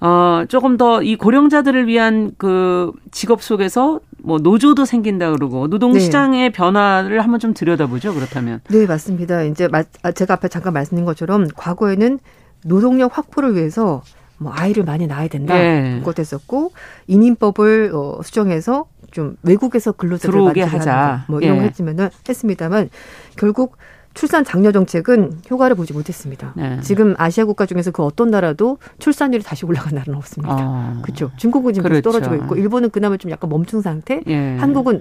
어, 0.00 0.44
조금 0.48 0.76
더 0.76 1.02
이 1.02 1.16
고령자들을 1.16 1.86
위한 1.86 2.32
그 2.38 2.92
직업 3.10 3.42
속에서 3.42 4.00
뭐 4.22 4.38
노조도 4.38 4.84
생긴다 4.84 5.32
그러고 5.32 5.68
노동 5.68 5.98
시장의 5.98 6.40
네. 6.40 6.50
변화를 6.50 7.20
한번 7.22 7.40
좀 7.40 7.54
들여다보죠. 7.54 8.14
그렇다면. 8.14 8.60
네, 8.68 8.86
맞습니다. 8.86 9.42
이제 9.44 9.68
아, 10.02 10.12
제가 10.12 10.34
앞에 10.34 10.48
잠깐 10.48 10.72
말씀드린 10.72 11.04
것처럼 11.06 11.48
과거에는 11.56 12.18
노동력 12.64 13.16
확보를 13.16 13.54
위해서 13.56 14.02
뭐 14.38 14.52
아이를 14.54 14.84
많이 14.84 15.06
낳아야 15.06 15.28
된다. 15.28 15.54
네. 15.54 15.98
그것 15.98 16.18
했었고 16.18 16.72
인인법을 17.06 17.92
어, 17.94 18.20
수정해서 18.22 18.86
좀 19.10 19.36
외국에서 19.42 19.92
근로자들 19.92 20.30
들어오게 20.30 20.62
하자. 20.62 21.24
뭐 21.28 21.40
이런 21.40 21.56
예. 21.56 21.60
거 21.60 21.64
했지만은 21.66 22.08
했습니다만 22.28 22.90
결국 23.36 23.76
출산 24.20 24.44
장려 24.44 24.70
정책은 24.70 25.40
효과를 25.50 25.74
보지 25.76 25.94
못했습니다. 25.94 26.52
네. 26.54 26.78
지금 26.82 27.14
아시아 27.16 27.46
국가 27.46 27.64
중에서 27.64 27.90
그 27.90 28.04
어떤 28.04 28.30
나라도 28.30 28.76
출산율이 28.98 29.42
다시 29.42 29.64
올라간 29.64 29.94
나라는 29.94 30.14
없습니다. 30.18 30.56
어. 30.60 30.98
그렇죠. 31.00 31.30
중국은 31.38 31.72
지금 31.72 31.88
그렇죠. 31.88 32.10
떨어지고 32.10 32.34
있고 32.34 32.56
일본은 32.56 32.90
그나마 32.90 33.16
좀 33.16 33.30
약간 33.30 33.48
멈춘 33.48 33.80
상태. 33.80 34.20
예. 34.26 34.56
한국은 34.58 35.00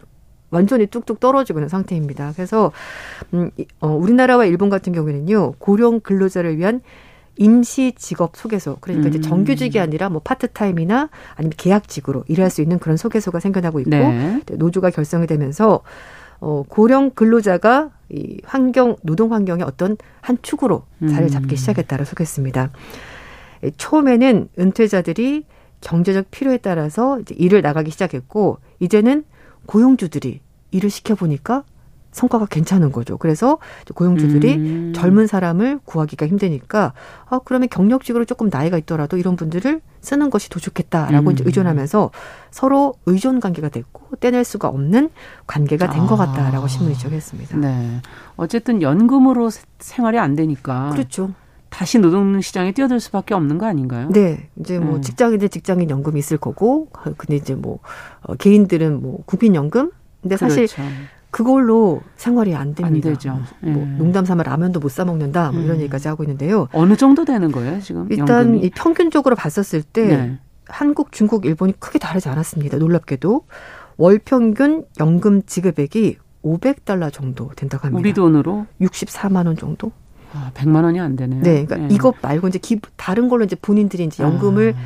완전히 0.52 0.86
뚝뚝 0.86 1.20
떨어지고 1.20 1.60
있는 1.60 1.68
상태입니다. 1.68 2.32
그래서 2.34 2.72
음, 3.34 3.52
어, 3.82 3.90
우리나라와 3.90 4.46
일본 4.46 4.70
같은 4.70 4.94
경우에는요 4.94 5.56
고령 5.58 6.00
근로자를 6.00 6.58
위한 6.58 6.80
임시 7.36 7.92
직업 7.98 8.38
소개소 8.38 8.78
그러니까 8.80 9.08
음. 9.08 9.10
이제 9.10 9.20
정규직이 9.20 9.82
아니라 9.82 10.08
뭐 10.08 10.22
파트타임이나 10.24 11.10
아니면 11.36 11.54
계약직으로 11.58 12.24
일할 12.30 12.50
수 12.50 12.62
있는 12.62 12.80
그런 12.80 12.96
소개소가 12.96 13.42
생겨나고 13.42 13.82
있고 13.82 13.90
네. 13.90 14.42
노조가 14.48 14.92
결성이 14.92 15.28
되면서 15.28 15.82
어, 16.40 16.64
고령 16.68 17.12
근로자가 17.12 17.92
이 18.10 18.42
환경, 18.44 18.96
노동 19.04 19.34
환경의 19.34 19.66
어떤 19.66 19.98
한 20.22 20.38
축으로 20.42 20.84
자리를 21.00 21.30
잡기 21.30 21.54
음. 21.54 21.56
시작했다고 21.56 22.06
소개했습니다. 22.06 22.72
처음에는 23.78 24.50
은퇴자들이 24.58 25.46
경제적 25.82 26.32
필요에 26.32 26.58
따라서 26.58 27.20
이제 27.20 27.36
일을 27.38 27.62
나가기 27.62 27.92
시작했고, 27.92 28.58
이제는 28.80 29.26
고용주들이 29.68 30.42
일을 30.72 30.90
시켜보니까 30.90 31.64
성과가 32.12 32.48
괜찮은 32.48 32.92
거죠. 32.92 33.18
그래서 33.18 33.58
고용주들이 33.94 34.56
음. 34.56 34.94
젊은 34.96 35.28
사람을 35.28 35.80
구하기가 35.86 36.28
힘드니까 36.28 36.94
아 37.28 37.40
그러면 37.46 37.70
경력직으로 37.70 38.26
조금 38.26 38.50
나이가 38.52 38.78
있더라도 38.78 39.18
이런 39.18 39.36
분들을 39.36 39.82
쓰는 40.02 40.30
것이 40.30 40.50
더 40.50 40.60
좋겠다라고 40.60 41.30
음. 41.30 41.34
이제 41.34 41.44
의존하면서 41.46 42.12
서로 42.52 42.96
의존 43.06 43.40
관계가 43.40 43.70
됐고 43.70 44.16
떼낼 44.18 44.44
수가 44.44 44.70
없는 44.70 45.10
관계가 45.46 45.90
된것 45.90 46.18
같다라고 46.18 46.66
아. 46.66 46.68
신문이 46.68 46.96
지적했습니다. 46.96 47.58
네. 47.58 48.02
어쨌든 48.38 48.82
연금으로 48.82 49.50
생활이 49.80 50.18
안 50.18 50.36
되니까 50.36 50.90
그렇죠. 50.92 51.32
다시 51.70 52.00
노동 52.00 52.42
시장에 52.42 52.72
뛰어들 52.72 53.00
수밖에 53.00 53.34
없는 53.34 53.58
거 53.58 53.68
아닌가요? 53.68 54.10
네. 54.10 54.50
이제 54.60 54.80
뭐 54.80 54.96
음. 54.96 55.02
직장인들 55.02 55.50
직장인 55.50 55.90
연금이 55.90 56.20
있을 56.20 56.38
거고, 56.38 56.88
근데 57.18 57.36
이제 57.36 57.54
뭐, 57.54 57.80
어, 58.22 58.34
개인들은 58.36 59.02
뭐, 59.02 59.20
국민 59.26 59.54
연금? 59.56 59.92
근데 60.22 60.36
사실 60.36 60.68
그렇죠. 60.68 60.82
그걸로 61.32 62.02
생활이 62.16 62.56
안 62.56 62.74
됩니다. 62.74 63.10
안 63.10 63.14
되죠. 63.16 63.40
뭐 63.62 63.74
예. 63.82 63.86
농담 63.98 64.26
삼아 64.26 64.44
라면도 64.44 64.80
못 64.80 64.90
사 64.90 65.06
먹는다. 65.06 65.52
뭐 65.52 65.62
이런 65.62 65.78
음. 65.78 65.82
얘기까지 65.82 66.08
하고 66.08 66.24
있는데요. 66.24 66.68
어느 66.74 66.96
정도 66.96 67.26
되는 67.26 67.52
거예요, 67.52 67.80
지금? 67.82 68.08
일단 68.10 68.46
연금이? 68.48 68.66
이 68.66 68.70
평균적으로 68.72 69.36
봤었을 69.36 69.84
때 69.84 70.08
네. 70.08 70.38
한국, 70.68 71.12
중국, 71.12 71.46
일본이 71.46 71.74
크게 71.80 72.00
다르지 72.00 72.30
않았습니다. 72.30 72.78
놀랍게도 72.78 73.44
월 73.98 74.20
평균 74.24 74.86
연금 75.00 75.42
지급액이 75.44 76.18
500달러 76.44 77.12
정도 77.12 77.50
된다고 77.56 77.86
합니다. 77.86 78.00
우리 78.00 78.14
돈으로 78.14 78.66
64만 78.82 79.46
원 79.46 79.56
정도? 79.58 79.92
아, 80.34 80.52
100만 80.54 80.84
원이 80.84 81.00
안 81.00 81.16
되네요. 81.16 81.42
네, 81.42 81.66
그러니까 81.66 81.88
네. 81.88 81.96
이것 81.96 82.16
말고 82.22 82.48
이제 82.48 82.60
기, 82.60 82.80
다른 82.96 83.30
걸로 83.30 83.44
이제 83.44 83.56
본인들이 83.56 84.04
이제 84.06 84.24
연금을 84.24 84.76
아. 84.78 84.80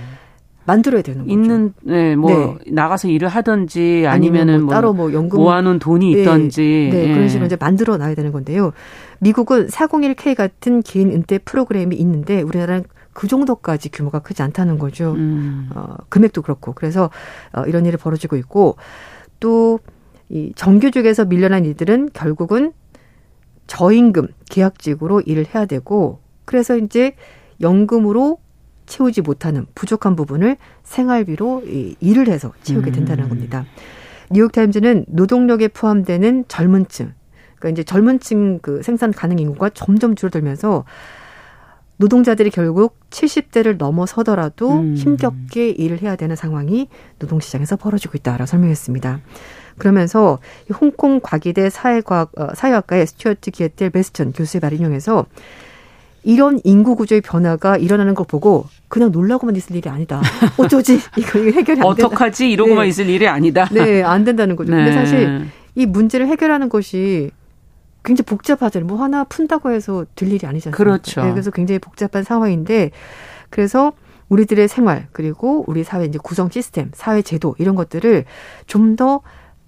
만들어야 0.66 1.02
되는 1.02 1.22
거죠. 1.22 1.32
있는 1.32 1.74
네 1.82 2.16
뭐 2.16 2.32
네. 2.64 2.72
나가서 2.72 3.08
일을 3.08 3.28
하든지 3.28 4.06
아니면은 4.08 4.56
뭐, 4.62 4.66
뭐 4.66 4.74
따로 4.74 4.94
뭐 4.94 5.14
연금 5.14 5.40
모아놓은 5.40 5.80
돈이 5.80 6.14
네. 6.14 6.22
있던지 6.22 6.90
네, 6.92 7.08
네. 7.08 7.14
그런 7.14 7.28
식으로 7.30 7.46
이제 7.46 7.58
만들어 7.60 7.98
놔야 7.98 8.16
되는 8.16 8.32
건데요. 8.32 8.72
미국은 9.20 9.68
401k 9.68 10.36
같은 10.36 10.82
개인 10.82 11.12
은퇴 11.12 11.38
프로그램이 11.38 11.96
있는데 11.96 12.42
우리나라는 12.42 12.84
그 13.14 13.28
정도까지 13.28 13.90
규모가 13.90 14.20
크지 14.20 14.42
않다는 14.42 14.80
거죠. 14.80 15.14
음. 15.14 15.70
어, 15.76 15.96
금액도 16.10 16.42
그렇고 16.42 16.74
그래서 16.74 17.10
어, 17.54 17.64
이런 17.68 17.86
일이 17.86 17.98
벌어지고 17.98 18.36
있고 18.38 18.78
또 19.40 19.80
이 20.30 20.52
정규직에서 20.56 21.26
밀려난 21.26 21.64
이들은 21.66 22.10
결국은 22.14 22.74
저임금 23.68 24.30
계약직으로 24.50 25.22
일을 25.22 25.46
해야 25.54 25.66
되고 25.66 26.20
그래서 26.46 26.76
이제 26.76 27.16
연금으로 27.62 28.40
채우지 28.86 29.22
못하는 29.22 29.66
부족한 29.76 30.16
부분을 30.16 30.58
생활비로 30.84 31.64
일을 32.00 32.28
해서 32.28 32.54
채우게 32.64 32.92
음. 32.92 32.94
된다는 32.94 33.30
겁니다. 33.30 33.66
뉴욕타임즈는 34.32 35.06
노동력에 35.08 35.68
포함되는 35.68 36.46
젊은 36.48 36.88
층, 36.88 37.14
그러니까 37.56 37.70
이제 37.70 37.84
젊은 37.84 38.20
층 38.20 38.60
그 38.62 38.82
생산 38.84 39.12
가능 39.12 39.40
인구가 39.40 39.70
점점 39.70 40.16
줄어들면서 40.16 40.86
노동자들이 41.98 42.50
결국 42.50 42.98
70대를 43.12 43.78
넘어서더라도 43.78 44.80
음. 44.80 44.96
힘겹게 44.96 45.70
일을 45.70 46.02
해야 46.02 46.16
되는 46.16 46.36
상황이 46.36 46.90
노동시장에서 47.20 47.78
벌어지고 47.78 48.14
있다라고 48.18 48.46
설명했습니다. 48.46 49.22
그러면서 49.78 50.40
홍콩 50.82 51.20
과기대 51.22 51.70
사회과학, 51.70 52.32
어, 52.38 52.48
사회학과의 52.56 53.08
스튜어트 53.08 53.52
기에텔 53.52 53.90
베스턴 53.92 54.34
교수의 54.34 54.60
말을 54.62 54.78
인용해서 54.80 55.26
이런 56.24 56.60
인구 56.64 56.96
구조의 56.96 57.22
변화가 57.22 57.78
일어나는 57.78 58.16
걸 58.16 58.26
보고 58.28 58.66
그냥 58.88 59.12
놀라고만 59.12 59.56
있을 59.56 59.76
일이 59.76 59.90
아니다. 59.90 60.22
어쩌지? 60.58 61.00
이거 61.18 61.40
해결이 61.40 61.82
안 61.82 61.96
된다. 61.96 62.08
어떡하지? 62.08 62.50
이러고만 62.52 62.84
네. 62.84 62.90
있을 62.90 63.10
일이 63.10 63.28
아니다. 63.28 63.68
네, 63.72 64.04
안 64.04 64.24
된다는 64.24 64.56
거죠. 64.56 64.72
네. 64.72 64.86
근데 64.86 64.94
사실 64.94 65.48
이 65.76 65.86
문제를 65.86 66.28
해결하는 66.28 66.70
것이 66.70 67.32
굉장히 68.04 68.26
복잡하잖아요. 68.26 68.88
뭐 68.88 69.02
하나 69.02 69.24
푼다고 69.24 69.72
해서 69.72 70.06
될 70.16 70.32
일이 70.32 70.46
않습니까? 70.46 70.72
그렇죠. 70.72 71.24
네, 71.24 71.32
그래서 71.32 71.52
굉장히 71.52 71.80
복잡한 71.80 72.24
상황인데 72.24 72.92
그래서 73.50 73.94
우리들의 74.30 74.68
생활 74.68 75.08
그리고 75.12 75.64
우리 75.68 75.84
사회 75.84 76.06
이제 76.06 76.18
구성 76.22 76.50
시스템, 76.50 76.92
사회 76.94 77.22
제도 77.22 77.56
이런 77.60 77.76
것들을 77.76 78.26
좀 78.68 78.96
더 78.96 79.22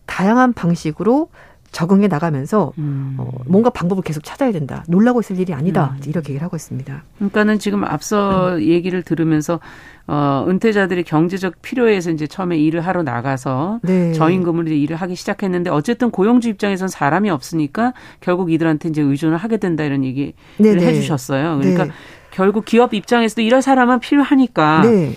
다양한 0.06 0.54
방식으로 0.54 1.30
적응해 1.76 2.08
나가면서 2.08 2.72
음. 2.78 3.16
어, 3.18 3.30
뭔가 3.48 3.70
방법을 3.70 4.02
계속 4.02 4.24
찾아야 4.24 4.54
된다. 4.54 4.86
놀라고 4.88 5.20
있을 5.20 5.38
일이 5.38 5.54
아니다. 5.54 5.98
음. 5.98 6.02
이렇게 6.08 6.30
얘기를 6.30 6.42
하고 6.42 6.56
있습니다. 6.56 7.04
그러니까는 7.18 7.60
지금 7.60 7.84
앞서 7.84 8.56
음. 8.56 8.62
얘기를 8.62 9.04
들으면서 9.04 9.60
어, 10.08 10.46
은퇴자들이 10.48 11.04
경제적 11.04 11.62
필요에서 11.62 12.12
이제 12.12 12.28
처음에 12.28 12.58
일을 12.58 12.80
하러 12.80 13.04
나가서 13.04 13.82
네. 13.84 14.14
저임금으로 14.14 14.68
이제 14.68 14.78
일을 14.78 14.96
하기 14.96 15.16
시작했는데 15.16 15.70
어쨌든 15.70 16.12
고용주 16.12 16.48
입장에선 16.48 16.88
사람이 16.88 17.30
없으니까 17.30 17.94
결국 18.22 18.54
이들한테 18.54 18.88
이제 18.88 19.02
의존을 19.02 19.36
하게 19.36 19.58
된다 19.58 19.84
이런 19.84 20.06
얘기를 20.06 20.32
네네. 20.58 20.76
네. 20.78 20.88
해주셨어요. 20.88 21.58
그러니까 21.60 21.86
네. 21.86 21.92
결국 22.32 22.64
기업 22.64 22.94
입장에서도 22.94 23.42
일할 23.42 23.62
사람은 23.62 24.00
필요하니까. 24.00 24.82
네. 24.84 25.14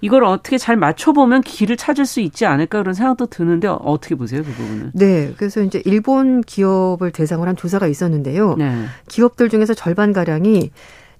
이걸 0.00 0.24
어떻게 0.24 0.58
잘 0.58 0.76
맞춰보면 0.76 1.40
길을 1.40 1.76
찾을 1.76 2.04
수 2.06 2.20
있지 2.20 2.44
않을까 2.44 2.80
그런 2.80 2.94
생각도 2.94 3.26
드는데 3.26 3.66
어떻게 3.68 4.14
보세요 4.14 4.42
그 4.44 4.52
부분은? 4.52 4.90
네, 4.94 5.32
그래서 5.36 5.62
이제 5.62 5.82
일본 5.84 6.42
기업을 6.42 7.12
대상으로 7.12 7.48
한 7.48 7.56
조사가 7.56 7.86
있었는데요. 7.86 8.56
네. 8.56 8.84
기업들 9.08 9.48
중에서 9.48 9.74
절반 9.74 10.12
가량이 10.12 10.70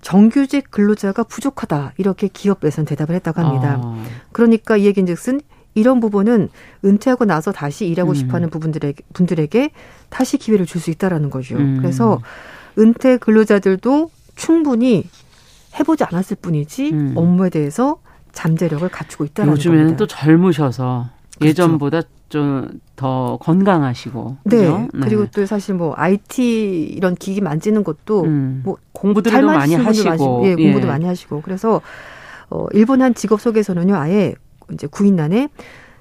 정규직 0.03 0.71
근로자가 0.71 1.25
부족하다 1.25 1.95
이렇게 1.97 2.29
기업에선 2.29 2.85
대답을 2.85 3.15
했다고 3.17 3.41
합니다. 3.41 3.81
아. 3.83 4.05
그러니까 4.33 4.77
이 4.77 4.85
얘기인즉슨 4.85 5.41
이런 5.75 6.01
부분은 6.01 6.49
은퇴하고 6.85 7.25
나서 7.25 7.53
다시 7.53 7.87
일하고 7.87 8.11
음. 8.13 8.15
싶어하는 8.15 8.51
부분들에게 8.51 9.03
분들에게 9.13 9.71
다시 10.11 10.39
기회를 10.39 10.67
줄 10.67 10.81
수 10.81 10.91
있다라는 10.91 11.31
거죠. 11.31 11.57
음. 11.57 11.79
그래서 11.81 12.21
은퇴 12.79 13.17
근로자들도 13.17 14.11
충분히 14.37 15.05
해보지 15.79 16.05
않았을 16.05 16.37
뿐이지 16.41 16.91
음. 16.93 17.13
업무에 17.17 17.51
대해서 17.51 17.99
잠재력을 18.37 18.89
갖추고 18.89 19.25
있다는 19.25 19.53
요즘에는 19.53 19.83
겁니다. 19.85 19.97
또 19.97 20.07
젊으셔서 20.07 21.09
그렇죠. 21.39 21.49
예전보다 21.49 22.03
좀 22.29 22.81
더 22.97 23.39
건강하시고 23.43 24.39
네. 24.45 24.69
네. 24.69 24.89
그리고 25.03 25.27
또 25.27 25.45
사실 25.47 25.75
뭐 25.75 25.93
IT 25.97 26.95
이런 26.97 27.15
기기 27.15 27.43
만지는 27.43 27.85
것도 27.85 28.25
음. 28.25 28.63
뭐 28.65 28.79
공부들도 28.93 29.47
많이 29.47 29.75
하시고 29.75 30.43
예, 30.47 30.55
공부도 30.55 30.87
예. 30.87 30.91
많이 30.91 31.05
하시고 31.05 31.43
그래서 31.43 31.83
어 32.49 32.67
일본 32.73 33.03
한 33.03 33.15
직업 33.15 33.41
속에서는요 33.41 33.95
아예 33.95 34.35
이제 34.73 34.87
구인난에 34.87 35.51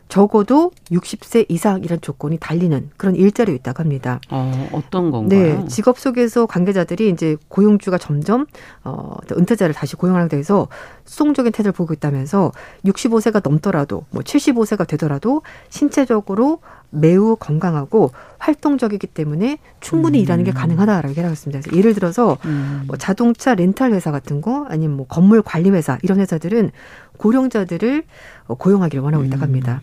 적어도 0.08 0.72
60세 0.92 1.46
이상이란 1.50 2.00
조건이 2.02 2.38
달리는 2.40 2.90
그런 2.98 3.16
일자리가 3.16 3.56
있다고 3.58 3.82
합니다. 3.82 4.20
어, 4.30 4.70
어떤 4.72 5.12
건가요? 5.12 5.28
네, 5.30 5.68
직업 5.68 5.98
속에서 5.98 6.46
관계자들이 6.46 7.10
이제 7.10 7.38
고용주가 7.48 7.98
점점 7.98 8.46
어, 8.84 9.16
은퇴자를 9.32 9.74
다시 9.74 9.96
고용하게 9.96 10.30
돼서 10.30 10.68
수동적인 11.06 11.52
태도를 11.52 11.72
보고 11.72 11.94
있다면서 11.94 12.52
65세가 12.86 13.42
넘더라도 13.44 14.06
뭐 14.12 14.22
75세가 14.22 14.88
되더라도 14.88 15.42
신체적으로 15.70 16.60
매우 16.92 17.36
건강하고 17.36 18.12
활동적이기 18.38 19.08
때문에 19.08 19.58
충분히 19.80 20.20
음. 20.20 20.24
일하는 20.24 20.44
게 20.44 20.52
가능하다라고 20.52 21.10
얘기하고 21.10 21.34
있습니다. 21.34 21.76
예를 21.76 21.94
들어서 21.94 22.38
음. 22.46 22.84
뭐 22.88 22.98
자동차 22.98 23.56
렌탈 23.56 23.92
회사 23.94 24.12
같은 24.12 24.42
거 24.42 24.66
아니면 24.70 24.98
뭐 24.98 25.08
건물 25.08 25.42
관리 25.42 25.70
회사 25.72 25.98
이런 26.04 26.20
회사들은 26.20 26.72
고령자들을 27.18 28.04
어, 28.48 28.56
고용하기를 28.56 29.04
원하고 29.04 29.24
있다고 29.26 29.42
음. 29.42 29.44
합니다. 29.44 29.82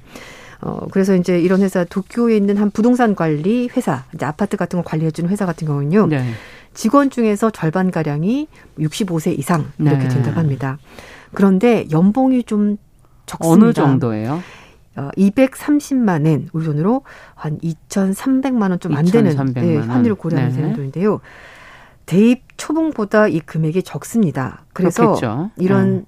어, 0.61 0.87
그래서 0.93 1.16
이제 1.16 1.41
이런 1.41 1.61
회사 1.62 1.85
도쿄에 1.85 2.37
있는 2.37 2.57
한 2.57 2.70
부동산 2.70 3.14
관리 3.16 3.68
회사, 3.76 4.05
이제 4.14 4.24
아파트 4.24 4.57
같은 4.57 4.80
거 4.80 4.89
관리해주는 4.89 5.28
회사 5.30 5.45
같은 5.45 5.66
경우는요. 5.66 6.07
네. 6.07 6.24
직원 6.74 7.11
중에서 7.11 7.51
절반 7.51 7.91
가량이 7.91 8.47
65세 8.78 9.39
이상 9.39 9.72
이렇게 9.78 10.05
네. 10.05 10.09
된다고 10.09 10.39
합니다. 10.39 10.78
그런데 11.35 11.87
연봉이 11.91 12.45
좀 12.45 12.76
적습니다. 13.26 13.64
어느 13.66 13.72
정도예요? 13.72 14.41
어, 14.97 15.09
230만 15.16 16.26
엔, 16.26 16.49
우리 16.53 16.64
돈으로 16.66 17.03
한 17.35 17.59
2,300만 17.59 18.70
원 18.70 18.78
좀 18.78 18.95
안 18.95 19.05
되는 19.05 19.35
네, 19.55 19.78
환율을 19.78 20.14
고려하면 20.16 20.55
되는 20.55 20.74
돈인데요. 20.74 21.20
대입 22.07 22.43
초봉보다 22.57 23.28
이 23.28 23.41
금액이 23.41 23.83
적습니다. 23.85 24.64
그래서 24.72 25.03
그렇겠죠. 25.16 25.51
이런 25.57 25.87
음. 25.89 26.05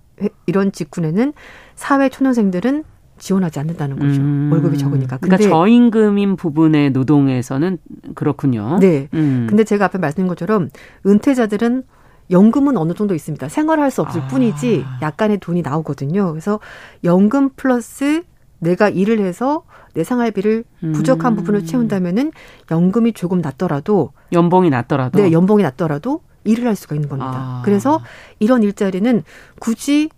이런 0.47 0.73
직군에는 0.73 1.33
사회 1.75 2.09
초년생들은 2.09 2.85
지원하지 3.19 3.61
않는다는 3.61 3.99
거죠. 3.99 4.21
음. 4.21 4.49
월급이 4.53 4.77
적으니까. 4.77 5.19
그러니까 5.19 5.19
근데 5.19 5.37
그러니까 5.37 5.57
저임금인 5.57 6.37
부분의 6.37 6.91
노동에서는 6.91 7.79
그렇군요. 8.15 8.79
네. 8.81 9.09
음. 9.15 9.47
근데 9.49 9.65
제가 9.65 9.87
앞에 9.87 9.99
말씀드린 9.99 10.29
것처럼 10.29 10.69
은퇴자들은 11.07 11.85
연금은 12.31 12.77
어느 12.77 12.95
정도 12.95 13.15
있습니다. 13.15 13.49
생활할 13.49 13.91
수 13.91 14.03
없을 14.03 14.23
아. 14.23 14.29
뿐이지 14.29 14.85
약간의 15.03 15.39
돈이 15.39 15.63
나오거든요. 15.63 16.31
그래서 16.31 16.59
연금 17.05 17.51
플러스 17.51 18.23
내가 18.65 18.89
일을 18.89 19.21
해서 19.21 19.63
내 19.95 20.03
생활비를 20.03 20.65
부족한 20.93 21.33
음. 21.33 21.37
부분을 21.37 21.65
채운다면은 21.65 22.33
연금이 22.71 23.13
조금 23.13 23.41
낮더라도 23.41 24.11
연봉이 24.33 24.71
낮더라도 24.71 25.23
네 25.23 25.31
연봉이 25.31 25.63
낮더라도 25.63 26.21
일을 26.45 26.67
할 26.67 26.75
수가 26.75 26.95
있는 26.97 27.09
겁니다. 27.09 27.33
아. 27.33 27.63
그래서 27.65 28.01
이런 28.41 28.63
일자리는 28.63 29.23
굳이 29.61 30.11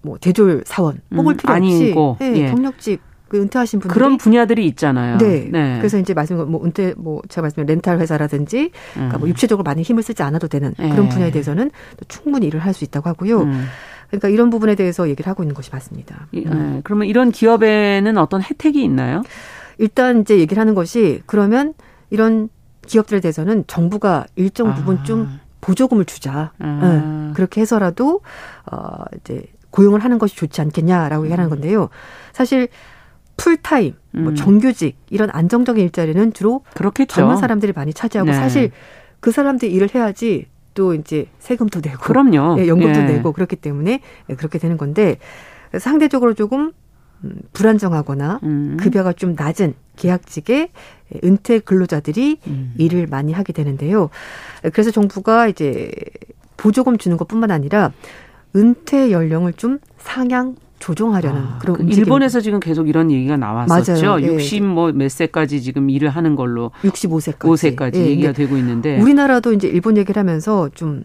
뭐 0.00 0.18
대졸 0.18 0.62
사원 0.66 1.00
뽑을 1.14 1.34
음, 1.34 1.36
필요 1.36 1.52
없이 1.52 1.74
아니고, 1.74 2.16
네, 2.18 2.32
예. 2.36 2.50
경력직 2.50 3.00
그 3.28 3.40
은퇴하신 3.40 3.80
분들 3.80 3.94
그런 3.94 4.18
분야들이 4.18 4.66
있잖아요. 4.66 5.16
네. 5.18 5.48
네. 5.50 5.78
그래서 5.78 5.98
이제 5.98 6.12
말씀 6.12 6.36
뭐 6.50 6.64
은퇴 6.64 6.94
뭐 6.96 7.22
제가 7.28 7.42
말씀드린 7.42 7.66
렌탈 7.66 7.98
회사라든지 8.00 8.72
그러니까 8.92 9.18
뭐 9.18 9.26
음. 9.26 9.30
육체적으로 9.30 9.62
많이 9.62 9.82
힘을 9.82 10.02
쓰지 10.02 10.22
않아도 10.22 10.48
되는 10.48 10.74
네. 10.78 10.90
그런 10.90 11.08
분야에 11.08 11.30
대해서는 11.30 11.70
또 11.96 12.04
충분히 12.08 12.46
일을 12.48 12.60
할 12.60 12.74
수 12.74 12.84
있다고 12.84 13.08
하고요. 13.08 13.42
음. 13.42 13.66
그러니까 14.12 14.28
이런 14.28 14.50
부분에 14.50 14.74
대해서 14.74 15.08
얘기를 15.08 15.28
하고 15.30 15.42
있는 15.42 15.54
것이 15.54 15.70
맞습니다. 15.72 16.26
네. 16.32 16.80
그러면 16.84 17.08
이런 17.08 17.32
기업에는 17.32 18.18
어떤 18.18 18.42
혜택이 18.42 18.82
있나요? 18.84 19.22
일단 19.78 20.20
이제 20.20 20.38
얘기를 20.38 20.60
하는 20.60 20.74
것이 20.74 21.22
그러면 21.24 21.72
이런 22.10 22.50
기업들에 22.86 23.20
대해서는 23.20 23.64
정부가 23.66 24.26
일정 24.36 24.68
아. 24.68 24.74
부분 24.74 24.98
아. 24.98 25.02
좀 25.04 25.40
보조금을 25.62 26.04
주자. 26.04 26.52
아. 26.58 27.28
네. 27.28 27.32
그렇게 27.34 27.62
해서라도 27.62 28.20
어 28.70 29.04
이제 29.16 29.44
고용을 29.70 30.04
하는 30.04 30.18
것이 30.18 30.36
좋지 30.36 30.60
않겠냐라고 30.60 31.24
얘기하는 31.24 31.46
음. 31.46 31.50
건데요. 31.50 31.88
사실 32.34 32.68
풀타임, 33.38 33.94
뭐 34.10 34.32
음. 34.32 34.34
정규직 34.34 34.98
이런 35.08 35.30
안정적인 35.32 35.82
일자리는 35.82 36.34
주로 36.34 36.64
그렇겠죠. 36.74 37.14
젊은 37.14 37.38
사람들이 37.38 37.72
많이 37.72 37.94
차지하고 37.94 38.30
네. 38.30 38.36
사실 38.36 38.72
그 39.20 39.32
사람들이 39.32 39.72
일을 39.72 39.88
해야지 39.94 40.48
또 40.74 40.94
이제 40.94 41.26
세금도 41.38 41.80
내고 41.80 41.98
그럼요. 42.02 42.56
예, 42.58 42.68
연금도 42.68 43.00
예. 43.00 43.04
내고 43.04 43.32
그렇기 43.32 43.56
때문에 43.56 44.00
예, 44.30 44.34
그렇게 44.34 44.58
되는 44.58 44.76
건데 44.76 45.18
상대적으로 45.78 46.34
조금 46.34 46.72
음, 47.24 47.40
불안정하거나 47.52 48.40
음. 48.42 48.76
급여가 48.80 49.12
좀 49.12 49.34
낮은 49.36 49.74
계약직의 49.96 50.70
은퇴 51.24 51.58
근로자들이 51.60 52.38
음. 52.46 52.74
일을 52.78 53.06
많이 53.06 53.32
하게 53.32 53.52
되는데요. 53.52 54.10
그래서 54.72 54.90
정부가 54.90 55.48
이제 55.48 55.90
보조금 56.56 56.98
주는 56.98 57.16
것뿐만 57.16 57.50
아니라 57.50 57.92
은퇴 58.56 59.10
연령을 59.10 59.52
좀 59.52 59.78
상향 59.98 60.56
조정하려는 60.82 61.40
아, 61.40 61.58
그런 61.60 61.76
그 61.76 61.84
일본에서 61.84 62.40
지금 62.40 62.58
계속 62.58 62.88
이런 62.88 63.12
얘기가 63.12 63.36
나왔었죠. 63.36 63.92
맞아요. 63.92 64.36
60뭐 64.36 64.92
몇 64.92 65.08
세까지 65.12 65.62
지금 65.62 65.88
일을 65.88 66.08
하는 66.08 66.34
걸로 66.34 66.72
65세까지 66.82 67.76
5세까지 67.76 67.94
예, 67.94 68.06
얘기가 68.06 68.32
되고 68.32 68.56
있는데 68.56 69.00
우리나라도 69.00 69.52
이제 69.52 69.68
일본 69.68 69.96
얘기를 69.96 70.18
하면서 70.18 70.68
좀 70.74 71.04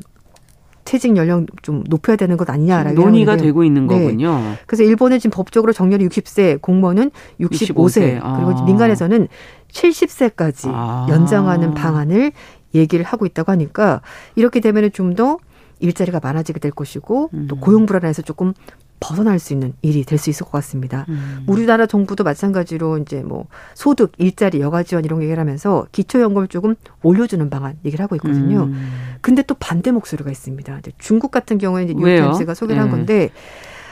퇴직 0.84 1.15
연령 1.15 1.45
좀 1.61 1.84
높여야 1.88 2.17
되는 2.17 2.38
것 2.38 2.49
아니냐라고 2.49 2.99
논의가 2.99 3.34
하는데. 3.34 3.45
되고 3.45 3.63
있는 3.63 3.86
네. 3.86 3.99
거군요. 3.99 4.41
그래서 4.65 4.84
일본은 4.84 5.19
지금 5.19 5.36
법적으로 5.36 5.73
정년이 5.73 6.07
60세, 6.07 6.59
공무원은 6.59 7.11
65세, 7.39 7.75
65세. 7.75 8.19
아. 8.23 8.36
그리고 8.43 8.65
민간에서는 8.65 9.28
70세까지 9.71 10.71
아. 10.73 11.05
연장하는 11.07 11.75
방안을 11.75 12.32
얘기를 12.73 13.05
하고 13.05 13.28
있다고 13.28 13.51
하니까 13.51 14.01
이렇게 14.36 14.59
되면은 14.59 14.91
좀 14.91 15.13
더 15.13 15.38
일자리가 15.80 16.19
많아지게 16.21 16.59
될 16.59 16.71
것이고 16.71 17.30
음. 17.34 17.47
또 17.49 17.55
고용 17.57 17.86
불안에서 17.86 18.21
조금 18.21 18.53
벗어날 18.99 19.39
수 19.39 19.53
있는 19.53 19.73
일이 19.81 20.03
될 20.03 20.17
수 20.17 20.29
있을 20.29 20.45
것 20.45 20.51
같습니다. 20.53 21.05
음. 21.09 21.43
우리나라 21.47 21.85
정부도 21.85 22.23
마찬가지로 22.23 22.97
이제 22.99 23.21
뭐 23.21 23.45
소득, 23.75 24.11
일자리, 24.17 24.59
여가 24.59 24.83
지원 24.83 25.05
이런 25.05 25.21
얘기를 25.21 25.39
하면서 25.39 25.85
기초연금을 25.91 26.47
조금 26.47 26.75
올려주는 27.03 27.49
방안 27.49 27.77
얘기를 27.85 28.03
하고 28.03 28.15
있거든요. 28.15 28.63
음. 28.63 28.89
근데 29.21 29.43
또 29.43 29.55
반대 29.55 29.91
목소리가 29.91 30.31
있습니다. 30.31 30.81
중국 30.97 31.31
같은 31.31 31.57
경우에 31.57 31.83
이제 31.83 31.93
뉴욕타임스가 31.93 32.53
소개를 32.53 32.81
네. 32.81 32.81
한 32.81 32.89
건데 32.89 33.29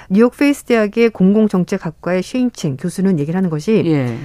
뉴욕 0.10 0.36
페이스 0.36 0.64
대학의 0.64 1.10
공공정책학과의 1.12 2.24
쉐잉칭 2.24 2.78
교수는 2.78 3.20
얘기를 3.20 3.38
하는 3.38 3.50
것이 3.50 3.84
예. 3.86 4.18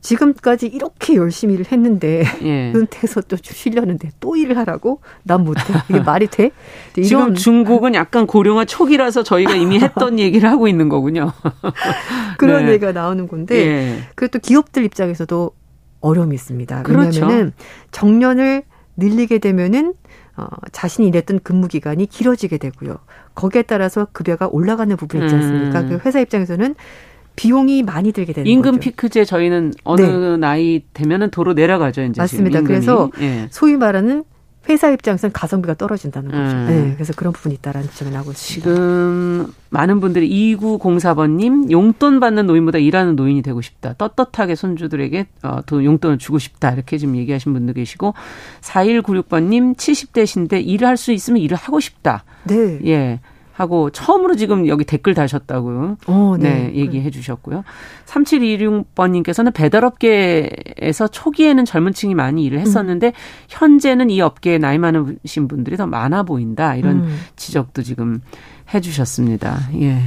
지금까지 0.00 0.66
이렇게 0.66 1.16
열심히 1.16 1.54
일을 1.54 1.66
했는데 1.72 2.24
예. 2.42 2.72
은퇴해서 2.74 3.22
또 3.22 3.36
쉬려는데 3.40 4.10
또 4.20 4.36
일을 4.36 4.56
하라고? 4.58 5.00
난 5.24 5.44
못해. 5.44 5.60
이게 5.88 6.00
말이 6.00 6.26
돼? 6.28 6.50
지금 6.94 7.34
중국은 7.34 7.94
약간 7.94 8.26
고령화 8.26 8.64
초기라서 8.64 9.22
저희가 9.22 9.54
이미 9.54 9.78
했던 9.80 10.18
얘기를 10.18 10.48
하고 10.48 10.68
있는 10.68 10.88
거군요. 10.88 11.32
그런 12.38 12.66
네. 12.66 12.72
얘기가 12.72 12.92
나오는 12.92 13.26
건데 13.26 13.56
예. 13.56 13.98
그래도 14.14 14.38
기업들 14.38 14.84
입장에서도 14.84 15.50
어려움이 16.00 16.34
있습니다. 16.34 16.82
그렇죠. 16.84 17.22
왜냐하면 17.22 17.52
정년을 17.90 18.62
늘리게 18.96 19.38
되면은 19.38 19.94
어, 20.36 20.46
자신이 20.70 21.08
일했던 21.08 21.40
근무 21.42 21.66
기간이 21.66 22.06
길어지게 22.06 22.58
되고요. 22.58 22.98
거기에 23.34 23.62
따라서 23.62 24.06
급여가 24.12 24.48
올라가는 24.50 24.96
부분이 24.96 25.24
있지 25.24 25.34
않습니까? 25.34 25.80
음. 25.80 25.88
그 25.88 26.00
회사 26.04 26.20
입장에서는 26.20 26.76
비용이 27.38 27.82
많이 27.82 28.12
들게 28.12 28.32
되는 28.32 28.50
임금 28.50 28.72
거죠. 28.72 28.80
피크제 28.80 29.24
저희는 29.24 29.72
어느 29.84 30.00
네. 30.02 30.36
나이 30.36 30.82
되면은 30.92 31.30
도로 31.30 31.52
내려가죠. 31.54 32.02
이제 32.02 32.20
맞습니다. 32.20 32.62
그래서 32.62 33.10
예. 33.20 33.46
소위 33.50 33.76
말하는 33.76 34.24
회사 34.68 34.90
입장에서는 34.90 35.32
가성비가 35.32 35.72
떨어진다는 35.74 36.30
거죠. 36.30 36.42
음. 36.56 36.66
네, 36.68 36.92
그래서 36.94 37.14
그런 37.16 37.32
부분이 37.32 37.54
있다라는 37.54 37.88
지적이 37.88 38.10
나오고 38.10 38.32
있습니다. 38.32 38.70
지금 38.70 39.46
많은 39.70 39.98
분들이 40.00 40.28
2904번님 40.56 41.70
용돈 41.70 42.20
받는 42.20 42.46
노인보다 42.46 42.76
일하는 42.76 43.16
노인이 43.16 43.40
되고 43.40 43.62
싶다. 43.62 43.94
떳떳하게 43.94 44.56
손주들에게 44.56 45.26
어, 45.44 45.60
돈 45.64 45.84
용돈을 45.86 46.18
주고 46.18 46.38
싶다. 46.38 46.72
이렇게 46.72 46.98
지금 46.98 47.16
얘기하신 47.16 47.54
분도 47.54 47.72
계시고 47.72 48.12
4196번님 48.60 49.74
70대신데 49.76 50.66
일을 50.66 50.86
할 50.86 50.98
수 50.98 51.12
있으면 51.12 51.40
일을 51.40 51.56
하고 51.56 51.78
싶다. 51.80 52.24
네. 52.44 52.78
예. 52.86 53.20
하고 53.58 53.90
처음으로 53.90 54.36
지금 54.36 54.68
여기 54.68 54.84
댓글 54.84 55.14
다셨다고 55.14 55.96
어, 56.06 56.36
네. 56.38 56.70
네, 56.70 56.74
얘기해 56.76 57.10
주셨고요. 57.10 57.64
3726번님께서는 58.06 59.52
배달업계에서 59.52 61.08
초기에는 61.08 61.64
젊은 61.64 61.92
층이 61.92 62.14
많이 62.14 62.44
일을 62.44 62.60
했었는데 62.60 63.08
음. 63.08 63.12
현재는 63.48 64.10
이 64.10 64.20
업계에 64.20 64.58
나이 64.58 64.78
많으신 64.78 65.48
분들이 65.48 65.76
더 65.76 65.88
많아 65.88 66.22
보인다. 66.22 66.76
이런 66.76 67.00
음. 67.00 67.18
지적도 67.34 67.82
지금 67.82 68.20
해 68.72 68.80
주셨습니다. 68.80 69.58
예. 69.80 70.02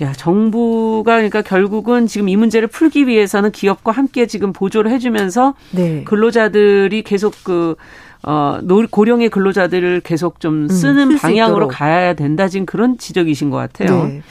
야, 0.00 0.12
정부가 0.12 1.14
그러니까 1.14 1.42
결국은 1.42 2.08
지금 2.08 2.28
이 2.28 2.34
문제를 2.34 2.66
풀기 2.66 3.06
위해서는 3.06 3.52
기업과 3.52 3.92
함께 3.92 4.26
지금 4.26 4.52
보조를 4.52 4.90
해주면서 4.90 5.54
네. 5.70 6.02
근로자들이 6.02 7.02
계속 7.02 7.34
그 7.44 7.76
어, 8.24 8.60
고령의 8.90 9.30
근로자들을 9.30 10.00
계속 10.00 10.40
좀 10.40 10.64
음, 10.64 10.68
쓰는 10.68 11.12
음, 11.12 11.18
방향으로 11.18 11.68
가야 11.68 12.14
된다 12.14 12.48
지금 12.48 12.66
그런 12.66 12.98
지적이신 12.98 13.50
것 13.50 13.56
같아요. 13.56 14.04
네. 14.04 14.22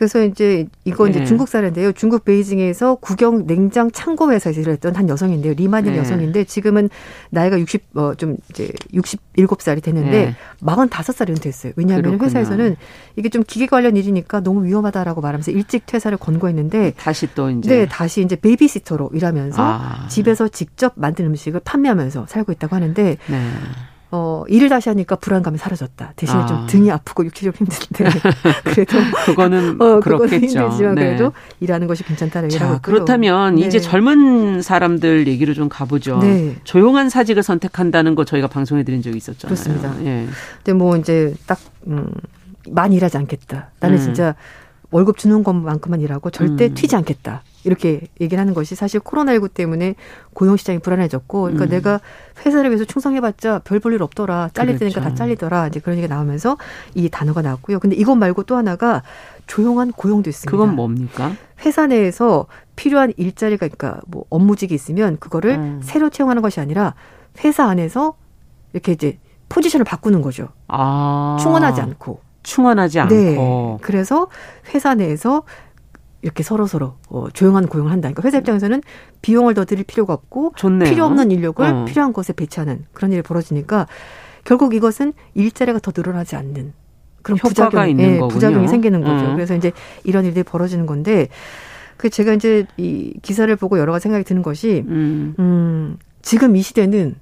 그래서 0.00 0.24
이제 0.24 0.66
이거 0.86 1.04
네. 1.04 1.10
이제 1.10 1.24
중국 1.26 1.46
사례인데요. 1.46 1.92
중국 1.92 2.24
베이징에서 2.24 2.94
국영 2.94 3.46
냉장 3.46 3.90
창고 3.90 4.32
회사에서 4.32 4.62
일했던 4.62 4.96
한 4.96 5.10
여성인데요. 5.10 5.52
리만일 5.52 5.92
네. 5.92 5.98
여성인데 5.98 6.44
지금은 6.44 6.88
나이가 7.28 7.60
60, 7.60 7.82
어, 7.96 8.14
좀 8.14 8.38
이제 8.48 8.72
67살이 8.94 9.82
됐는데 9.82 10.10
네. 10.10 10.36
45살이 10.62 11.28
은퇴했어요. 11.28 11.74
왜냐하면 11.76 12.04
그렇구나. 12.16 12.28
회사에서는 12.28 12.76
이게 13.16 13.28
좀 13.28 13.42
기계 13.46 13.66
관련 13.66 13.98
일이니까 13.98 14.40
너무 14.40 14.64
위험하다라고 14.64 15.20
말하면서 15.20 15.50
일찍 15.50 15.84
퇴사를 15.84 16.16
권고했는데 16.16 16.94
다시 16.96 17.28
또 17.34 17.50
이제 17.50 17.68
네, 17.80 17.86
다시 17.86 18.22
이제 18.22 18.36
베이비시터로 18.36 19.10
일하면서 19.12 19.62
아. 19.62 20.08
집에서 20.08 20.48
직접 20.48 20.94
만든 20.96 21.26
음식을 21.26 21.60
판매하면서 21.62 22.24
살고 22.26 22.52
있다고 22.52 22.74
하는데 22.74 23.18
네. 23.28 23.50
어, 24.12 24.42
일을 24.48 24.68
다시 24.68 24.88
하니까 24.88 25.16
불안감이 25.16 25.56
사라졌다. 25.56 26.14
대신에 26.16 26.40
아. 26.40 26.46
좀 26.46 26.66
등이 26.66 26.90
아프고 26.90 27.24
육체적으로 27.24 27.56
힘든데 27.58 28.18
그래도 28.64 28.98
그거는 29.24 29.80
어, 29.80 30.00
그렇겠죠. 30.00 30.36
힘들지만 30.36 30.94
네. 30.96 31.04
그래도 31.06 31.32
일하는 31.60 31.86
것이 31.86 32.02
괜찮다는 32.02 32.50
얘기를 32.50 32.66
하고 32.66 32.80
그렇다면 32.82 33.54
네. 33.54 33.66
이제 33.66 33.78
젊은 33.78 34.62
사람들 34.62 35.28
얘기를 35.28 35.54
좀 35.54 35.68
가보죠. 35.68 36.18
네. 36.18 36.56
조용한 36.64 37.08
사직을 37.08 37.44
선택한다는 37.44 38.16
거 38.16 38.24
저희가 38.24 38.48
방송해 38.48 38.82
드린 38.82 39.00
적이 39.00 39.18
있었잖아요. 39.18 39.54
그렇습니다. 39.54 39.94
예. 40.04 40.26
근데 40.56 40.72
뭐 40.72 40.96
이제 40.96 41.32
딱 41.46 41.58
음, 41.86 42.10
많이 42.68 42.96
일하지 42.96 43.16
않겠다. 43.16 43.70
나는 43.78 43.96
음. 43.96 44.02
진짜 44.02 44.34
월급 44.90 45.18
주는 45.18 45.42
것만큼만 45.44 46.00
일하고 46.00 46.30
절대 46.30 46.66
음. 46.66 46.74
튀지 46.74 46.96
않겠다. 46.96 47.42
이렇게 47.64 48.00
얘기를 48.20 48.40
하는 48.40 48.54
것이 48.54 48.74
사실 48.74 49.00
코로나19 49.00 49.52
때문에 49.54 49.94
고용 50.32 50.56
시장이 50.56 50.78
불안해졌고, 50.80 51.42
그러니까 51.42 51.64
음. 51.66 51.68
내가 51.70 52.00
회사를 52.44 52.70
위해서 52.70 52.84
충성해봤자 52.84 53.60
별 53.60 53.80
볼 53.80 53.92
일 53.92 54.02
없더라. 54.02 54.50
잘릴 54.54 54.76
그렇죠. 54.78 54.94
때니까 54.94 55.10
다 55.10 55.14
잘리더라. 55.14 55.68
이제 55.68 55.78
그런 55.80 55.98
얘기가 55.98 56.14
나오면서 56.14 56.56
이 56.94 57.08
단어가 57.08 57.42
나왔고요. 57.42 57.78
근데 57.78 57.94
이것 57.96 58.14
말고 58.16 58.44
또 58.44 58.56
하나가 58.56 59.02
조용한 59.46 59.92
고용도 59.92 60.28
있습니다. 60.30 60.50
그건 60.50 60.74
뭡니까? 60.74 61.32
회사 61.64 61.86
내에서 61.86 62.46
필요한 62.76 63.12
일자리가, 63.16 63.68
그러니까 63.68 64.00
뭐 64.06 64.24
업무직이 64.30 64.74
있으면 64.74 65.18
그거를 65.20 65.50
음. 65.52 65.80
새로 65.84 66.08
채용하는 66.08 66.40
것이 66.42 66.60
아니라 66.60 66.94
회사 67.44 67.64
안에서 67.68 68.14
이렇게 68.72 68.92
이제 68.92 69.18
포지션을 69.50 69.84
바꾸는 69.84 70.22
거죠. 70.22 70.48
아. 70.68 71.36
충원하지 71.40 71.80
않고. 71.80 72.20
충원하지 72.42 73.00
않고. 73.00 73.14
네. 73.14 73.78
그래서 73.82 74.28
회사 74.74 74.94
내에서 74.94 75.42
이렇게 76.22 76.42
서로 76.42 76.66
서로 76.66 76.94
어, 77.08 77.28
조용한 77.32 77.66
고용을 77.66 77.92
한다. 77.92 78.08
그러니까 78.08 78.22
회사 78.26 78.38
입장에서는 78.38 78.82
비용을 79.22 79.54
더 79.54 79.64
드릴 79.64 79.84
필요가 79.84 80.12
없고 80.12 80.52
좋네요. 80.56 80.90
필요 80.90 81.04
없는 81.04 81.30
인력을 81.30 81.64
어. 81.64 81.84
필요한 81.86 82.12
곳에 82.12 82.32
배치하는 82.32 82.84
그런 82.92 83.12
일이 83.12 83.22
벌어지니까 83.22 83.86
결국 84.44 84.74
이것은 84.74 85.12
일자리가 85.34 85.78
더 85.78 85.92
늘어나지 85.94 86.36
않는 86.36 86.72
그런 87.22 87.38
부작용, 87.38 87.88
있는 87.88 88.04
예, 88.04 88.18
부작용이 88.28 88.68
생기는 88.68 89.02
거죠. 89.02 89.30
어. 89.30 89.34
그래서 89.34 89.54
이제 89.54 89.72
이런 90.04 90.24
일들이 90.24 90.42
벌어지는 90.42 90.86
건데 90.86 91.28
그 91.96 92.08
제가 92.08 92.32
이제 92.32 92.66
이 92.76 93.14
기사를 93.22 93.54
보고 93.56 93.78
여러 93.78 93.92
가지 93.92 94.04
생각이 94.04 94.24
드는 94.24 94.42
것이 94.42 94.84
음, 94.88 95.34
음 95.38 95.98
지금 96.22 96.56
이 96.56 96.62
시대는 96.62 97.16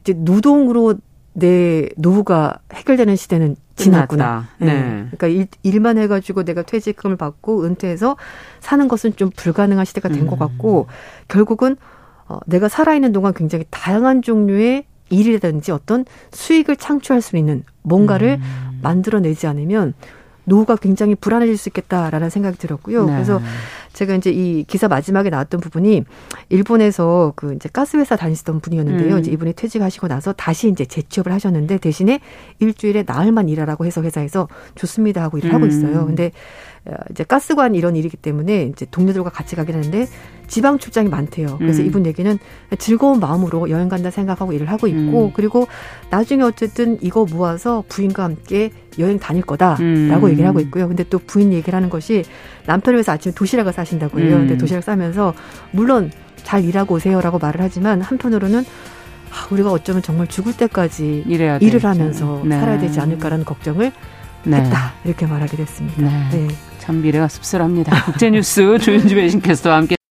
이제 0.00 0.14
노동으로 0.14 0.94
내 1.38 1.88
노후가 1.96 2.58
해결되는 2.72 3.16
시대는 3.16 3.56
지났구나. 3.76 4.48
네. 4.58 4.66
네. 4.66 5.08
그러니까 5.16 5.48
일, 5.62 5.80
만 5.80 5.98
해가지고 5.98 6.44
내가 6.44 6.62
퇴직금을 6.62 7.16
받고 7.16 7.64
은퇴해서 7.64 8.16
사는 8.60 8.88
것은 8.88 9.14
좀 9.14 9.30
불가능한 9.30 9.84
시대가 9.84 10.08
된것 10.08 10.32
음. 10.34 10.38
같고 10.38 10.88
결국은 11.28 11.76
어, 12.26 12.38
내가 12.46 12.68
살아있는 12.68 13.12
동안 13.12 13.32
굉장히 13.34 13.64
다양한 13.70 14.22
종류의 14.22 14.84
일이라든지 15.10 15.70
어떤 15.72 16.04
수익을 16.32 16.76
창출할 16.76 17.22
수 17.22 17.36
있는 17.36 17.62
뭔가를 17.82 18.38
음. 18.40 18.78
만들어내지 18.82 19.46
않으면 19.46 19.94
노후가 20.48 20.76
굉장히 20.76 21.14
불안해질 21.14 21.56
수 21.56 21.68
있겠다라는 21.68 22.30
생각이 22.30 22.58
들었고요. 22.58 23.06
네. 23.06 23.12
그래서 23.12 23.40
제가 23.92 24.14
이제 24.14 24.30
이 24.30 24.64
기사 24.64 24.88
마지막에 24.88 25.30
나왔던 25.30 25.60
부분이 25.60 26.04
일본에서 26.50 27.32
그 27.36 27.54
이제 27.54 27.68
가스회사 27.72 28.16
다니시던 28.16 28.60
분이었는데요. 28.60 29.14
음. 29.14 29.18
이제 29.20 29.30
이분이 29.30 29.54
퇴직하시고 29.54 30.08
나서 30.08 30.32
다시 30.32 30.68
이제 30.68 30.84
재취업을 30.84 31.32
하셨는데 31.32 31.78
대신에 31.78 32.20
일주일에 32.60 33.04
나흘만 33.06 33.48
일하라고 33.48 33.86
해서 33.86 34.02
회사에서 34.02 34.48
좋습니다 34.74 35.22
하고 35.22 35.38
일을 35.38 35.50
음. 35.50 35.54
하고 35.56 35.66
있어요. 35.66 36.06
근데 36.06 36.26
어, 36.26 36.30
이제 37.10 37.24
가스관 37.24 37.74
이런 37.74 37.96
일이기 37.96 38.16
때문에 38.16 38.64
이제 38.64 38.86
동료들과 38.90 39.30
같이 39.30 39.56
가긴 39.56 39.74
하는데 39.74 40.06
지방 40.46 40.78
출장이 40.78 41.08
많대요. 41.08 41.56
그래서 41.58 41.82
음. 41.82 41.86
이분 41.86 42.06
얘기는 42.06 42.38
즐거운 42.78 43.20
마음으로 43.20 43.68
여행 43.70 43.88
간다 43.88 44.10
생각하고 44.10 44.52
일을 44.52 44.70
하고 44.70 44.86
있고 44.86 45.26
음. 45.26 45.32
그리고 45.34 45.66
나중에 46.10 46.42
어쨌든 46.42 46.98
이거 47.02 47.26
모아서 47.30 47.84
부인과 47.88 48.24
함께 48.24 48.70
여행 48.98 49.18
다닐 49.18 49.42
거다라고 49.42 49.82
음. 49.82 50.30
얘기를 50.30 50.48
하고 50.48 50.60
있고요. 50.60 50.88
근데 50.88 51.04
또 51.04 51.18
부인 51.18 51.52
얘기를 51.52 51.76
하는 51.76 51.90
것이 51.90 52.24
남편을 52.66 52.96
위해서 52.96 53.12
아침에 53.12 53.34
도시락을 53.34 53.72
싸신다고 53.72 54.20
해요. 54.20 54.38
근데 54.38 54.54
음. 54.54 54.58
도시락 54.58 54.82
싸면서 54.82 55.34
물론 55.72 56.10
잘 56.42 56.64
일하고 56.64 56.94
오세요라고 56.94 57.38
말을 57.38 57.60
하지만 57.60 58.00
한편으로는 58.00 58.64
아, 59.30 59.46
우리가 59.50 59.70
어쩌면 59.70 60.00
정말 60.02 60.26
죽을 60.26 60.56
때까지 60.56 61.24
일을 61.26 61.58
되겠죠. 61.58 61.88
하면서 61.88 62.42
네. 62.44 62.58
살아야 62.58 62.78
되지 62.78 62.98
않을까라는 63.00 63.44
걱정을 63.44 63.92
네. 64.44 64.56
했다 64.56 64.94
이렇게 65.04 65.26
말하게 65.26 65.58
됐습니다. 65.58 66.02
네. 66.02 66.28
네. 66.30 66.48
참 66.88 67.02
미래가 67.02 67.28
씁쓸합니다. 67.28 68.04
국제뉴스 68.06 68.78
조윤주 68.78 69.14
배신캐스터와 69.14 69.76
함께 69.76 69.97